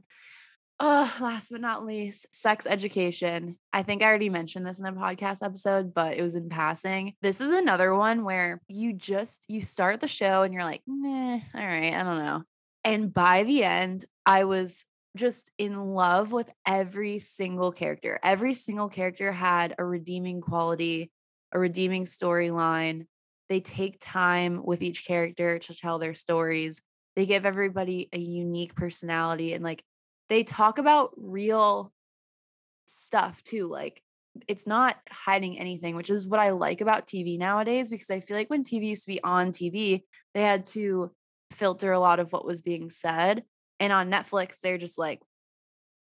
Oh, 0.86 1.18
last 1.22 1.50
but 1.50 1.62
not 1.62 1.86
least, 1.86 2.28
sex 2.36 2.68
education. 2.68 3.58
I 3.72 3.84
think 3.84 4.04
I 4.04 4.06
already 4.06 4.28
mentioned 4.28 4.68
this 4.68 4.82
in 4.82 4.86
a 4.86 4.92
podcast 4.92 5.42
episode, 5.42 5.94
but 5.94 6.18
it 6.18 6.22
was 6.22 6.36
in 6.36 6.50
passing. 6.50 7.14
This 7.22 7.40
is 7.40 7.52
another 7.52 7.96
one 7.96 8.26
where 8.26 8.62
you 8.68 8.92
just 8.92 9.46
you 9.48 9.62
start 9.62 10.02
the 10.02 10.10
show 10.10 10.42
and 10.42 10.54
you're 10.54 10.66
like, 10.66 10.82
nah, 10.86 11.36
all 11.36 11.40
right, 11.56 11.94
I 11.94 12.04
don't 12.04 12.22
know. 12.22 12.44
And 12.84 13.14
by 13.14 13.44
the 13.44 13.64
end, 13.64 14.04
I 14.26 14.44
was 14.44 14.84
just 15.16 15.52
in 15.58 15.80
love 15.80 16.34
with 16.34 16.52
every 16.68 17.20
single 17.20 17.72
character. 17.72 18.20
Every 18.22 18.54
single 18.54 18.90
character 18.90 19.32
had 19.32 19.76
a 19.80 19.86
redeeming 19.86 20.42
quality, 20.42 21.12
a 21.54 21.60
redeeming 21.60 22.04
storyline. 22.04 23.06
They 23.48 23.62
take 23.62 24.00
time 24.02 24.62
with 24.62 24.82
each 24.82 25.06
character 25.06 25.60
to 25.60 25.76
tell 25.78 25.98
their 25.98 26.14
stories. 26.14 26.82
They 27.16 27.26
give 27.26 27.46
everybody 27.46 28.10
a 28.12 28.20
unique 28.20 28.76
personality 28.76 29.54
and 29.54 29.64
like 29.64 29.82
they 30.34 30.44
talk 30.44 30.80
about 30.80 31.12
real 31.16 31.94
stuff 32.88 33.44
too. 33.44 33.68
Like 33.68 34.02
it's 34.48 34.66
not 34.66 34.98
hiding 35.12 35.60
anything, 35.60 35.96
which 35.96 36.10
is 36.10 36.26
what 36.26 36.40
I 36.40 36.50
like 36.50 36.82
about 36.82 37.06
TV 37.06 37.38
nowadays 37.38 37.92
because 37.92 38.10
I 38.10 38.20
feel 38.20 38.36
like 38.36 38.50
when 38.50 38.64
TV 38.64 38.88
used 38.88 39.04
to 39.04 39.12
be 39.12 39.24
on 39.24 39.52
TV, 39.52 40.02
they 40.34 40.42
had 40.42 40.66
to 40.68 41.12
filter 41.52 41.92
a 41.92 42.00
lot 42.00 42.20
of 42.20 42.34
what 42.34 42.46
was 42.46 42.62
being 42.62 42.90
said. 42.90 43.44
And 43.80 43.94
on 43.94 44.10
Netflix, 44.10 44.60
they're 44.60 44.80
just 44.80 44.98
like, 44.98 45.22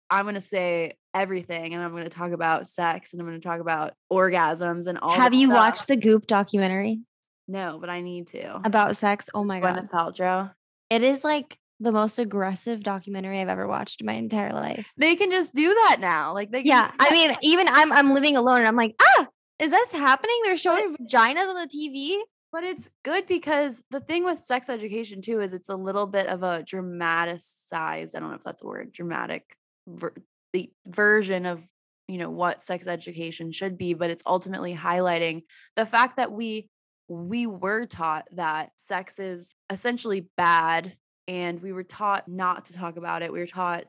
I'm 0.09 0.25
going 0.25 0.35
to 0.35 0.41
say 0.41 0.97
everything 1.13 1.73
and 1.73 1.81
I'm 1.81 1.91
going 1.91 2.03
to 2.03 2.09
talk 2.09 2.33
about 2.33 2.67
sex 2.67 3.13
and 3.13 3.21
I'm 3.21 3.27
going 3.29 3.39
to 3.39 3.47
talk 3.47 3.61
about 3.61 3.93
orgasms 4.11 4.87
and 4.87 4.97
all 4.97 5.15
Have 5.15 5.33
you 5.33 5.47
stuff. 5.47 5.55
watched 5.57 5.87
the 5.87 5.95
Goop 5.95 6.27
documentary 6.27 6.99
No, 7.47 7.77
but 7.79 7.89
I 7.89 8.01
need 8.01 8.27
to. 8.27 8.57
about 8.65 8.97
sex? 8.97 9.29
Oh 9.33 9.45
my 9.45 9.61
god. 9.61 9.77
Gwyneth 9.77 9.89
Paltrow. 9.89 10.51
It 10.89 11.01
is 11.03 11.23
like 11.23 11.57
the 11.79 11.91
most 11.91 12.19
aggressive 12.19 12.81
documentary 12.81 13.39
I've 13.39 13.49
ever 13.49 13.67
watched 13.67 14.01
in 14.01 14.07
my 14.07 14.13
entire 14.13 14.53
life. 14.53 14.93
They 14.97 15.15
can 15.15 15.31
just 15.31 15.53
do 15.53 15.73
that 15.73 15.97
now. 15.99 16.33
Like 16.33 16.51
they 16.51 16.63
can 16.63 16.67
Yeah, 16.67 16.91
I 16.99 17.11
mean, 17.11 17.35
even 17.41 17.67
I'm 17.67 17.91
I'm 17.91 18.13
living 18.13 18.35
alone 18.35 18.59
and 18.59 18.67
I'm 18.67 18.75
like, 18.75 18.95
ah, 19.01 19.27
is 19.59 19.71
this 19.71 19.91
happening? 19.91 20.35
They're 20.43 20.57
showing 20.57 20.95
vaginas 20.95 21.49
on 21.49 21.55
the 21.55 21.67
TV. 21.67 22.17
But 22.51 22.63
it's 22.63 22.89
good 23.03 23.27
because 23.27 23.83
the 23.91 23.99
thing 23.99 24.23
with 24.23 24.39
sex 24.39 24.69
education 24.69 25.21
too 25.21 25.41
is 25.41 25.53
it's 25.53 25.69
a 25.69 25.75
little 25.75 26.07
bit 26.07 26.27
of 26.27 26.43
a 26.43 26.63
dramatized, 26.63 27.73
I 27.73 28.05
don't 28.13 28.29
know 28.29 28.35
if 28.35 28.43
that's 28.43 28.63
a 28.63 28.65
word, 28.65 28.93
dramatic 28.93 29.43
ver- 29.85 30.15
the 30.53 30.71
version 30.85 31.45
of 31.45 31.61
you 32.07 32.17
know 32.17 32.29
what 32.29 32.61
sex 32.61 32.87
education 32.87 33.51
should 33.51 33.77
be, 33.77 33.93
but 33.93 34.09
it's 34.09 34.23
ultimately 34.25 34.73
highlighting 34.73 35.43
the 35.75 35.85
fact 35.85 36.17
that 36.17 36.31
we 36.31 36.69
we 37.09 37.47
were 37.47 37.85
taught 37.85 38.27
that 38.33 38.71
sex 38.77 39.19
is 39.19 39.55
essentially 39.69 40.27
bad 40.37 40.95
and 41.27 41.61
we 41.61 41.73
were 41.73 41.83
taught 41.83 42.27
not 42.27 42.65
to 42.65 42.73
talk 42.73 42.97
about 42.97 43.21
it. 43.21 43.31
We 43.31 43.39
were 43.39 43.47
taught 43.47 43.85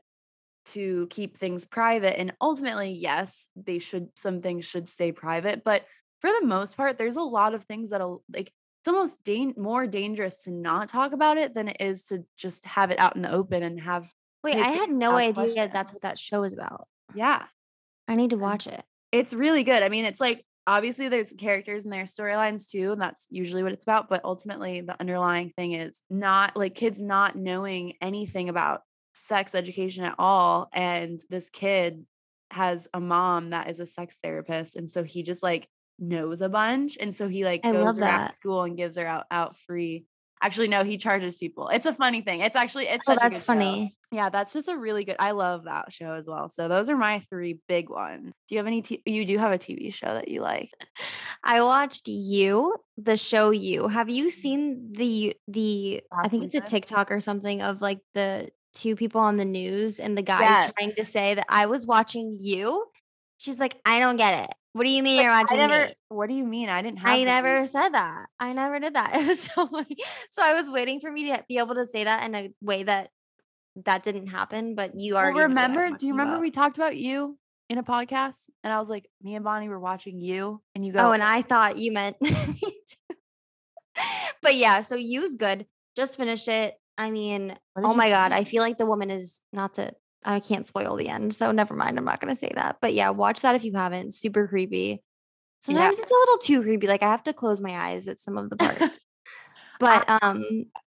to 0.67 1.07
keep 1.09 1.39
things 1.39 1.65
private 1.65 2.19
and 2.21 2.33
ultimately 2.41 2.91
yes, 2.91 3.47
they 3.57 3.79
should 3.79 4.09
some 4.15 4.43
things 4.43 4.65
should 4.67 4.89
stay 4.89 5.13
private, 5.13 5.65
but 5.65 5.85
for 6.21 6.31
the 6.41 6.47
most 6.47 6.77
part 6.77 6.99
there's 6.99 7.17
a 7.17 7.23
lot 7.23 7.55
of 7.55 7.65
things 7.65 7.91
that'll 7.91 8.23
like 8.35 8.53
it's 8.81 8.89
almost 8.89 9.23
dan- 9.25 9.55
more 9.57 9.87
dangerous 9.87 10.45
to 10.45 10.51
not 10.51 10.89
talk 10.89 11.13
about 11.13 11.37
it 11.39 11.55
than 11.55 11.69
it 11.69 11.79
is 11.81 12.05
to 12.05 12.25
just 12.37 12.65
have 12.65 12.91
it 12.91 12.99
out 12.99 13.17
in 13.17 13.23
the 13.23 13.31
open 13.33 13.63
and 13.63 13.81
have 13.81 14.09
Wait, 14.45 14.55
I 14.57 14.69
had 14.71 14.91
no 14.91 15.15
idea 15.17 15.33
questions. 15.33 15.71
that's 15.73 15.93
what 15.93 16.03
that 16.03 16.19
show 16.19 16.43
is 16.45 16.53
about. 16.53 16.87
yeah 17.15 17.45
I 18.07 18.15
need 18.17 18.31
to 18.31 18.37
watch 18.37 18.67
it. 18.67 18.83
it's 19.13 19.33
really 19.33 19.63
good 19.65 19.83
i 19.83 19.89
mean 19.89 20.05
it's 20.05 20.21
like 20.21 20.45
obviously 20.69 21.09
there's 21.09 21.33
characters 21.33 21.85
and 21.85 21.93
their 21.93 22.05
storylines 22.05 22.69
too 22.69 22.93
and 22.93 23.01
that's 23.01 23.27
usually 23.31 23.63
what 23.63 23.73
it's 23.73 23.85
about 23.85 24.09
but 24.09 24.21
ultimately 24.23 24.83
the 24.83 24.95
underlying 25.01 25.49
thing 25.49 25.73
is 25.73 26.03
not 26.11 26.55
like 26.57 26.75
kids 26.75 27.01
not 27.01 27.35
knowing 27.35 27.95
anything 28.03 28.51
about 28.51 28.83
sex 29.15 29.55
education 29.55 30.05
at 30.05 30.15
all 30.19 30.69
and 30.75 31.21
this 31.31 31.49
kid 31.49 32.05
has 32.51 32.87
a 32.93 33.01
mom 33.01 33.51
that 33.51 33.71
is 33.71 33.81
a 33.81 33.87
sex 33.87 34.19
therapist 34.23 34.77
and 34.77 34.89
so 34.89 35.03
he 35.03 35.23
just 35.23 35.43
like 35.43 35.67
knows 35.99 36.43
a 36.43 36.51
bunch 36.51 36.99
and 37.01 37.17
so 37.17 37.29
he 37.29 37.45
like 37.47 37.63
I 37.65 37.73
goes 37.73 37.99
around 37.99 38.01
that. 38.01 38.37
school 38.37 38.63
and 38.63 38.77
gives 38.77 38.99
her 38.99 39.07
out 39.07 39.25
out 39.31 39.57
free 39.57 40.05
actually 40.43 40.69
no 40.69 40.85
he 40.85 40.97
charges 40.97 41.39
people 41.39 41.69
it's 41.69 41.87
a 41.87 41.93
funny 41.93 42.21
thing 42.21 42.41
it's 42.41 42.57
actually 42.57 42.87
it's 42.87 43.07
Oh, 43.09 43.17
that's 43.19 43.39
good 43.39 43.41
show. 43.41 43.45
funny. 43.55 43.97
Yeah, 44.11 44.31
that's 44.31 44.55
just 44.55 44.69
a 44.69 44.77
really 44.77 45.05
good. 45.05 45.17
I 45.19 45.33
love 45.33 45.65
that 45.65 45.93
show 45.93 46.15
as 46.15 46.27
well. 46.27 46.49
So 46.49 46.67
those 46.67 46.89
are 46.89 46.97
my 46.97 47.21
three 47.21 47.61
big 47.69 47.91
ones. 47.91 48.33
Do 48.49 48.55
you 48.55 48.59
have 48.59 48.67
any? 48.67 48.81
T- 48.83 49.03
you 49.05 49.27
do 49.27 49.37
have 49.39 49.53
a 49.53 49.59
TV 49.59 49.93
show 49.93 50.15
that 50.15 50.29
you 50.29 50.41
like? 50.41 50.71
I 51.45 51.63
watched 51.63 52.09
you, 52.09 52.77
the 52.97 53.17
show 53.17 53.51
you. 53.51 53.89
Have 53.89 54.09
you 54.09 54.27
mm. 54.27 54.31
seen 54.31 54.93
the 54.93 55.37
the 55.47 56.03
I 56.13 56.29
think 56.29 56.45
it's 56.45 56.55
a? 56.55 56.61
TikTok 56.71 57.11
or 57.11 57.21
something 57.21 57.61
of 57.63 57.83
like 57.83 58.01
the 58.15 58.49
two 58.75 58.97
people 58.97 59.21
on 59.21 59.37
the 59.37 59.45
news 59.45 60.01
and 60.01 60.17
the 60.17 60.23
guy 60.23 60.41
Yes. 60.41 60.73
trying 60.79 60.95
to 60.97 61.05
say 61.05 61.35
that 61.35 61.47
I 61.49 61.67
was 61.67 61.87
watching 61.87 62.37
you. 62.41 62.87
She's 63.39 63.59
like, 63.61 63.79
I 63.85 64.01
don't 64.01 64.17
get 64.17 64.45
it. 64.45 64.57
What 64.73 64.85
do 64.85 64.91
you 64.91 65.03
mean 65.03 65.23
you're 65.23 65.31
I 65.33 65.43
watching 65.43 65.59
never. 65.59 65.87
me? 65.87 65.95
What 66.09 66.29
do 66.29 66.35
you 66.35 66.45
mean? 66.45 66.69
I 66.69 66.83
didn't 66.83 66.99
have. 66.99 67.11
I 67.11 67.25
never 67.25 67.67
said 67.67 67.91
that. 67.91 68.27
I 68.39 68.53
never 68.53 68.79
did 68.79 68.95
that. 68.95 69.15
It 69.17 69.27
was 69.27 69.41
so 69.55 69.67
funny. 69.67 69.97
So 70.31 70.43
I 70.43 70.55
was 70.55 70.71
waiting 70.71 71.01
for 71.01 71.11
me 71.11 71.29
to 71.33 71.45
be 71.49 71.59
able 71.59 71.75
to 71.77 71.87
say 71.87 72.05
that 72.05 72.25
in 72.25 72.35
a 72.35 72.51
way 72.61 72.83
that 72.85 73.11
that 73.85 74.03
didn't 74.03 74.27
happen, 74.29 74.75
but 74.75 74.93
you 74.97 75.15
Well, 75.15 75.25
already 75.25 75.41
I'm 75.41 75.49
remember? 75.51 75.91
Do 75.97 76.07
you 76.07 76.13
remember 76.13 76.35
about. 76.35 76.43
we 76.43 76.51
talked 76.51 76.77
about 76.77 76.97
you 76.97 77.39
in 77.71 77.79
a 77.79 77.83
podcast, 77.83 78.49
and 78.65 78.73
I 78.73 78.79
was 78.79 78.91
like, 78.91 79.09
me 79.23 79.35
and 79.35 79.45
Bonnie 79.45 79.69
were 79.69 79.79
watching 79.81 80.21
you, 80.21 80.61
and 80.75 80.85
you 80.85 80.93
oh, 80.93 80.95
go, 80.95 81.09
Oh, 81.09 81.13
and 81.13 81.23
I 81.23 81.43
thought 81.43 81.79
you 81.79 81.93
meant. 81.93 82.17
But 84.41 84.55
yeah, 84.55 84.83
so 84.83 84.95
you's 84.95 85.35
good. 85.35 85.67
Just 85.97 86.17
finished 86.17 86.47
it. 86.49 86.75
I 86.97 87.11
mean, 87.11 87.57
oh 87.77 87.95
my 87.95 88.09
god, 88.09 88.33
I 88.33 88.45
feel 88.45 88.63
like 88.63 88.79
the 88.79 88.87
woman 88.87 89.11
is 89.11 89.41
not 89.53 89.75
to 89.75 89.93
I 90.25 90.41
can't 90.41 90.67
spoil 90.67 90.97
the 90.97 91.09
end, 91.09 91.35
so 91.35 91.53
never 91.53 91.75
mind. 91.75 91.99
I'm 91.99 92.05
not 92.05 92.21
gonna 92.21 92.35
say 92.37 92.53
that. 92.55 92.77
But 92.81 92.95
yeah, 92.95 93.11
watch 93.11 93.41
that 93.43 93.55
if 93.55 93.65
you 93.65 93.73
haven't. 93.75 94.15
Super 94.15 94.47
creepy. 94.49 95.03
Sometimes 95.61 95.99
it's 95.99 96.11
a 96.11 96.15
little 96.15 96.39
too 96.39 96.63
creepy. 96.63 96.87
Like 96.87 97.03
I 97.03 97.11
have 97.11 97.25
to 97.25 97.33
close 97.33 97.61
my 97.61 97.77
eyes 97.77 98.09
at 98.09 98.19
some 98.19 98.37
of 98.39 98.51
the 98.51 98.57
parts. 98.57 98.83
but 99.81 100.05
um 100.23 100.45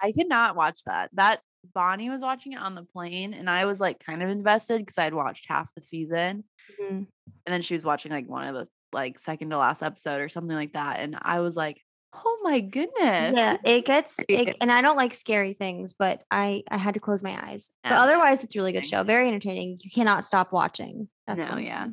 I 0.02 0.12
could 0.12 0.28
not 0.28 0.56
watch 0.56 0.84
that. 0.86 1.10
That 1.14 1.42
Bonnie 1.74 2.10
was 2.10 2.22
watching 2.22 2.54
it 2.54 2.60
on 2.60 2.74
the 2.76 2.84
plane, 2.84 3.34
and 3.34 3.50
I 3.50 3.66
was 3.66 3.80
like 3.80 4.00
kind 4.00 4.24
of 4.24 4.30
invested 4.30 4.80
because 4.80 4.98
I 4.98 5.04
had 5.04 5.14
watched 5.14 5.46
half 5.48 5.74
the 5.76 5.82
season. 5.82 6.44
mhm. 6.82 6.88
and 6.90 7.08
then 7.46 7.62
she 7.62 7.74
was 7.76 7.86
watching 7.86 8.12
like 8.12 8.28
one 8.28 8.48
of 8.48 8.56
the 8.56 8.68
like 8.94 9.18
second 9.20 9.50
to 9.52 9.58
last 9.58 9.82
episode 9.84 10.22
or 10.22 10.28
something 10.30 10.56
like 10.56 10.74
that 10.74 11.00
and 11.00 11.18
i 11.22 11.40
was 11.40 11.56
like 11.56 11.82
oh 12.14 12.40
my 12.44 12.60
goodness 12.60 13.36
yeah, 13.36 13.58
it 13.64 13.86
gets 13.86 14.20
it, 14.28 14.58
and 14.60 14.72
I 14.72 14.82
don't 14.82 14.98
like 14.98 15.14
scary 15.14 15.54
things, 15.54 15.94
but 15.94 16.24
I 16.30 16.64
I 16.70 16.78
had 16.78 16.94
to 16.96 17.00
close 17.00 17.24
my 17.24 17.38
eyes. 17.50 17.70
But 17.84 17.92
Yeah. 17.92 18.02
otherwise 18.04 18.44
it's 18.44 18.56
a 18.56 18.60
really 18.60 18.74
good 18.74 18.86
show. 18.86 19.04
Very 19.04 19.28
entertaining. 19.28 19.80
You 19.82 19.92
cannot 19.92 20.26
stop 20.26 20.52
watching. 20.52 21.08
That's 21.28 21.46
No, 21.46 21.52
one 21.54 21.64
yeah. 21.64 21.88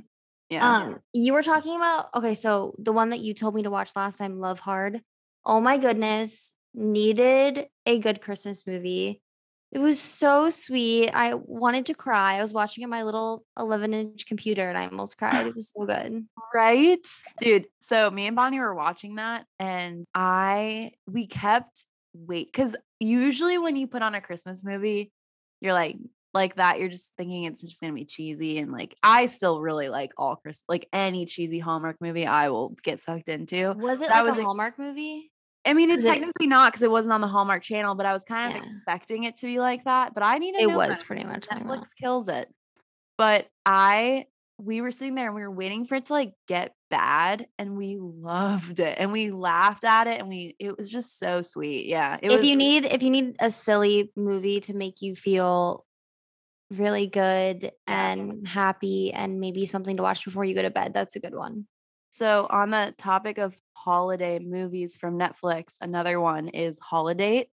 yeah 0.51 0.85
Um, 0.85 1.01
you 1.13 1.33
were 1.33 1.43
talking 1.43 1.77
about 1.77 2.09
okay, 2.15 2.35
so 2.35 2.75
the 2.79 2.93
one 2.93 3.11
that 3.11 3.21
you 3.21 3.35
told 3.35 3.55
me 3.55 3.63
to 3.63 3.71
watch 3.71 3.93
last 3.95 4.19
time, 4.19 4.41
Love 4.41 4.59
Hard. 4.59 5.03
Oh 5.45 5.61
my 5.61 5.79
goodness, 5.79 6.53
needed 6.75 7.69
a 7.87 7.99
good 7.99 8.21
Christmas 8.21 8.67
movie. 8.67 9.23
It 9.71 9.79
was 9.81 10.01
so 10.01 10.49
sweet. 10.49 11.11
I 11.11 11.35
wanted 11.35 11.87
to 11.87 11.95
cry. 11.95 12.39
I 12.39 12.43
was 12.43 12.55
watching 12.55 12.83
it 12.83 12.87
on 12.87 12.91
my 12.91 13.03
little 13.03 13.45
11 13.59 13.93
inch 13.93 14.25
computer 14.27 14.69
and 14.69 14.79
I 14.79 14.87
almost 14.87 15.19
cried. 15.19 15.47
It 15.47 15.55
was 15.55 15.71
so 15.77 15.85
good. 15.85 16.27
right 16.55 16.99
dude 17.41 17.67
so 17.79 18.11
me 18.11 18.27
and 18.27 18.35
bonnie 18.35 18.59
were 18.59 18.75
watching 18.75 19.17
that 19.17 19.45
and 19.59 20.07
i 20.15 20.91
we 21.07 21.27
kept 21.27 21.85
wait 22.15 22.47
because 22.51 22.75
usually 23.01 23.59
when 23.59 23.77
you 23.77 23.87
put 23.87 24.01
on 24.01 24.15
a 24.15 24.21
christmas 24.21 24.65
movie 24.65 25.13
you're 25.61 25.75
like 25.75 25.97
like 26.33 26.55
that 26.55 26.79
you're 26.81 26.89
just 26.89 27.13
thinking 27.19 27.45
it's 27.45 27.61
just 27.61 27.81
gonna 27.83 27.93
be 27.93 28.07
cheesy 28.07 28.59
and 28.59 28.73
like 28.73 28.95
i 29.03 29.27
still 29.27 29.61
really 29.61 29.89
like 29.91 30.13
all 30.17 30.37
chris 30.37 30.65
like 30.69 30.89
any 30.93 31.27
cheesy 31.27 31.59
hallmark 31.59 31.97
movie 32.01 32.27
i 32.27 32.49
will 32.49 32.75
get 32.83 33.01
sucked 33.03 33.29
into 33.29 33.75
Was 33.79 34.01
it 34.01 34.09
That 34.09 34.23
like 34.23 34.31
was 34.31 34.39
a 34.39 34.41
a- 34.41 34.45
Hallmark 34.45 34.79
movie? 34.79 35.31
I 35.69 35.75
mean, 35.75 35.91
it's 35.91 36.01
Is 36.01 36.07
it- 36.07 36.15
technically 36.15 36.47
not 36.47 36.73
because 36.73 36.83
it 36.83 36.91
wasn't 36.91 37.13
on 37.13 37.21
the 37.21 37.29
Hallmark 37.29 37.63
Channel, 37.63 37.95
but 37.95 38.07
I 38.07 38.13
was 38.13 38.25
kind 38.25 38.51
of 38.51 38.57
Yeah. 38.57 38.63
expecting 38.69 39.25
it 39.25 39.37
to 39.39 39.47
be 39.47 39.59
like 39.61 39.85
that. 39.85 40.15
But 40.15 40.23
I 40.25 40.39
need 40.39 40.53
to 40.55 40.63
It 40.63 40.71
was 40.71 41.03
pretty 41.03 41.25
much 41.25 41.47
like 41.51 41.61
that. 41.61 41.69
Netflix 41.69 41.95
kills 41.95 42.29
it. 42.29 42.49
But 43.19 43.47
I, 43.67 44.27
we 44.59 44.81
were 44.81 44.91
sitting 44.91 45.15
there 45.15 45.27
and 45.27 45.35
we 45.35 45.43
were 45.43 45.51
waiting 45.51 45.85
for 45.85 45.95
it 45.97 46.07
to 46.07 46.13
like 46.15 46.33
get 46.49 46.73
bad, 46.91 47.47
and 47.59 47.77
we 47.77 47.99
loved 48.01 48.81
it, 48.81 48.97
and 48.99 49.13
we 49.13 49.31
laughed 49.31 49.85
at 49.85 50.07
it, 50.07 50.19
and 50.21 50.29
we 50.29 50.57
it 50.59 50.77
was 50.79 50.91
just 50.91 51.19
so 51.19 51.43
sweet. 51.43 51.87
Yeah, 51.87 52.19
it 52.23 52.31
if 52.31 52.41
was. 52.41 52.49
you 52.49 52.57
need 52.57 52.87
if 52.87 53.03
you 53.03 53.11
need 53.11 53.37
a 53.41 53.51
silly 53.51 54.11
movie 54.17 54.61
to 54.63 54.75
make 54.75 55.03
you 55.03 55.15
feel 55.15 55.85
really 56.71 57.07
good 57.07 57.73
and 57.87 58.47
happy 58.47 59.13
and 59.13 59.41
maybe 59.41 59.65
something 59.67 59.97
to 59.97 60.03
watch 60.03 60.25
before 60.25 60.45
you 60.45 60.55
go 60.55 60.63
to 60.63 60.71
bed, 60.71 60.93
that's 60.95 61.17
a 61.17 61.21
good 61.21 61.35
one. 61.35 61.67
So 62.19 62.49
on 62.51 62.71
the 62.71 62.93
topic 62.99 63.39
of 63.39 63.57
holiday 63.75 64.41
movies 64.41 64.97
from 64.97 65.17
Netflix, 65.21 65.77
another 65.81 66.19
one 66.19 66.49
is 66.49 66.81
Holidate. 66.81 67.49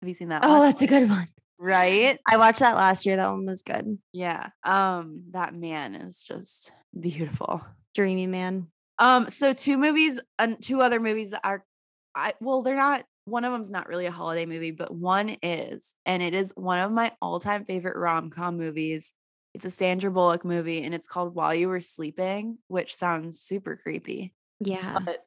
Have 0.00 0.08
you 0.08 0.14
seen 0.14 0.28
that 0.30 0.42
Oh, 0.42 0.48
one? 0.48 0.60
that's 0.62 0.80
a 0.80 0.86
good 0.86 1.10
one. 1.10 1.28
Right. 1.58 2.18
I 2.26 2.38
watched 2.38 2.60
that 2.60 2.76
last 2.76 3.04
year. 3.04 3.16
That 3.16 3.28
one 3.28 3.44
was 3.44 3.60
good. 3.60 3.98
Yeah. 4.12 4.48
Um, 4.64 5.24
that 5.32 5.54
man 5.54 5.94
is 5.94 6.22
just 6.22 6.72
beautiful. 6.98 7.62
Dreamy 7.94 8.26
man. 8.26 8.68
Um, 8.98 9.28
so 9.28 9.52
two 9.52 9.76
movies, 9.76 10.18
and 10.38 10.62
two 10.62 10.80
other 10.80 10.98
movies 10.98 11.32
that 11.32 11.42
are, 11.44 11.62
I 12.14 12.32
well, 12.40 12.62
they're 12.62 12.74
not. 12.74 13.04
One 13.26 13.44
of 13.44 13.52
them's 13.52 13.70
not 13.70 13.86
really 13.86 14.06
a 14.06 14.10
holiday 14.10 14.46
movie, 14.46 14.70
but 14.70 14.94
one 14.94 15.36
is, 15.42 15.92
and 16.06 16.22
it 16.22 16.34
is 16.34 16.52
one 16.56 16.78
of 16.78 16.90
my 16.90 17.12
all-time 17.20 17.66
favorite 17.66 17.98
rom-com 17.98 18.56
movies. 18.56 19.12
It's 19.56 19.64
a 19.64 19.70
Sandra 19.70 20.10
Bullock 20.10 20.44
movie 20.44 20.82
and 20.82 20.94
it's 20.94 21.06
called 21.06 21.34
While 21.34 21.54
You 21.54 21.70
Were 21.70 21.80
Sleeping, 21.80 22.58
which 22.68 22.94
sounds 22.94 23.40
super 23.40 23.74
creepy. 23.74 24.34
Yeah. 24.60 24.98
But 25.02 25.24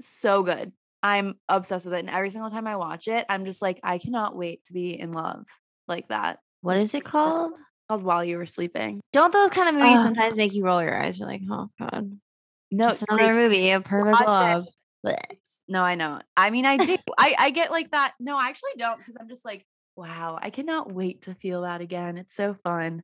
so 0.00 0.44
good. 0.44 0.70
I'm 1.02 1.34
obsessed 1.48 1.86
with 1.86 1.94
it. 1.94 1.98
And 1.98 2.10
every 2.10 2.30
single 2.30 2.50
time 2.50 2.68
I 2.68 2.76
watch 2.76 3.08
it, 3.08 3.26
I'm 3.28 3.44
just 3.44 3.62
like, 3.62 3.80
I 3.82 3.98
cannot 3.98 4.36
wait 4.36 4.64
to 4.66 4.72
be 4.72 4.96
in 4.96 5.10
love 5.10 5.44
like 5.88 6.06
that. 6.06 6.38
What 6.60 6.76
It's 6.76 6.84
is 6.84 6.94
it 6.94 7.04
called? 7.04 7.54
Called 7.88 8.04
While 8.04 8.24
You 8.24 8.36
Were 8.36 8.46
Sleeping. 8.46 9.00
Don't 9.12 9.32
those 9.32 9.50
kind 9.50 9.68
of 9.68 9.74
movies 9.74 9.98
Ugh. 9.98 10.04
sometimes 10.04 10.36
make 10.36 10.54
you 10.54 10.64
roll 10.64 10.80
your 10.80 10.94
eyes? 10.94 11.18
You're 11.18 11.26
like, 11.26 11.42
oh 11.50 11.68
god, 11.80 12.16
No, 12.70 12.90
just 12.90 13.02
another 13.08 13.34
movie 13.34 13.72
of 13.72 13.82
perfect 13.82 14.20
love. 14.24 14.66
No, 15.66 15.82
I 15.82 15.96
know. 15.96 16.20
I 16.36 16.50
mean, 16.50 16.64
I 16.64 16.76
do. 16.76 16.96
I, 17.18 17.34
I 17.36 17.50
get 17.50 17.72
like 17.72 17.90
that. 17.90 18.14
No, 18.20 18.36
I 18.36 18.50
actually 18.50 18.70
don't 18.78 18.98
because 18.98 19.16
I'm 19.20 19.28
just 19.28 19.44
like, 19.44 19.66
wow, 19.96 20.38
I 20.40 20.50
cannot 20.50 20.92
wait 20.92 21.22
to 21.22 21.34
feel 21.34 21.62
that 21.62 21.80
again. 21.80 22.18
It's 22.18 22.34
so 22.34 22.54
fun. 22.64 23.02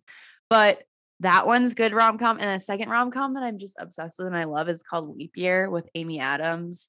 But 0.49 0.82
that 1.20 1.47
one's 1.47 1.74
good 1.74 1.95
rom 1.95 2.18
com. 2.18 2.39
And 2.39 2.51
a 2.51 2.61
second 2.61 2.89
rom 2.91 3.11
com 3.11 3.34
that 3.34 3.43
I'm 3.43 3.59
just 3.59 3.76
obsessed 3.78 4.18
with 4.18 4.28
and 4.28 4.37
I 4.37 4.45
love 4.45 4.68
is 4.68 4.82
called 4.82 5.14
Leap 5.16 5.32
Year 5.37 5.68
with 5.70 5.89
Amy 5.95 6.20
Adams. 6.20 6.89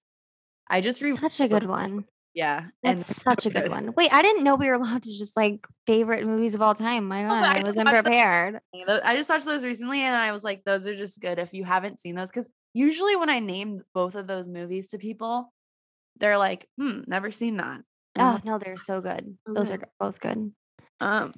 I 0.70 0.82
just 0.82 1.02
re- 1.02 1.14
Such 1.14 1.40
a 1.40 1.48
good 1.48 1.66
one. 1.66 2.04
yeah, 2.34 2.66
and 2.84 3.00
That's 3.00 3.08
they're 3.08 3.34
such 3.34 3.44
so 3.44 3.50
a 3.50 3.54
good 3.54 3.70
one. 3.72 3.94
Wait, 3.96 4.14
I 4.14 4.22
didn't 4.22 4.44
know 4.44 4.56
we 4.56 4.68
were 4.68 4.74
allowed 4.74 5.04
to 5.04 5.18
just 5.18 5.38
like 5.38 5.66
favorite 5.86 6.26
movies 6.26 6.56
of 6.56 6.62
all 6.62 6.76
time. 6.76 7.08
My 7.08 7.24
God, 7.24 7.44
I 7.44 7.60
I 7.60 7.64
wasn't 7.64 7.88
watched 7.88 8.04
prepared. 8.04 8.60
Tho- 8.86 9.00
I 9.04 9.16
just 9.16 9.30
watched 9.30 9.46
those 9.46 9.64
recently 9.64 10.02
and 10.02 10.16
I 10.16 10.32
was 10.34 10.44
like, 10.44 10.64
those 10.66 10.88
are 10.88 10.96
just 10.96 11.22
good 11.22 11.40
if 11.40 11.54
you 11.54 11.64
haven't 11.64 12.00
seen 12.00 12.16
those. 12.16 12.30
Because 12.30 12.50
usually 12.74 13.16
when 13.16 13.30
I 13.30 13.40
name 13.40 13.82
both 13.94 14.16
of 14.16 14.28
those 14.28 14.48
movies 14.50 14.88
to 14.90 14.98
people, 14.98 15.54
they're 16.20 16.38
like, 16.38 16.68
hmm, 16.78 17.02
never 17.08 17.32
seen 17.32 17.58
that. 17.58 17.82
Oh 18.20 18.40
no, 18.44 18.58
they're 18.58 18.78
so 18.78 19.02
good. 19.02 19.38
Those 19.46 19.72
are 19.72 19.80
both 20.00 20.20
good. 20.20 20.52
um, 21.00 21.34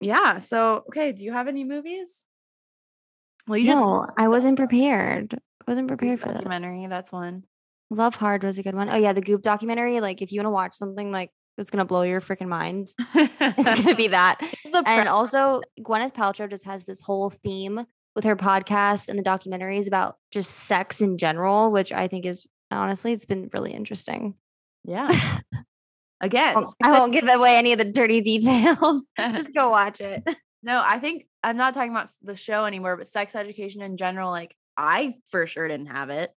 yeah. 0.00 0.38
So, 0.38 0.84
okay, 0.88 1.12
do 1.12 1.24
you 1.24 1.32
have 1.32 1.48
any 1.48 1.64
movies? 1.64 2.24
Well, 3.46 3.58
you 3.58 3.66
just 3.66 3.84
I 4.18 4.28
wasn't 4.28 4.56
prepared. 4.58 5.34
I 5.34 5.70
wasn't 5.70 5.88
prepared 5.88 6.20
for 6.20 6.28
this. 6.28 6.36
documentary. 6.42 6.86
That's 6.88 7.12
one. 7.12 7.44
Love 7.90 8.14
Hard 8.14 8.42
was 8.42 8.58
a 8.58 8.62
good 8.62 8.74
one. 8.74 8.88
Oh 8.90 8.96
yeah, 8.96 9.12
the 9.12 9.20
Goop 9.20 9.42
documentary. 9.42 10.00
Like 10.00 10.22
if 10.22 10.32
you 10.32 10.40
want 10.40 10.46
to 10.46 10.50
watch 10.50 10.74
something 10.74 11.12
like 11.12 11.30
that's 11.56 11.70
gonna 11.70 11.84
blow 11.84 12.02
your 12.02 12.20
freaking 12.20 12.48
mind, 12.48 12.90
it's 13.14 13.64
gonna 13.64 13.94
be 13.94 14.08
that. 14.08 14.40
And 14.86 15.08
also, 15.08 15.60
Gwyneth 15.80 16.14
Paltrow 16.14 16.48
just 16.50 16.64
has 16.64 16.84
this 16.84 17.00
whole 17.00 17.30
theme 17.30 17.84
with 18.14 18.24
her 18.24 18.36
podcast 18.36 19.08
and 19.08 19.18
the 19.18 19.22
documentaries 19.22 19.86
about 19.86 20.16
just 20.32 20.50
sex 20.50 21.00
in 21.00 21.18
general, 21.18 21.70
which 21.72 21.92
I 21.92 22.08
think 22.08 22.26
is 22.26 22.46
honestly, 22.70 23.12
it's 23.12 23.26
been 23.26 23.50
really 23.52 23.72
interesting. 23.72 24.34
yeah. 24.84 25.38
Again, 26.24 26.56
I 26.82 26.98
won't 26.98 27.12
give 27.12 27.28
away 27.28 27.58
any 27.58 27.72
of 27.72 27.78
the 27.78 27.84
dirty 27.84 28.22
details. 28.22 29.06
just 29.18 29.54
go 29.54 29.68
watch 29.68 30.00
it. 30.00 30.22
No, 30.62 30.82
I 30.86 30.98
think 30.98 31.26
I'm 31.42 31.58
not 31.58 31.74
talking 31.74 31.90
about 31.90 32.08
the 32.22 32.34
show 32.34 32.64
anymore, 32.64 32.96
but 32.96 33.06
sex 33.06 33.34
education 33.34 33.82
in 33.82 33.98
general. 33.98 34.30
Like, 34.30 34.56
I 34.74 35.16
for 35.30 35.46
sure 35.46 35.68
didn't 35.68 35.88
have 35.88 36.08
it. 36.08 36.30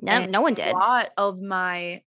No, 0.00 0.10
And 0.10 0.32
no 0.32 0.40
one 0.40 0.54
did. 0.54 0.74
A 0.74 0.76
lot 0.76 1.10
of 1.16 1.40
my 1.40 2.02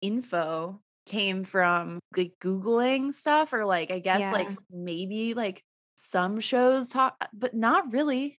info 0.00 0.80
came 1.06 1.42
from 1.42 1.98
like 2.16 2.34
Googling 2.40 3.12
stuff, 3.12 3.52
or 3.52 3.64
like, 3.64 3.90
I 3.90 3.98
guess, 3.98 4.32
like 4.32 4.48
maybe 4.70 5.34
like 5.34 5.60
some 5.96 6.38
shows 6.38 6.88
talk, 6.88 7.16
but 7.32 7.52
not 7.52 7.92
really. 7.92 8.38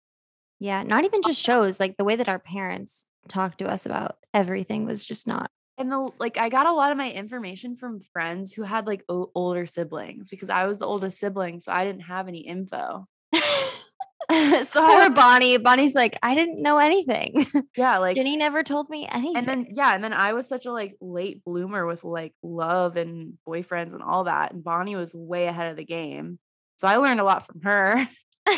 Yeah, 0.58 0.82
not 0.84 1.04
even 1.04 1.20
just 1.20 1.42
shows. 1.42 1.78
Like 1.78 1.98
the 1.98 2.04
way 2.04 2.16
that 2.16 2.30
our 2.30 2.38
parents 2.38 3.04
talked 3.28 3.58
to 3.58 3.68
us 3.68 3.84
about 3.84 4.16
everything 4.32 4.86
was 4.86 5.04
just 5.04 5.26
not. 5.26 5.50
And 5.78 5.92
the 5.92 6.08
like, 6.18 6.38
I 6.38 6.48
got 6.48 6.66
a 6.66 6.72
lot 6.72 6.90
of 6.92 6.98
my 6.98 7.10
information 7.10 7.76
from 7.76 8.00
friends 8.00 8.52
who 8.52 8.62
had 8.62 8.86
like 8.86 9.04
o- 9.08 9.30
older 9.34 9.66
siblings 9.66 10.30
because 10.30 10.48
I 10.50 10.66
was 10.66 10.78
the 10.78 10.86
oldest 10.86 11.18
sibling, 11.18 11.60
so 11.60 11.70
I 11.72 11.84
didn't 11.84 12.02
have 12.02 12.28
any 12.28 12.38
info. 12.38 13.06
so 13.34 14.86
Poor 14.86 15.10
Bonnie. 15.10 15.56
Bonnie's 15.58 15.94
like, 15.94 16.18
I 16.22 16.34
didn't 16.34 16.60
know 16.62 16.78
anything. 16.78 17.46
yeah, 17.76 17.98
like 18.06 18.16
Jenny 18.16 18.36
never 18.36 18.62
told 18.62 18.88
me 18.90 19.06
anything. 19.10 19.36
and 19.36 19.46
then 19.46 19.66
yeah 19.72 19.94
and 19.94 20.02
then 20.02 20.12
i 20.12 20.32
was 20.32 20.48
such 20.48 20.66
a 20.66 20.72
like 20.72 20.96
late 21.00 21.44
bloomer 21.44 21.86
with 21.86 22.02
like 22.02 22.34
love 22.42 22.96
and 22.96 23.34
boyfriends 23.46 23.92
and 23.92 24.02
all 24.02 24.24
that 24.24 24.52
and 24.52 24.64
bonnie 24.64 24.96
was 24.96 25.14
way 25.14 25.46
ahead 25.46 25.70
of 25.70 25.76
the 25.76 25.84
game 25.84 26.38
so 26.78 26.88
i 26.88 26.96
learned 26.96 27.20
a 27.20 27.24
lot 27.24 27.46
from 27.46 27.60
her 27.62 28.08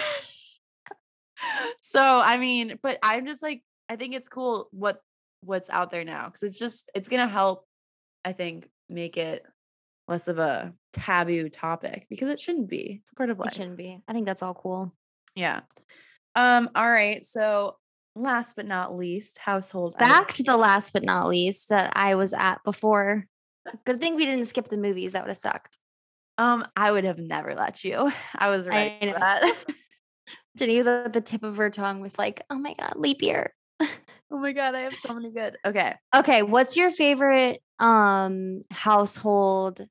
so 1.80 2.02
i 2.02 2.36
mean 2.38 2.78
but 2.82 2.98
i'm 3.02 3.26
just 3.26 3.42
like 3.42 3.62
i 3.88 3.96
think 3.96 4.14
it's 4.14 4.28
cool 4.28 4.68
what 4.70 5.00
what's 5.40 5.70
out 5.70 5.90
there 5.90 6.04
now 6.04 6.26
because 6.26 6.42
it's 6.42 6.58
just 6.58 6.90
it's 6.94 7.08
gonna 7.08 7.28
help 7.28 7.64
i 8.24 8.32
think 8.32 8.68
make 8.88 9.16
it 9.16 9.44
less 10.08 10.28
of 10.28 10.38
a 10.38 10.72
taboo 10.92 11.48
topic 11.48 12.06
because 12.08 12.28
it 12.28 12.40
shouldn't 12.40 12.68
be 12.68 13.00
it's 13.02 13.12
a 13.12 13.14
part 13.14 13.30
of 13.30 13.40
it 13.44 13.52
shouldn't 13.52 13.76
be. 13.76 14.00
I 14.08 14.12
think 14.12 14.26
that's 14.26 14.42
all 14.42 14.54
cool. 14.54 14.94
yeah 15.34 15.60
um 16.34 16.70
all 16.74 16.90
right 16.90 17.24
so 17.24 17.76
last 18.18 18.56
but 18.56 18.66
not 18.66 18.96
least 18.96 19.38
household 19.38 19.94
items. 19.98 20.10
Back 20.10 20.34
to 20.34 20.42
the 20.42 20.56
last 20.56 20.92
but 20.92 21.04
not 21.04 21.28
least 21.28 21.70
that 21.70 21.92
I 21.94 22.14
was 22.16 22.34
at 22.34 22.62
before. 22.64 23.24
Good 23.84 24.00
thing 24.00 24.16
we 24.16 24.24
didn't 24.24 24.46
skip 24.46 24.68
the 24.68 24.76
movies. 24.76 25.12
That 25.12 25.22
would 25.22 25.28
have 25.28 25.36
sucked. 25.36 25.78
Um, 26.36 26.64
I 26.76 26.92
would 26.92 27.04
have 27.04 27.18
never 27.18 27.54
let 27.54 27.84
you. 27.84 28.10
I 28.34 28.50
was 28.50 28.68
right 28.68 28.96
I 29.00 29.12
that. 29.12 29.54
Jenny 30.56 30.76
was 30.76 30.86
at 30.86 31.12
the 31.12 31.20
tip 31.20 31.42
of 31.42 31.56
her 31.56 31.70
tongue 31.70 32.00
with 32.00 32.18
like, 32.18 32.42
oh 32.50 32.58
my 32.58 32.74
God, 32.74 32.94
leap 32.96 33.22
year. 33.22 33.54
oh 34.30 34.38
my 34.38 34.52
god, 34.52 34.74
I 34.74 34.80
have 34.80 34.94
so 34.94 35.14
many 35.14 35.30
good. 35.30 35.56
Okay. 35.64 35.94
Okay, 36.14 36.42
what's 36.42 36.76
your 36.76 36.90
favorite 36.90 37.62
um 37.78 38.62
household 38.70 39.86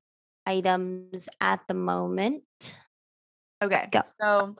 items 0.45 1.29
at 1.39 1.61
the 1.67 1.73
moment? 1.73 2.43
Okay. 3.63 3.87
Go. 3.91 4.01
So 4.21 4.55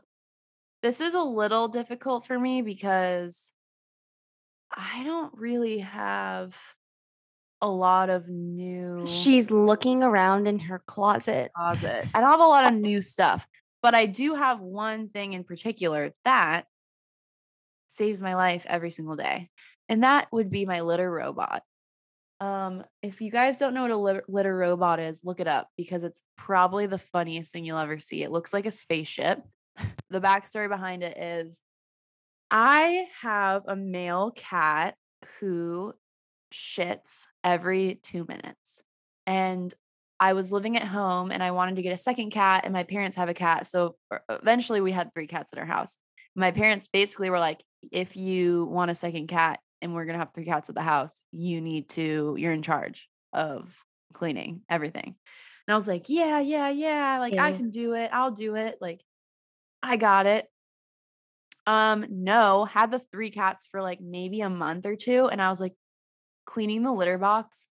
this 0.82 1.02
is 1.02 1.14
a 1.14 1.22
little 1.24 1.68
difficult 1.68 2.26
for 2.26 2.38
me 2.38 2.62
because 2.62 3.52
I 4.76 5.04
don't 5.04 5.34
really 5.34 5.80
have 5.80 6.58
a 7.62 7.70
lot 7.70 8.10
of 8.10 8.28
new 8.28 9.06
She's 9.08 9.50
looking 9.50 10.04
around 10.04 10.48
in 10.48 10.60
her 10.60 10.84
closet. 10.86 11.52
closet. 11.56 12.06
I 12.14 12.22
don't 12.22 12.30
have 12.30 12.40
a 12.40 12.46
lot 12.46 12.72
of 12.72 12.74
new 12.80 13.02
stuff, 13.02 13.48
but 13.82 13.96
I 13.96 14.06
do 14.06 14.36
have 14.36 14.60
one 14.60 15.10
thing 15.10 15.34
in 15.34 15.44
particular 15.44 16.14
that 16.26 16.66
saves 17.88 18.22
my 18.22 18.36
life 18.36 18.66
every 18.68 18.92
single 18.92 19.16
day. 19.16 19.50
And 19.90 20.04
that 20.04 20.28
would 20.32 20.50
be 20.50 20.66
my 20.66 20.82
litter 20.82 21.10
robot. 21.10 21.64
Um, 22.40 22.84
if 23.02 23.22
you 23.22 23.32
guys 23.32 23.58
don't 23.58 23.74
know 23.74 23.82
what 23.82 23.92
a 23.92 23.98
litter, 23.98 24.24
litter 24.28 24.56
robot 24.56 25.00
is, 25.00 25.22
look 25.24 25.40
it 25.40 25.48
up 25.48 25.70
because 25.76 26.04
it's 26.04 26.22
probably 26.38 26.86
the 26.86 26.98
funniest 26.98 27.52
thing 27.52 27.66
you'll 27.66 27.80
ever 27.80 28.00
see. 28.00 28.22
It 28.22 28.32
looks 28.32 28.54
like 28.54 28.66
a 28.66 28.72
spaceship. 28.72 29.42
the 30.10 30.22
backstory 30.22 30.70
behind 30.70 31.04
it 31.04 31.18
is 31.18 31.60
I 32.52 33.08
have 33.22 33.64
a 33.68 33.76
male 33.76 34.32
cat 34.36 34.96
who 35.40 35.94
shits 36.54 37.26
every 37.44 38.00
two 38.04 38.26
minutes. 38.28 38.84
And 39.26 39.74
I 40.20 40.34
was 40.34 40.52
living 40.52 40.78
at 40.78 40.84
home 40.84 41.32
and 41.32 41.44
I 41.44 41.52
wanted 41.52 41.76
to 41.76 41.82
get 41.82 41.94
a 41.94 41.98
second 41.98 42.32
cat, 42.32 42.62
and 42.64 42.74
my 42.74 42.84
parents 42.84 43.18
have 43.18 43.30
a 43.30 43.34
cat. 43.34 43.68
So 43.68 43.96
eventually 44.30 44.82
we 44.82 44.92
had 44.92 45.14
three 45.14 45.28
cats 45.28 45.54
in 45.54 45.60
our 45.60 45.66
house. 45.66 45.98
My 46.36 46.52
parents 46.52 46.88
basically 46.88 47.30
were 47.30 47.40
like, 47.40 47.62
if 47.92 48.16
you 48.16 48.66
want 48.66 48.92
a 48.92 48.96
second 48.96 49.28
cat 49.28 49.60
and 49.82 49.94
we're 49.94 50.06
going 50.06 50.14
to 50.14 50.20
have 50.20 50.34
three 50.34 50.46
cats 50.46 50.70
at 50.70 50.76
the 50.76 50.82
house, 50.82 51.22
you 51.32 51.62
need 51.62 51.90
to, 51.90 52.36
you're 52.38 52.54
in 52.54 52.64
charge 52.64 53.08
of 53.34 53.76
cleaning 54.14 54.62
everything. 54.70 55.16
And 55.68 55.74
I 55.74 55.76
was 55.76 55.88
like, 55.88 56.06
yeah, 56.08 56.40
yeah, 56.40 56.70
yeah. 56.70 57.20
Like, 57.20 57.38
I 57.38 57.52
can 57.52 57.72
do 57.72 57.94
it. 57.94 58.10
I'll 58.14 58.32
do 58.32 58.56
it. 58.56 58.78
Like, 58.80 59.02
I 59.84 59.98
got 59.98 60.26
it. 60.26 60.48
Um, 61.66 62.06
no, 62.10 62.64
had 62.64 62.92
the 62.92 63.00
three 63.12 63.30
cats 63.30 63.68
for 63.70 63.82
like 63.82 64.00
maybe 64.00 64.40
a 64.40 64.50
month 64.50 64.86
or 64.86 64.96
two. 64.96 65.28
And 65.28 65.42
I 65.42 65.50
was 65.50 65.60
like 65.60 65.74
cleaning 66.46 66.84
the 66.84 66.94
litter 66.94 67.18
box 67.18 67.68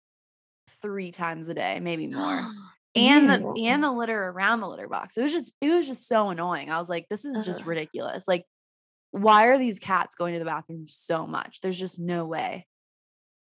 three 0.81 1.11
times 1.11 1.47
a 1.47 1.53
day, 1.53 1.79
maybe 1.79 2.07
more. 2.07 2.45
and 2.95 3.29
the 3.29 3.63
and 3.65 3.83
the 3.83 3.91
litter 3.91 4.21
around 4.29 4.59
the 4.59 4.67
litter 4.67 4.89
box. 4.89 5.17
It 5.17 5.23
was 5.23 5.31
just 5.31 5.51
it 5.61 5.69
was 5.69 5.87
just 5.87 6.07
so 6.07 6.29
annoying. 6.29 6.69
I 6.69 6.79
was 6.79 6.89
like, 6.89 7.07
this 7.09 7.23
is 7.23 7.45
just 7.45 7.65
ridiculous. 7.65 8.27
Like, 8.27 8.45
why 9.15 9.45
are 9.45 9.57
these 9.57 9.79
cats 9.79 10.15
going 10.15 10.33
to 10.33 10.39
the 10.39 10.45
bathroom 10.45 10.87
so 10.89 11.25
much? 11.25 11.61
There's 11.61 11.79
just 11.79 11.99
no 11.99 12.25
way. 12.25 12.67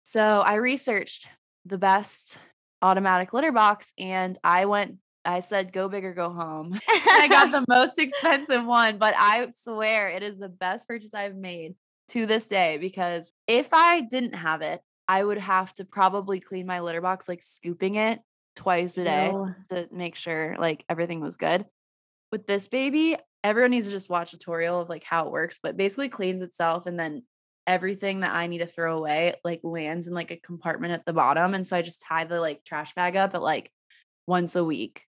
So 0.03 0.21
I 0.21 0.55
researched 0.55 1.27
the 1.65 1.79
best 1.79 2.37
automatic 2.83 3.33
litter 3.33 3.51
box 3.51 3.91
and 3.97 4.37
I 4.43 4.65
went, 4.65 4.97
I 5.25 5.39
said, 5.39 5.73
go 5.73 5.89
big 5.89 6.05
or 6.05 6.13
go 6.13 6.29
home. 6.29 6.73
And 6.87 7.23
I 7.23 7.27
got 7.27 7.51
the 7.51 7.65
most 7.73 7.97
expensive 7.97 8.63
one, 8.63 8.99
but 8.99 9.15
I 9.17 9.47
swear 9.49 10.09
it 10.09 10.21
is 10.21 10.37
the 10.37 10.49
best 10.49 10.87
purchase 10.87 11.15
I've 11.15 11.35
made 11.35 11.73
to 12.09 12.27
this 12.27 12.45
day 12.45 12.77
because 12.79 13.33
if 13.47 13.73
I 13.73 14.01
didn't 14.01 14.35
have 14.35 14.61
it, 14.61 14.81
I 15.07 15.23
would 15.23 15.39
have 15.39 15.73
to 15.75 15.85
probably 15.85 16.39
clean 16.39 16.67
my 16.67 16.81
litter 16.81 17.01
box, 17.01 17.27
like 17.27 17.41
scooping 17.41 17.95
it 17.95 18.19
twice 18.55 18.99
a 18.99 19.03
day 19.03 19.31
Ew. 19.31 19.55
to 19.69 19.87
make 19.91 20.15
sure 20.15 20.57
like 20.59 20.85
everything 20.89 21.21
was 21.21 21.37
good. 21.37 21.65
With 22.31 22.45
this 22.45 22.67
baby, 22.67 23.17
everyone 23.45 23.71
needs 23.71 23.85
to 23.85 23.91
just 23.91 24.09
watch 24.09 24.33
a 24.33 24.37
tutorial 24.37 24.81
of 24.81 24.89
like 24.89 25.03
how 25.03 25.27
it 25.27 25.31
works, 25.31 25.59
but 25.61 25.77
basically 25.77 26.09
cleans 26.09 26.41
itself 26.41 26.87
and 26.87 26.99
then 26.99 27.21
everything 27.67 28.21
that 28.21 28.33
I 28.33 28.47
need 28.47 28.57
to 28.57 28.65
throw 28.65 28.97
away 28.97 29.35
like 29.43 29.59
lands 29.63 30.07
in 30.07 30.15
like 30.15 30.31
a 30.31 30.37
compartment 30.37 30.93
at 30.93 31.05
the 31.05 31.13
bottom. 31.13 31.53
And 31.53 31.65
so 31.65 31.77
I 31.77 31.83
just 31.83 32.01
tie 32.01 32.25
the 32.25 32.41
like 32.41 32.63
trash 32.63 32.95
bag 32.95 33.15
up 33.15 33.35
at 33.35 33.43
like 33.43 33.69
once 34.25 34.55
a 34.55 34.65
week. 34.65 35.05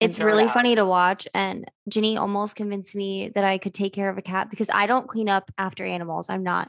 It's 0.00 0.16
throw 0.16 0.26
it 0.26 0.30
really 0.30 0.48
funny 0.48 0.74
to 0.74 0.84
watch. 0.84 1.28
And 1.32 1.70
Ginny 1.88 2.16
almost 2.16 2.56
convinced 2.56 2.96
me 2.96 3.30
that 3.36 3.44
I 3.44 3.56
could 3.58 3.72
take 3.72 3.92
care 3.92 4.10
of 4.10 4.18
a 4.18 4.22
cat 4.22 4.50
because 4.50 4.68
I 4.74 4.86
don't 4.86 5.06
clean 5.06 5.28
up 5.28 5.48
after 5.56 5.86
animals. 5.86 6.28
I'm 6.28 6.42
not, 6.42 6.68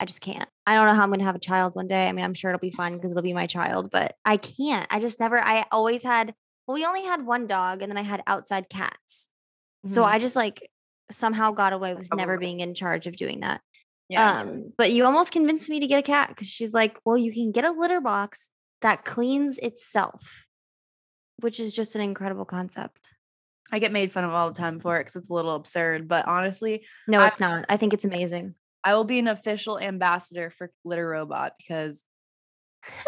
I 0.00 0.06
just 0.06 0.22
can't. 0.22 0.48
I 0.66 0.74
don't 0.74 0.86
know 0.86 0.94
how 0.94 1.02
I'm 1.02 1.10
going 1.10 1.20
to 1.20 1.26
have 1.26 1.36
a 1.36 1.40
child 1.40 1.74
one 1.74 1.88
day. 1.88 2.08
I 2.08 2.12
mean, 2.12 2.24
I'm 2.24 2.34
sure 2.34 2.50
it'll 2.50 2.58
be 2.58 2.70
fun 2.70 2.94
because 2.94 3.10
it'll 3.10 3.22
be 3.22 3.34
my 3.34 3.46
child, 3.46 3.90
but 3.90 4.16
I 4.24 4.38
can't. 4.38 4.86
I 4.90 4.98
just 4.98 5.20
never, 5.20 5.38
I 5.38 5.66
always 5.70 6.02
had, 6.02 6.34
well, 6.66 6.74
we 6.74 6.86
only 6.86 7.04
had 7.04 7.26
one 7.26 7.46
dog 7.46 7.82
and 7.82 7.90
then 7.90 7.98
I 7.98 8.02
had 8.02 8.22
outside 8.26 8.70
cats. 8.70 9.28
So 9.86 10.02
Mhm. 10.02 10.06
I 10.06 10.18
just 10.18 10.36
like 10.36 10.70
somehow 11.10 11.50
got 11.52 11.72
away 11.72 11.94
with 11.94 12.08
never 12.14 12.38
being 12.38 12.60
in 12.60 12.74
charge 12.74 13.06
of 13.06 13.16
doing 13.16 13.40
that. 13.40 13.60
yeah. 14.08 14.40
Um, 14.40 14.72
but 14.76 14.92
you 14.92 15.04
almost 15.04 15.32
convinced 15.32 15.68
me 15.68 15.80
to 15.80 15.86
get 15.86 15.98
a 15.98 16.02
cat 16.02 16.28
because 16.28 16.46
she's 16.46 16.74
like, 16.74 16.98
well, 17.04 17.16
you 17.18 17.32
can 17.32 17.52
get 17.52 17.64
a 17.64 17.70
litter 17.72 18.00
box 18.00 18.50
that 18.82 19.04
cleans 19.04 19.58
itself, 19.58 20.46
which 21.40 21.58
is 21.58 21.72
just 21.72 21.94
an 21.94 22.00
incredible 22.02 22.44
concept. 22.44 22.98
I 23.72 23.78
get 23.78 23.92
made 23.92 24.12
fun 24.12 24.24
of 24.24 24.30
all 24.32 24.48
the 24.50 24.58
time 24.58 24.78
for 24.78 24.96
it 24.98 25.00
because 25.00 25.16
it's 25.16 25.30
a 25.30 25.32
little 25.32 25.54
absurd. 25.54 26.06
But 26.06 26.26
honestly, 26.26 26.86
No, 27.08 27.20
I- 27.20 27.28
it's 27.28 27.40
not. 27.40 27.64
I 27.68 27.76
think 27.78 27.92
it's 27.94 28.04
amazing. 28.04 28.54
I 28.84 28.94
will 28.94 29.04
be 29.04 29.18
an 29.18 29.28
official 29.28 29.78
ambassador 29.80 30.50
for 30.50 30.70
Litter 30.84 31.08
Robot 31.08 31.54
because 31.56 32.04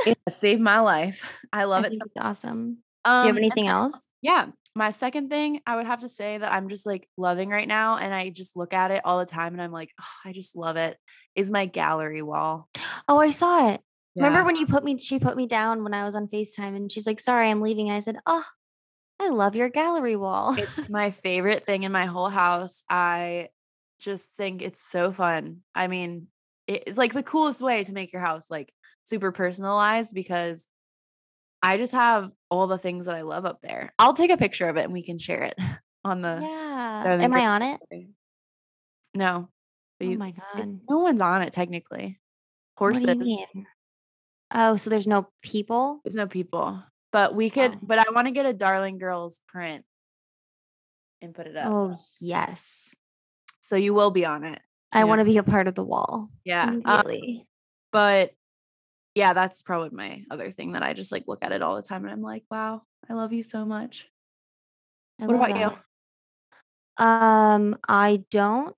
it 0.06 0.16
saved 0.30 0.62
my 0.62 0.80
life. 0.80 1.22
I 1.52 1.64
love 1.64 1.84
I 1.84 1.88
it. 1.88 1.94
So, 1.94 2.06
awesome. 2.18 2.78
um, 3.04 3.20
Do 3.22 3.26
you 3.28 3.34
have 3.34 3.36
anything 3.36 3.66
else? 3.68 4.08
Yeah. 4.22 4.46
My 4.76 4.90
second 4.90 5.30
thing 5.30 5.62
I 5.66 5.76
would 5.76 5.86
have 5.86 6.00
to 6.00 6.08
say 6.08 6.36
that 6.36 6.52
I'm 6.52 6.68
just 6.68 6.84
like 6.84 7.08
loving 7.16 7.48
right 7.48 7.66
now, 7.66 7.96
and 7.96 8.14
I 8.14 8.28
just 8.28 8.56
look 8.56 8.74
at 8.74 8.90
it 8.90 9.00
all 9.04 9.18
the 9.18 9.26
time 9.26 9.54
and 9.54 9.62
I'm 9.62 9.72
like, 9.72 9.90
oh, 10.00 10.28
I 10.28 10.32
just 10.32 10.54
love 10.54 10.76
it, 10.76 10.98
is 11.34 11.50
my 11.50 11.64
gallery 11.64 12.22
wall. 12.22 12.68
Oh, 13.08 13.18
I 13.18 13.30
saw 13.30 13.70
it. 13.70 13.80
Remember 14.14 14.44
when 14.44 14.56
you 14.56 14.66
put 14.66 14.84
me, 14.84 14.98
she 14.98 15.18
put 15.18 15.36
me 15.36 15.46
down 15.46 15.82
when 15.82 15.92
I 15.92 16.04
was 16.04 16.14
on 16.14 16.28
FaceTime 16.28 16.76
and 16.76 16.92
she's 16.92 17.06
like, 17.06 17.20
sorry, 17.20 17.50
I'm 17.50 17.60
leaving. 17.60 17.88
And 17.88 17.96
I 17.96 18.00
said, 18.00 18.16
oh, 18.26 18.44
I 19.18 19.28
love 19.28 19.56
your 19.56 19.68
gallery 19.68 20.16
wall. 20.16 20.54
It's 20.58 20.88
my 20.90 21.10
favorite 21.10 21.66
thing 21.66 21.82
in 21.82 21.92
my 21.92 22.06
whole 22.06 22.28
house. 22.28 22.82
I 22.88 23.48
just 23.98 24.36
think 24.36 24.62
it's 24.62 24.80
so 24.80 25.12
fun. 25.12 25.62
I 25.74 25.86
mean, 25.86 26.28
it's 26.66 26.98
like 26.98 27.12
the 27.12 27.22
coolest 27.22 27.62
way 27.62 27.84
to 27.84 27.92
make 27.92 28.12
your 28.12 28.22
house 28.22 28.50
like 28.50 28.72
super 29.04 29.32
personalized 29.32 30.14
because 30.14 30.66
I 31.62 31.76
just 31.78 31.92
have 31.92 32.30
all 32.50 32.66
the 32.66 32.78
things 32.78 33.06
that 33.06 33.14
I 33.16 33.22
love 33.22 33.44
up 33.44 33.60
there. 33.62 33.92
I'll 33.98 34.14
take 34.14 34.30
a 34.30 34.36
picture 34.36 34.68
of 34.68 34.76
it 34.76 34.84
and 34.84 34.92
we 34.92 35.02
can 35.02 35.18
share 35.18 35.42
it 35.42 35.54
on 36.04 36.20
the 36.20 36.38
yeah. 36.42 37.18
Am 37.20 37.32
I 37.32 37.46
on 37.46 37.62
it? 37.62 37.80
No. 39.14 39.48
Oh 40.00 40.04
you- 40.04 40.18
my 40.18 40.32
God. 40.32 40.80
no 40.88 40.98
one's 40.98 41.22
on 41.22 41.42
it 41.42 41.52
technically. 41.52 42.18
What 42.78 42.92
Horses. 42.92 43.04
do 43.06 43.10
you 43.12 43.16
mean? 43.54 43.66
Oh, 44.52 44.76
so 44.76 44.90
there's 44.90 45.06
no 45.06 45.28
people? 45.42 46.00
There's 46.04 46.14
no 46.14 46.26
people. 46.26 46.82
But 47.10 47.34
we 47.34 47.48
could 47.50 47.72
Oh. 47.74 47.78
but 47.82 47.98
I 47.98 48.10
want 48.12 48.26
to 48.26 48.32
get 48.32 48.46
a 48.46 48.52
Darling 48.52 48.98
Girls 48.98 49.40
print 49.48 49.84
and 51.22 51.34
put 51.34 51.46
it 51.46 51.56
up. 51.56 51.72
Oh, 51.72 51.96
yes. 52.20 52.94
So 53.62 53.76
you 53.76 53.94
will 53.94 54.10
be 54.10 54.24
on 54.26 54.44
it. 54.44 54.60
I 54.92 55.04
want 55.04 55.20
to 55.20 55.24
be 55.24 55.38
a 55.38 55.42
part 55.42 55.66
of 55.66 55.74
the 55.74 55.82
wall. 55.82 56.28
Yeah. 56.44 56.76
um, 56.84 57.42
but 57.90 58.32
yeah, 59.16 59.32
that's 59.32 59.62
probably 59.62 59.88
my 59.96 60.22
other 60.30 60.50
thing 60.50 60.72
that 60.72 60.82
I 60.82 60.92
just 60.92 61.10
like 61.10 61.24
look 61.26 61.42
at 61.42 61.50
it 61.50 61.62
all 61.62 61.76
the 61.76 61.82
time 61.82 62.04
and 62.04 62.12
I'm 62.12 62.20
like, 62.20 62.44
wow, 62.50 62.82
I 63.08 63.14
love 63.14 63.32
you 63.32 63.42
so 63.42 63.64
much. 63.64 64.06
I 65.18 65.26
what 65.26 65.36
about 65.36 65.58
you? 65.58 67.02
Um, 67.02 67.78
I 67.88 68.24
don't 68.30 68.76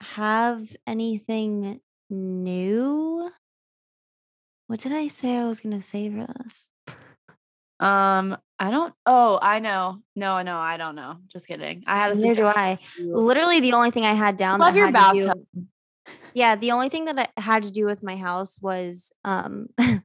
have 0.00 0.66
anything 0.86 1.78
new. 2.08 3.30
What 4.66 4.80
did 4.80 4.92
I 4.92 5.08
say 5.08 5.36
I 5.36 5.44
was 5.44 5.60
gonna 5.60 5.82
say 5.82 6.10
for 6.10 6.26
this? 6.42 6.70
Um, 7.78 8.38
I 8.58 8.70
don't 8.70 8.94
oh, 9.04 9.38
I 9.42 9.58
know. 9.58 10.00
No, 10.16 10.40
no, 10.40 10.56
I 10.56 10.78
don't 10.78 10.96
know. 10.96 11.18
Just 11.30 11.46
kidding. 11.46 11.84
I 11.86 11.96
had 11.96 12.12
a 12.12 12.14
Neither 12.14 12.34
do 12.34 12.46
I. 12.46 12.78
Literally, 12.98 13.60
the 13.60 13.74
only 13.74 13.90
thing 13.90 14.06
I 14.06 14.14
had 14.14 14.38
down. 14.38 14.58
Love 14.58 14.72
that 14.72 14.78
your 14.78 14.86
had 14.86 15.12
to 15.12 15.20
do- 15.20 15.26
bathtub. 15.26 15.46
Yeah, 16.34 16.56
the 16.56 16.72
only 16.72 16.88
thing 16.88 17.06
that 17.06 17.32
I 17.36 17.40
had 17.40 17.62
to 17.64 17.70
do 17.70 17.86
with 17.86 18.02
my 18.02 18.16
house 18.16 18.58
was 18.60 19.12
um 19.24 19.68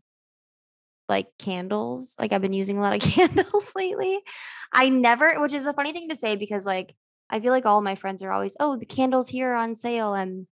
like 1.12 1.28
candles. 1.38 2.16
Like 2.20 2.34
I've 2.34 2.41
been 2.41 2.54
using 2.54 2.78
a 2.78 2.82
lot 2.82 2.95
of 2.95 3.02
candles 3.12 3.74
lately. 3.76 4.20
I 4.72 4.89
never, 4.89 5.39
which 5.41 5.54
is 5.54 5.68
a 5.68 5.74
funny 5.74 5.91
thing 5.91 6.10
to 6.10 6.16
say 6.16 6.36
because 6.36 6.66
like 6.66 6.95
I 7.30 7.39
feel 7.39 7.52
like 7.52 7.66
all 7.66 7.82
my 7.82 7.95
friends 7.95 8.24
are 8.24 8.32
always, 8.32 8.58
oh, 8.60 8.78
the 8.78 8.86
candles 8.86 9.30
here 9.30 9.52
are 9.52 9.56
on 9.56 9.76
sale. 9.76 10.14
And 10.14 10.47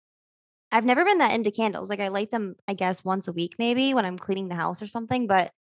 I've 0.72 0.86
never 0.86 1.04
been 1.04 1.18
that 1.20 1.34
into 1.34 1.52
candles. 1.52 1.90
Like 1.90 2.00
I 2.00 2.10
light 2.10 2.30
them, 2.30 2.56
I 2.68 2.74
guess, 2.74 3.04
once 3.04 3.28
a 3.28 3.34
week 3.34 3.56
maybe 3.58 3.94
when 3.94 4.06
I'm 4.06 4.20
cleaning 4.20 4.50
the 4.50 4.56
house 4.56 4.82
or 4.82 4.88
something, 4.88 5.28
but 5.28 5.52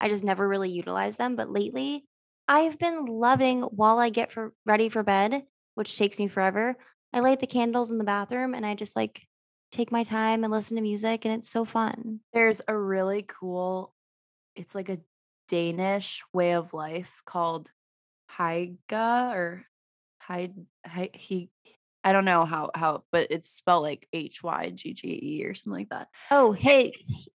I 0.00 0.08
just 0.08 0.24
never 0.24 0.46
really 0.46 0.70
utilize 0.70 1.16
them. 1.16 1.36
But 1.36 1.50
lately 1.50 2.04
I've 2.48 2.78
been 2.78 3.04
loving 3.04 3.62
while 3.62 3.98
I 3.98 4.10
get 4.10 4.32
for 4.32 4.54
ready 4.66 4.88
for 4.88 5.02
bed, 5.02 5.44
which 5.74 5.96
takes 5.96 6.18
me 6.18 6.28
forever. 6.28 6.76
I 7.12 7.20
light 7.20 7.40
the 7.40 7.46
candles 7.46 7.90
in 7.90 7.98
the 7.98 8.04
bathroom 8.04 8.54
and 8.54 8.66
I 8.66 8.74
just 8.74 8.96
like 8.96 9.26
take 9.70 9.92
my 9.92 10.02
time 10.02 10.44
and 10.44 10.52
listen 10.52 10.76
to 10.76 10.82
music 10.82 11.24
and 11.24 11.34
it's 11.34 11.50
so 11.50 11.64
fun. 11.64 12.20
There's 12.32 12.60
a 12.66 12.76
really 12.76 13.22
cool, 13.22 13.94
it's 14.56 14.74
like 14.74 14.88
a 14.88 14.98
Danish 15.48 16.22
way 16.32 16.52
of 16.52 16.74
life 16.74 17.22
called 17.24 17.70
Hygge 18.30 18.76
or 18.92 19.64
Hy 20.20 20.50
Hy 20.86 21.10
he 21.14 21.50
I 22.04 22.12
don't 22.12 22.26
know 22.26 22.44
how 22.44 22.70
how 22.74 23.04
but 23.12 23.28
it's 23.30 23.50
spelled 23.50 23.82
like 23.82 24.06
H 24.12 24.42
Y 24.42 24.70
G 24.74 24.92
G 24.92 25.20
E 25.22 25.44
or 25.44 25.54
something 25.54 25.80
like 25.80 25.88
that. 25.88 26.08
Oh, 26.30 26.52
hey. 26.52 26.92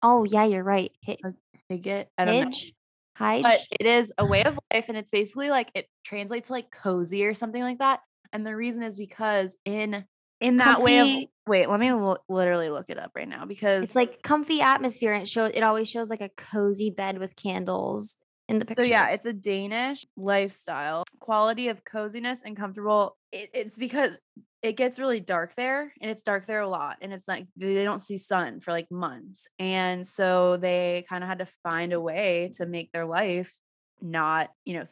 Oh, 0.03 0.25
yeah, 0.25 0.45
you're 0.45 0.65
right. 0.65 0.91
Hygge. 1.07 2.07
I 2.17 2.25
don't 2.25 2.41
know. 2.41 2.47
Hidge? 2.47 2.75
Hidge? 3.19 3.43
But 3.43 3.61
it 3.79 3.87
is 3.87 4.13
a 4.19 4.27
way 4.27 4.45
of 4.45 4.59
life 4.73 4.89
and 4.89 4.97
it's 4.97 5.11
basically 5.11 5.51
like 5.51 5.71
it 5.75 5.87
translates 6.05 6.49
to 6.49 6.55
like 6.55 6.71
cozy 6.71 7.27
or 7.27 7.35
something 7.35 7.63
like 7.63 7.79
that. 7.79 8.01
And 8.33 8.47
the 8.47 8.57
reason 8.57 8.83
is 8.83 8.97
because 8.97 9.57
in 9.65 10.05
in 10.41 10.59
that 10.59 10.83
way 10.83 10.99
of 10.99 11.29
wait, 11.47 11.69
let 11.69 11.81
me 11.81 11.93
lo- 11.93 12.19
literally 12.29 12.71
look 12.71 12.87
it 12.89 12.99
up 12.99 13.13
right 13.15 13.29
now 13.29 13.45
because 13.45 13.83
It's 13.83 13.97
like 13.97 14.23
comfy 14.23 14.61
atmosphere 14.61 15.13
and 15.13 15.23
it 15.23 15.29
shows 15.29 15.53
it 15.55 15.63
always 15.63 15.89
shows 15.89 16.11
like 16.11 16.21
a 16.21 16.31
cozy 16.31 16.91
bed 16.91 17.19
with 17.19 17.35
candles 17.37 18.19
in 18.49 18.59
the 18.59 18.65
picture. 18.65 18.85
So 18.85 18.91
yeah, 18.91 19.09
it's 19.09 19.27
a 19.27 19.33
Danish 19.33 20.07
lifestyle 20.17 21.05
quality 21.21 21.69
of 21.69 21.85
coziness 21.85 22.43
and 22.43 22.57
comfortable. 22.57 23.17
It, 23.33 23.51
it's 23.53 23.77
because 23.79 24.19
it 24.63 24.77
gets 24.77 24.99
really 24.99 25.21
dark 25.21 25.55
there, 25.55 25.93
and 26.01 26.11
it's 26.11 26.23
dark 26.23 26.47
there 26.47 26.61
a 26.61 26.69
lot, 26.69 26.97
and 27.01 27.13
it's 27.13 27.29
like 27.29 27.47
they 27.57 27.85
don't 27.85 28.01
see 28.01 28.19
sun 28.19 28.61
for 28.61 28.73
like 28.73 28.91
months, 28.91 29.47
and 29.59 30.07
so 30.07 30.57
they 30.57 31.05
kind 31.09 31.23
of 31.23 31.29
had 31.29 31.39
to 31.41 31.47
find 31.63 31.93
a 31.93 32.01
way 32.01 32.51
to 32.55 32.67
make 32.67 32.91
their 32.93 33.07
life 33.07 33.55
not, 34.01 34.51
you 34.65 34.75
know, 34.75 34.85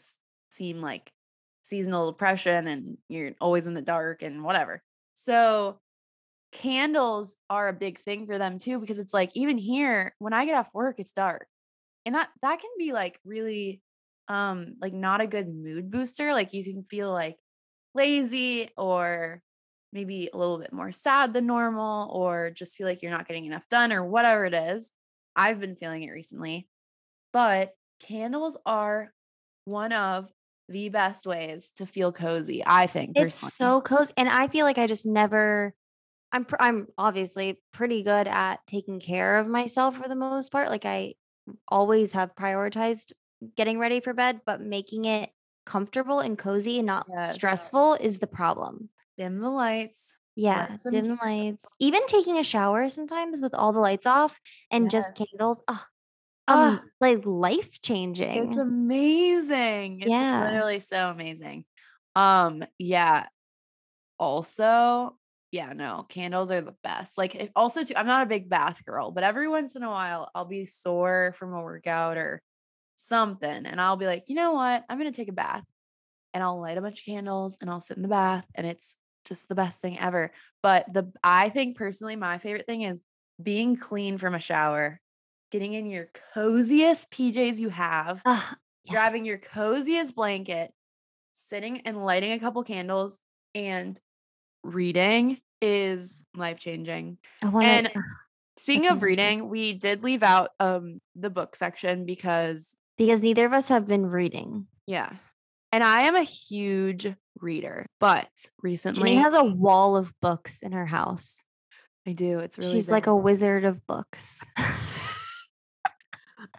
seem 0.51 0.80
like 0.80 1.11
seasonal 1.62 2.12
depression 2.12 2.68
and 2.68 2.97
you're 3.09 3.32
always 3.40 3.66
in 3.66 3.74
the 3.74 3.82
dark 3.82 4.22
and 4.22 4.44
whatever. 4.44 4.82
So 5.16 5.80
candles 6.52 7.36
are 7.50 7.68
a 7.68 7.72
big 7.72 8.00
thing 8.02 8.26
for 8.26 8.38
them 8.38 8.58
too 8.58 8.78
because 8.80 8.98
it's 8.98 9.14
like 9.14 9.30
even 9.34 9.58
here 9.58 10.14
when 10.18 10.32
I 10.32 10.46
get 10.46 10.54
off 10.54 10.72
work 10.74 11.00
it's 11.00 11.12
dark 11.12 11.46
and 12.06 12.14
that 12.14 12.30
that 12.42 12.60
can 12.60 12.70
be 12.78 12.92
like 12.92 13.20
really 13.24 13.82
um 14.28 14.76
like 14.80 14.92
not 14.94 15.20
a 15.20 15.26
good 15.26 15.48
mood 15.48 15.90
booster 15.90 16.32
like 16.32 16.52
you 16.54 16.64
can 16.64 16.84
feel 16.84 17.12
like 17.12 17.38
lazy 17.94 18.70
or 18.76 19.42
maybe 19.92 20.30
a 20.32 20.36
little 20.38 20.58
bit 20.58 20.72
more 20.72 20.92
sad 20.92 21.32
than 21.34 21.46
normal 21.46 22.10
or 22.12 22.50
just 22.50 22.76
feel 22.76 22.86
like 22.86 23.02
you're 23.02 23.12
not 23.12 23.28
getting 23.28 23.46
enough 23.46 23.68
done 23.68 23.92
or 23.92 24.04
whatever 24.04 24.44
it 24.46 24.54
is. 24.54 24.92
I've 25.36 25.60
been 25.60 25.76
feeling 25.76 26.02
it 26.04 26.10
recently 26.10 26.68
but 27.32 27.74
candles 28.00 28.56
are 28.66 29.12
one 29.64 29.92
of 29.92 30.30
the 30.68 30.88
best 30.88 31.26
ways 31.26 31.70
to 31.72 31.86
feel 31.86 32.12
cozy 32.12 32.62
i 32.66 32.86
think 32.86 33.14
It's 33.14 33.36
personally. 33.40 33.52
so 33.56 33.80
cozy. 33.80 34.12
And 34.16 34.28
I 34.28 34.48
feel 34.48 34.64
like 34.66 34.78
I 34.78 34.86
just 34.86 35.06
never 35.06 35.74
I'm 36.32 36.44
pr- 36.46 36.56
I'm 36.60 36.88
obviously 36.98 37.62
pretty 37.72 38.02
good 38.04 38.28
at 38.28 38.66
taking 38.66 39.00
care 39.00 39.38
of 39.38 39.48
myself 39.48 39.96
for 39.98 40.08
the 40.08 40.16
most 40.16 40.52
part. 40.52 40.68
Like 40.70 40.84
I 40.86 41.14
always 41.68 42.12
have 42.12 42.34
prioritized 42.36 43.12
getting 43.56 43.78
ready 43.80 44.00
for 44.00 44.14
bed, 44.14 44.42
but 44.46 44.60
making 44.60 45.06
it 45.06 45.32
comfortable 45.66 46.20
and 46.20 46.38
cozy 46.38 46.78
and 46.78 46.86
not 46.86 47.08
Yes. 47.08 47.16
stressful 47.16 47.94
is 47.94 48.20
the 48.20 48.26
problem. 48.28 48.90
dim 49.18 49.40
the 49.40 49.50
lights 49.50 50.16
Yeah, 50.34 50.76
dim 50.90 51.08
the 51.08 51.14
lights. 51.14 51.74
Even 51.78 52.04
taking 52.06 52.38
a 52.38 52.44
shower 52.44 52.88
sometimes 52.88 53.40
with 53.40 53.54
all 53.54 53.72
the 53.72 53.80
lights 53.80 54.06
off 54.06 54.40
and 54.70 54.90
just 54.90 55.14
candles. 55.14 55.62
Oh, 55.68 55.84
um, 56.49 56.80
Ah. 56.80 56.84
like 57.01 57.22
life 57.24 57.80
changing. 57.82 58.49
It's 58.49 58.57
amazing. 58.57 60.01
It's 60.01 60.11
Yeah. 60.11 60.44
literally 60.44 60.80
so 60.80 61.11
amazing. 61.11 61.64
Um, 62.14 62.64
yeah. 62.78 63.26
Also, 64.18 65.18
yeah, 65.53 65.72
no, 65.72 66.05
candles 66.09 66.51
are 66.51 66.61
the 66.61 66.74
best. 66.82 67.18
Like 67.18 67.51
also 67.55 67.84
too, 67.84 67.94
I'm 67.97 68.07
not 68.07 68.22
a 68.22 68.26
big 68.28 68.49
bath 68.49 68.84
girl, 68.84 69.11
but 69.11 69.24
every 69.24 69.49
once 69.49 69.76
in 69.76 69.82
a 69.82 69.90
while 69.90 70.30
I'll 70.34 70.44
be 70.47 70.66
sore 70.66 71.34
from 71.36 71.55
a 71.55 71.62
workout 71.62 72.16
or 72.16 72.42
something, 72.97 73.66
and 73.66 73.80
I'll 73.80 73.97
be 73.97 74.07
like, 74.07 74.24
you 74.28 74.34
know 74.36 74.53
what? 74.53 74.84
I'm 74.88 74.99
gonna 74.99 75.12
take 75.12 75.28
a 75.28 75.32
bath. 75.32 75.64
And 76.34 76.42
I'll 76.44 76.61
light 76.61 76.76
a 76.78 76.82
bunch 76.82 77.01
of 77.01 77.05
candles 77.07 77.57
and 77.61 77.70
I'll 77.70 77.80
sit 77.80 77.97
in 77.97 78.03
the 78.03 78.09
bath 78.11 78.44
and 78.55 78.66
it's 78.66 78.97
just 79.26 79.49
the 79.49 79.55
best 79.55 79.80
thing 79.80 79.99
ever. 79.99 80.32
But 80.62 80.92
the 80.92 81.11
I 81.24 81.49
think 81.49 81.76
personally 81.78 82.16
my 82.16 82.38
favorite 82.38 82.66
thing 82.66 82.82
is 82.82 83.01
being 83.42 83.76
clean 83.76 84.18
from 84.18 84.34
a 84.34 84.40
shower, 84.40 85.01
getting 85.51 85.72
in 85.74 85.86
your 85.86 86.09
coziest 86.34 87.11
PJs 87.11 87.59
you 87.59 87.68
have, 87.68 88.22
Ah, 88.24 88.57
grabbing 88.88 89.24
your 89.24 89.38
coziest 89.38 90.14
blanket, 90.14 90.72
sitting 91.32 91.82
and 91.82 92.05
lighting 92.05 92.32
a 92.32 92.38
couple 92.38 92.62
candles 92.64 93.20
and 93.55 93.99
reading 94.62 95.38
is 95.62 96.24
life 96.36 96.59
changing. 96.59 97.18
And 97.42 97.86
to 97.86 98.03
speaking 98.57 98.88
of 98.88 99.03
reading, 99.03 99.49
we 99.49 99.72
did 99.72 100.03
leave 100.03 100.22
out 100.22 100.51
um 100.61 101.01
the 101.14 101.30
book 101.30 101.57
section 101.57 102.07
because 102.07 102.74
because 102.99 103.22
neither 103.22 103.44
of 103.47 103.53
us 103.53 103.68
have 103.68 103.86
been 103.86 104.07
reading. 104.07 104.66
yeah. 104.86 105.11
And 105.72 105.84
I 105.84 106.03
am 106.03 106.16
a 106.16 106.22
huge 106.22 107.07
reader, 107.40 107.84
but 108.01 108.30
recently 108.62 109.11
Jenny 109.11 109.16
has 109.16 109.34
a 109.34 109.44
wall 109.44 109.97
of 109.97 110.12
books 110.22 110.62
in 110.62 110.72
her 110.72 110.86
house. 110.86 111.44
I 112.07 112.12
do. 112.12 112.38
It's 112.38 112.57
really 112.57 112.72
She's 112.72 112.90
like 112.90 113.09
a 113.09 113.16
wizard 113.16 113.64
of 113.64 113.84
books. 113.86 114.42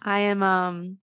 I 0.00 0.20
am 0.20 0.42
um 0.42 0.98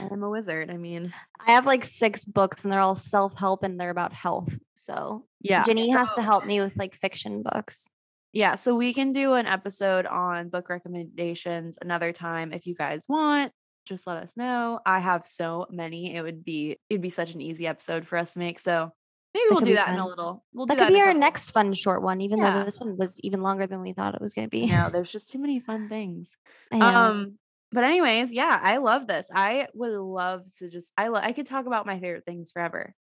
I 0.00 0.08
am 0.12 0.22
a 0.22 0.30
wizard. 0.30 0.70
I 0.70 0.76
mean, 0.76 1.12
I 1.46 1.52
have 1.52 1.66
like 1.66 1.84
six 1.84 2.24
books 2.24 2.64
and 2.64 2.72
they're 2.72 2.80
all 2.80 2.94
self 2.94 3.36
help 3.38 3.62
and 3.62 3.78
they're 3.78 3.90
about 3.90 4.12
health. 4.12 4.52
So 4.74 5.26
yeah. 5.40 5.62
Jenny 5.64 5.90
has 5.90 6.10
to 6.12 6.22
help 6.22 6.44
me 6.46 6.60
with 6.60 6.76
like 6.76 6.94
fiction 6.94 7.42
books. 7.42 7.88
Yeah, 8.32 8.54
so 8.56 8.74
we 8.74 8.92
can 8.92 9.12
do 9.12 9.32
an 9.34 9.46
episode 9.46 10.04
on 10.06 10.48
book 10.50 10.68
recommendations 10.68 11.78
another 11.80 12.12
time 12.12 12.52
if 12.52 12.66
you 12.66 12.74
guys 12.74 13.04
want. 13.08 13.52
Just 13.86 14.06
let 14.06 14.16
us 14.18 14.36
know. 14.36 14.80
I 14.84 14.98
have 14.98 15.24
so 15.26 15.66
many. 15.70 16.14
It 16.14 16.22
would 16.22 16.44
be 16.44 16.76
it'd 16.90 17.00
be 17.02 17.10
such 17.10 17.32
an 17.34 17.40
easy 17.40 17.66
episode 17.66 18.06
for 18.06 18.18
us 18.18 18.32
to 18.34 18.38
make. 18.40 18.58
So 18.58 18.90
maybe 19.32 19.44
That 19.48 19.54
we'll 19.54 19.60
do 19.64 19.74
that 19.76 19.90
in 19.90 19.98
a 19.98 20.06
little. 20.06 20.44
We'll 20.52 20.66
That 20.66 20.78
could 20.78 20.88
in 20.88 20.94
be 20.94 21.00
our 21.00 21.06
couple. 21.08 21.20
next 21.20 21.50
fun 21.50 21.72
short 21.72 22.02
one, 22.02 22.20
even 22.20 22.38
Yeah. 22.38 22.58
though 22.58 22.64
this 22.64 22.80
one 22.80 22.96
was 22.98 23.18
even 23.20 23.42
longer 23.42 23.66
than 23.66 23.80
we 23.80 23.92
thought 23.92 24.14
it 24.14 24.20
was 24.20 24.34
going 24.34 24.46
to 24.46 24.50
be. 24.50 24.66
No, 24.66 24.88
there's 24.92 25.10
just 25.12 25.30
too 25.30 25.38
many 25.38 25.60
fun 25.60 25.88
things. 25.88 26.36
I 26.72 26.78
know. 26.78 26.86
Um, 26.86 27.38
but 27.72 27.84
anyways, 27.84 28.32
yeah, 28.32 28.58
I 28.62 28.78
love 28.78 29.06
this. 29.06 29.28
I 29.34 29.68
would 29.74 29.92
love 29.92 30.44
to 30.58 30.68
just 30.70 30.92
I 30.96 31.08
lo- 31.08 31.20
I 31.22 31.32
could 31.32 31.46
talk 31.46 31.66
about 31.66 31.86
my 31.86 31.98
favorite 32.00 32.24
things 32.24 32.50
forever. 32.52 32.94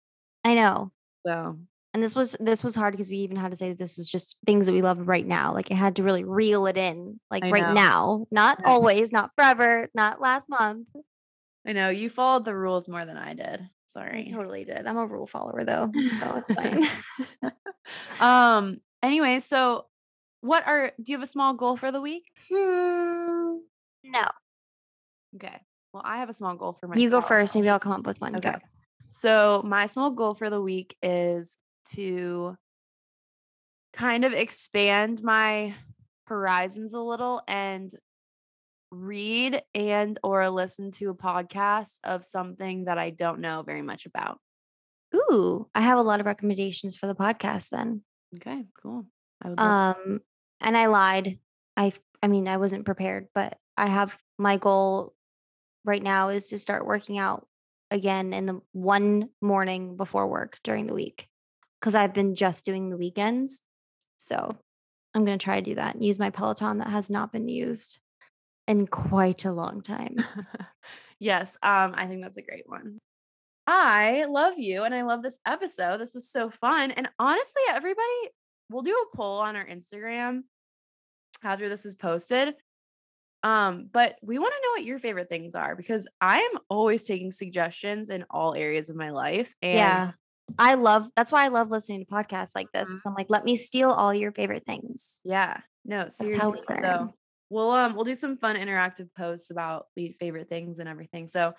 I 0.43 0.55
know. 0.55 0.91
So 1.25 1.57
And 1.93 2.03
this 2.03 2.15
was 2.15 2.35
this 2.39 2.63
was 2.63 2.75
hard 2.75 2.93
because 2.93 3.09
we 3.09 3.17
even 3.17 3.37
had 3.37 3.51
to 3.51 3.55
say 3.55 3.69
that 3.69 3.77
this 3.77 3.97
was 3.97 4.09
just 4.09 4.37
things 4.45 4.65
that 4.67 4.73
we 4.73 4.81
love 4.81 5.07
right 5.07 5.25
now. 5.25 5.53
Like 5.53 5.71
it 5.71 5.75
had 5.75 5.95
to 5.97 6.03
really 6.03 6.23
reel 6.23 6.65
it 6.65 6.77
in, 6.77 7.19
like 7.29 7.43
I 7.43 7.51
right 7.51 7.61
know. 7.63 7.73
now, 7.73 8.27
not 8.31 8.59
Yeah. 8.61 8.71
always, 8.71 9.11
not 9.11 9.31
forever, 9.35 9.89
not 9.93 10.19
last 10.21 10.49
month. 10.49 10.87
I 11.65 11.73
know 11.73 11.89
you 11.89 12.09
followed 12.09 12.43
the 12.45 12.55
rules 12.55 12.89
more 12.89 13.05
than 13.05 13.15
I 13.15 13.33
did. 13.33 13.61
I 13.61 13.69
Sorry. 13.87 14.27
totally 14.31 14.65
did. 14.65 14.85
I'm 14.85 14.97
a 14.97 15.05
rule 15.05 15.27
follower 15.27 15.63
though, 15.63 15.91
so 16.07 16.43
it's 16.57 16.61
fine. 17.41 17.51
um 18.19 18.81
anyway, 19.01 19.39
so 19.39 19.85
what 20.41 20.65
are 20.67 20.91
do 21.01 21.11
you 21.11 21.17
have 21.17 21.23
a 21.23 21.27
small 21.31 21.53
goal 21.53 21.77
for 21.77 21.91
the 21.91 22.01
week? 22.01 22.25
Hmm, 22.51 23.57
no, 24.03 24.25
Okay. 25.35 25.59
Well, 25.93 26.03
I 26.05 26.17
have 26.17 26.29
a 26.29 26.33
small 26.33 26.55
goal 26.55 26.73
for 26.73 26.87
myself. 26.87 27.01
you 27.01 27.09
go 27.09 27.21
first. 27.21 27.55
Maybe 27.55 27.69
I'll 27.69 27.79
come 27.79 27.91
up 27.91 28.05
with 28.07 28.19
one. 28.19 28.35
Okay. 28.35 28.51
Go. 28.51 28.57
So, 29.09 29.61
my 29.63 29.85
small 29.85 30.11
goal 30.11 30.33
for 30.33 30.49
the 30.49 30.61
week 30.61 30.95
is 31.03 31.57
to 31.93 32.57
kind 33.93 34.25
of 34.25 34.33
expand 34.33 35.21
my 35.21 35.75
horizons 36.25 36.93
a 36.93 36.99
little 36.99 37.41
and 37.47 37.91
read 38.91 39.61
and 39.73 40.17
or 40.23 40.49
listen 40.49 40.91
to 40.91 41.09
a 41.09 41.15
podcast 41.15 41.99
of 42.03 42.25
something 42.25 42.85
that 42.85 42.97
I 42.97 43.09
don't 43.11 43.39
know 43.39 43.63
very 43.63 43.81
much 43.81 44.05
about. 44.05 44.39
Ooh, 45.15 45.67
I 45.75 45.81
have 45.81 45.99
a 45.99 46.03
lot 46.03 46.19
of 46.19 46.25
recommendations 46.25 46.95
for 46.95 47.05
the 47.07 47.15
podcast 47.15 47.69
then. 47.69 48.01
Okay, 48.35 48.65
cool. 48.81 49.05
I 49.43 49.49
would 49.49 49.59
Um, 49.59 50.21
and 50.59 50.75
I 50.75 50.87
lied. 50.87 51.37
I 51.77 51.93
I 52.21 52.27
mean, 52.27 52.47
I 52.47 52.57
wasn't 52.57 52.85
prepared, 52.85 53.27
but 53.35 53.57
I 53.77 53.87
have 53.87 54.17
my 54.39 54.57
goal 54.57 55.13
right 55.85 56.01
now 56.01 56.29
is 56.29 56.47
to 56.47 56.57
start 56.57 56.85
working 56.85 57.17
out 57.17 57.47
again 57.91 58.33
in 58.33 58.45
the 58.45 58.61
one 58.71 59.29
morning 59.41 59.97
before 59.97 60.27
work 60.27 60.57
during 60.63 60.87
the 60.87 60.93
week 60.93 61.27
because 61.79 61.95
I've 61.95 62.13
been 62.13 62.35
just 62.35 62.65
doing 62.65 62.89
the 62.89 62.97
weekends. 62.97 63.61
So 64.17 64.57
I'm 65.13 65.25
going 65.25 65.37
to 65.37 65.43
try 65.43 65.59
to 65.59 65.65
do 65.69 65.75
that 65.75 65.95
and 65.95 66.03
use 66.03 66.17
my 66.17 66.29
Peloton 66.29 66.79
that 66.79 66.87
has 66.87 67.09
not 67.09 67.31
been 67.31 67.47
used 67.47 67.99
in 68.67 68.87
quite 68.87 69.45
a 69.45 69.51
long 69.51 69.81
time. 69.81 70.15
yes, 71.19 71.57
um, 71.61 71.93
I 71.95 72.07
think 72.07 72.23
that's 72.23 72.37
a 72.37 72.41
great 72.41 72.63
one. 72.65 72.99
I 73.67 74.25
love 74.25 74.57
you 74.57 74.83
and 74.83 74.93
I 74.93 75.03
love 75.03 75.21
this 75.21 75.37
episode. 75.45 75.99
This 75.99 76.13
was 76.13 76.29
so 76.29 76.49
fun. 76.49 76.91
And 76.91 77.09
honestly, 77.19 77.61
everybody, 77.69 78.29
we'll 78.69 78.81
do 78.81 78.95
a 78.95 79.15
poll 79.15 79.39
on 79.39 79.55
our 79.55 79.65
Instagram 79.65 80.41
after 81.43 81.69
this 81.69 81.85
is 81.85 81.95
posted. 81.95 82.55
Um, 83.43 83.89
but 83.91 84.17
we 84.21 84.39
want 84.39 84.53
to 84.53 84.61
know 84.61 84.71
what 84.71 84.85
your 84.85 84.99
favorite 84.99 85.29
things 85.29 85.55
are 85.55 85.75
because 85.75 86.07
I 86.21 86.39
am 86.39 86.59
always 86.69 87.03
taking 87.03 87.31
suggestions 87.31 88.09
in 88.09 88.25
all 88.29 88.55
areas 88.55 88.89
of 88.89 88.95
my 88.95 89.09
life. 89.11 89.53
And 89.61 90.03
yeah. 90.03 90.13
I 90.59 90.75
love 90.75 91.09
that's 91.15 91.31
why 91.31 91.45
I 91.45 91.49
love 91.49 91.71
listening 91.71 92.01
to 92.05 92.11
podcasts 92.11 92.55
like 92.55 92.71
this. 92.73 92.89
Mhm. 92.89 92.93
'cause 92.93 93.03
I'm 93.05 93.15
like, 93.15 93.27
let 93.29 93.45
me 93.45 93.55
steal 93.55 93.91
all 93.91 94.13
your 94.13 94.31
favorite 94.33 94.65
things. 94.65 95.21
yeah, 95.23 95.61
no, 95.85 96.09
how 96.31 96.51
we 96.51 96.57
seriously. 96.59 96.61
So 96.83 97.13
we'll 97.49 97.71
um 97.71 97.95
we'll 97.95 98.03
do 98.05 98.15
some 98.15 98.37
fun 98.37 98.55
interactive 98.55 99.09
posts 99.15 99.49
about 99.51 99.87
favorite 100.19 100.49
things 100.49 100.79
and 100.79 100.89
everything. 100.89 101.27
So 101.27 101.53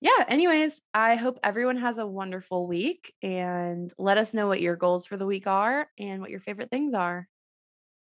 yeah, 0.00 0.24
anyways, 0.28 0.82
I 0.94 1.16
hope 1.16 1.40
everyone 1.44 1.78
has 1.78 1.98
a 1.98 2.06
wonderful 2.06 2.66
week 2.68 3.14
and 3.22 3.92
let 3.98 4.18
us 4.18 4.34
know 4.34 4.48
what 4.48 4.62
your 4.62 4.76
goals 4.76 5.06
for 5.06 5.16
the 5.18 5.26
week 5.26 5.46
are 5.48 5.90
and 5.98 6.22
what 6.22 6.30
your 6.30 6.40
favorite 6.40 6.70
things 6.70 6.94
are. 6.94 7.28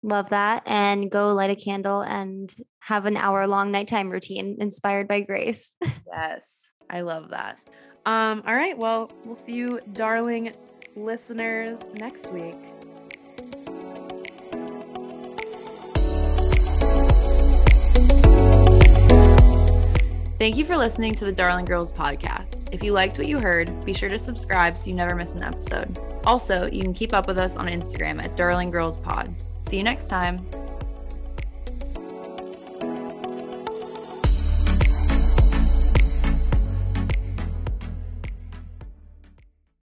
Love 0.02 0.30
that. 0.30 0.62
And 0.66 1.10
go 1.10 1.32
light 1.34 1.50
a 1.50 1.56
candle 1.56 2.00
and 2.00 2.52
have 2.80 3.06
an 3.06 3.16
hour 3.16 3.46
long 3.46 3.70
nighttime 3.70 4.10
routine 4.10 4.56
inspired 4.60 5.08
by 5.08 5.20
Grace. 5.20 5.76
Yes. 6.12 6.68
I 6.90 7.00
love 7.00 7.30
that. 7.30 7.56
Um, 8.04 8.42
all 8.46 8.54
right, 8.54 8.76
well, 8.76 9.10
we'll 9.24 9.34
see 9.34 9.54
you, 9.54 9.80
darling 9.94 10.52
listeners, 10.94 11.86
next 11.94 12.30
week. 12.30 12.58
Thank 20.42 20.56
you 20.56 20.64
for 20.64 20.76
listening 20.76 21.14
to 21.14 21.24
the 21.24 21.30
Darling 21.30 21.64
Girls 21.64 21.92
podcast. 21.92 22.68
If 22.72 22.82
you 22.82 22.92
liked 22.92 23.16
what 23.16 23.28
you 23.28 23.38
heard, 23.38 23.84
be 23.84 23.94
sure 23.94 24.08
to 24.08 24.18
subscribe 24.18 24.76
so 24.76 24.90
you 24.90 24.96
never 24.96 25.14
miss 25.14 25.36
an 25.36 25.44
episode. 25.44 25.96
Also, 26.24 26.66
you 26.66 26.82
can 26.82 26.92
keep 26.92 27.14
up 27.14 27.28
with 27.28 27.38
us 27.38 27.54
on 27.54 27.68
Instagram 27.68 28.20
at 28.20 28.36
Darling 28.36 28.72
Girls 28.72 28.96
Pod. 28.96 29.32
See 29.60 29.76
you 29.76 29.84
next 29.84 30.08
time. 30.08 30.44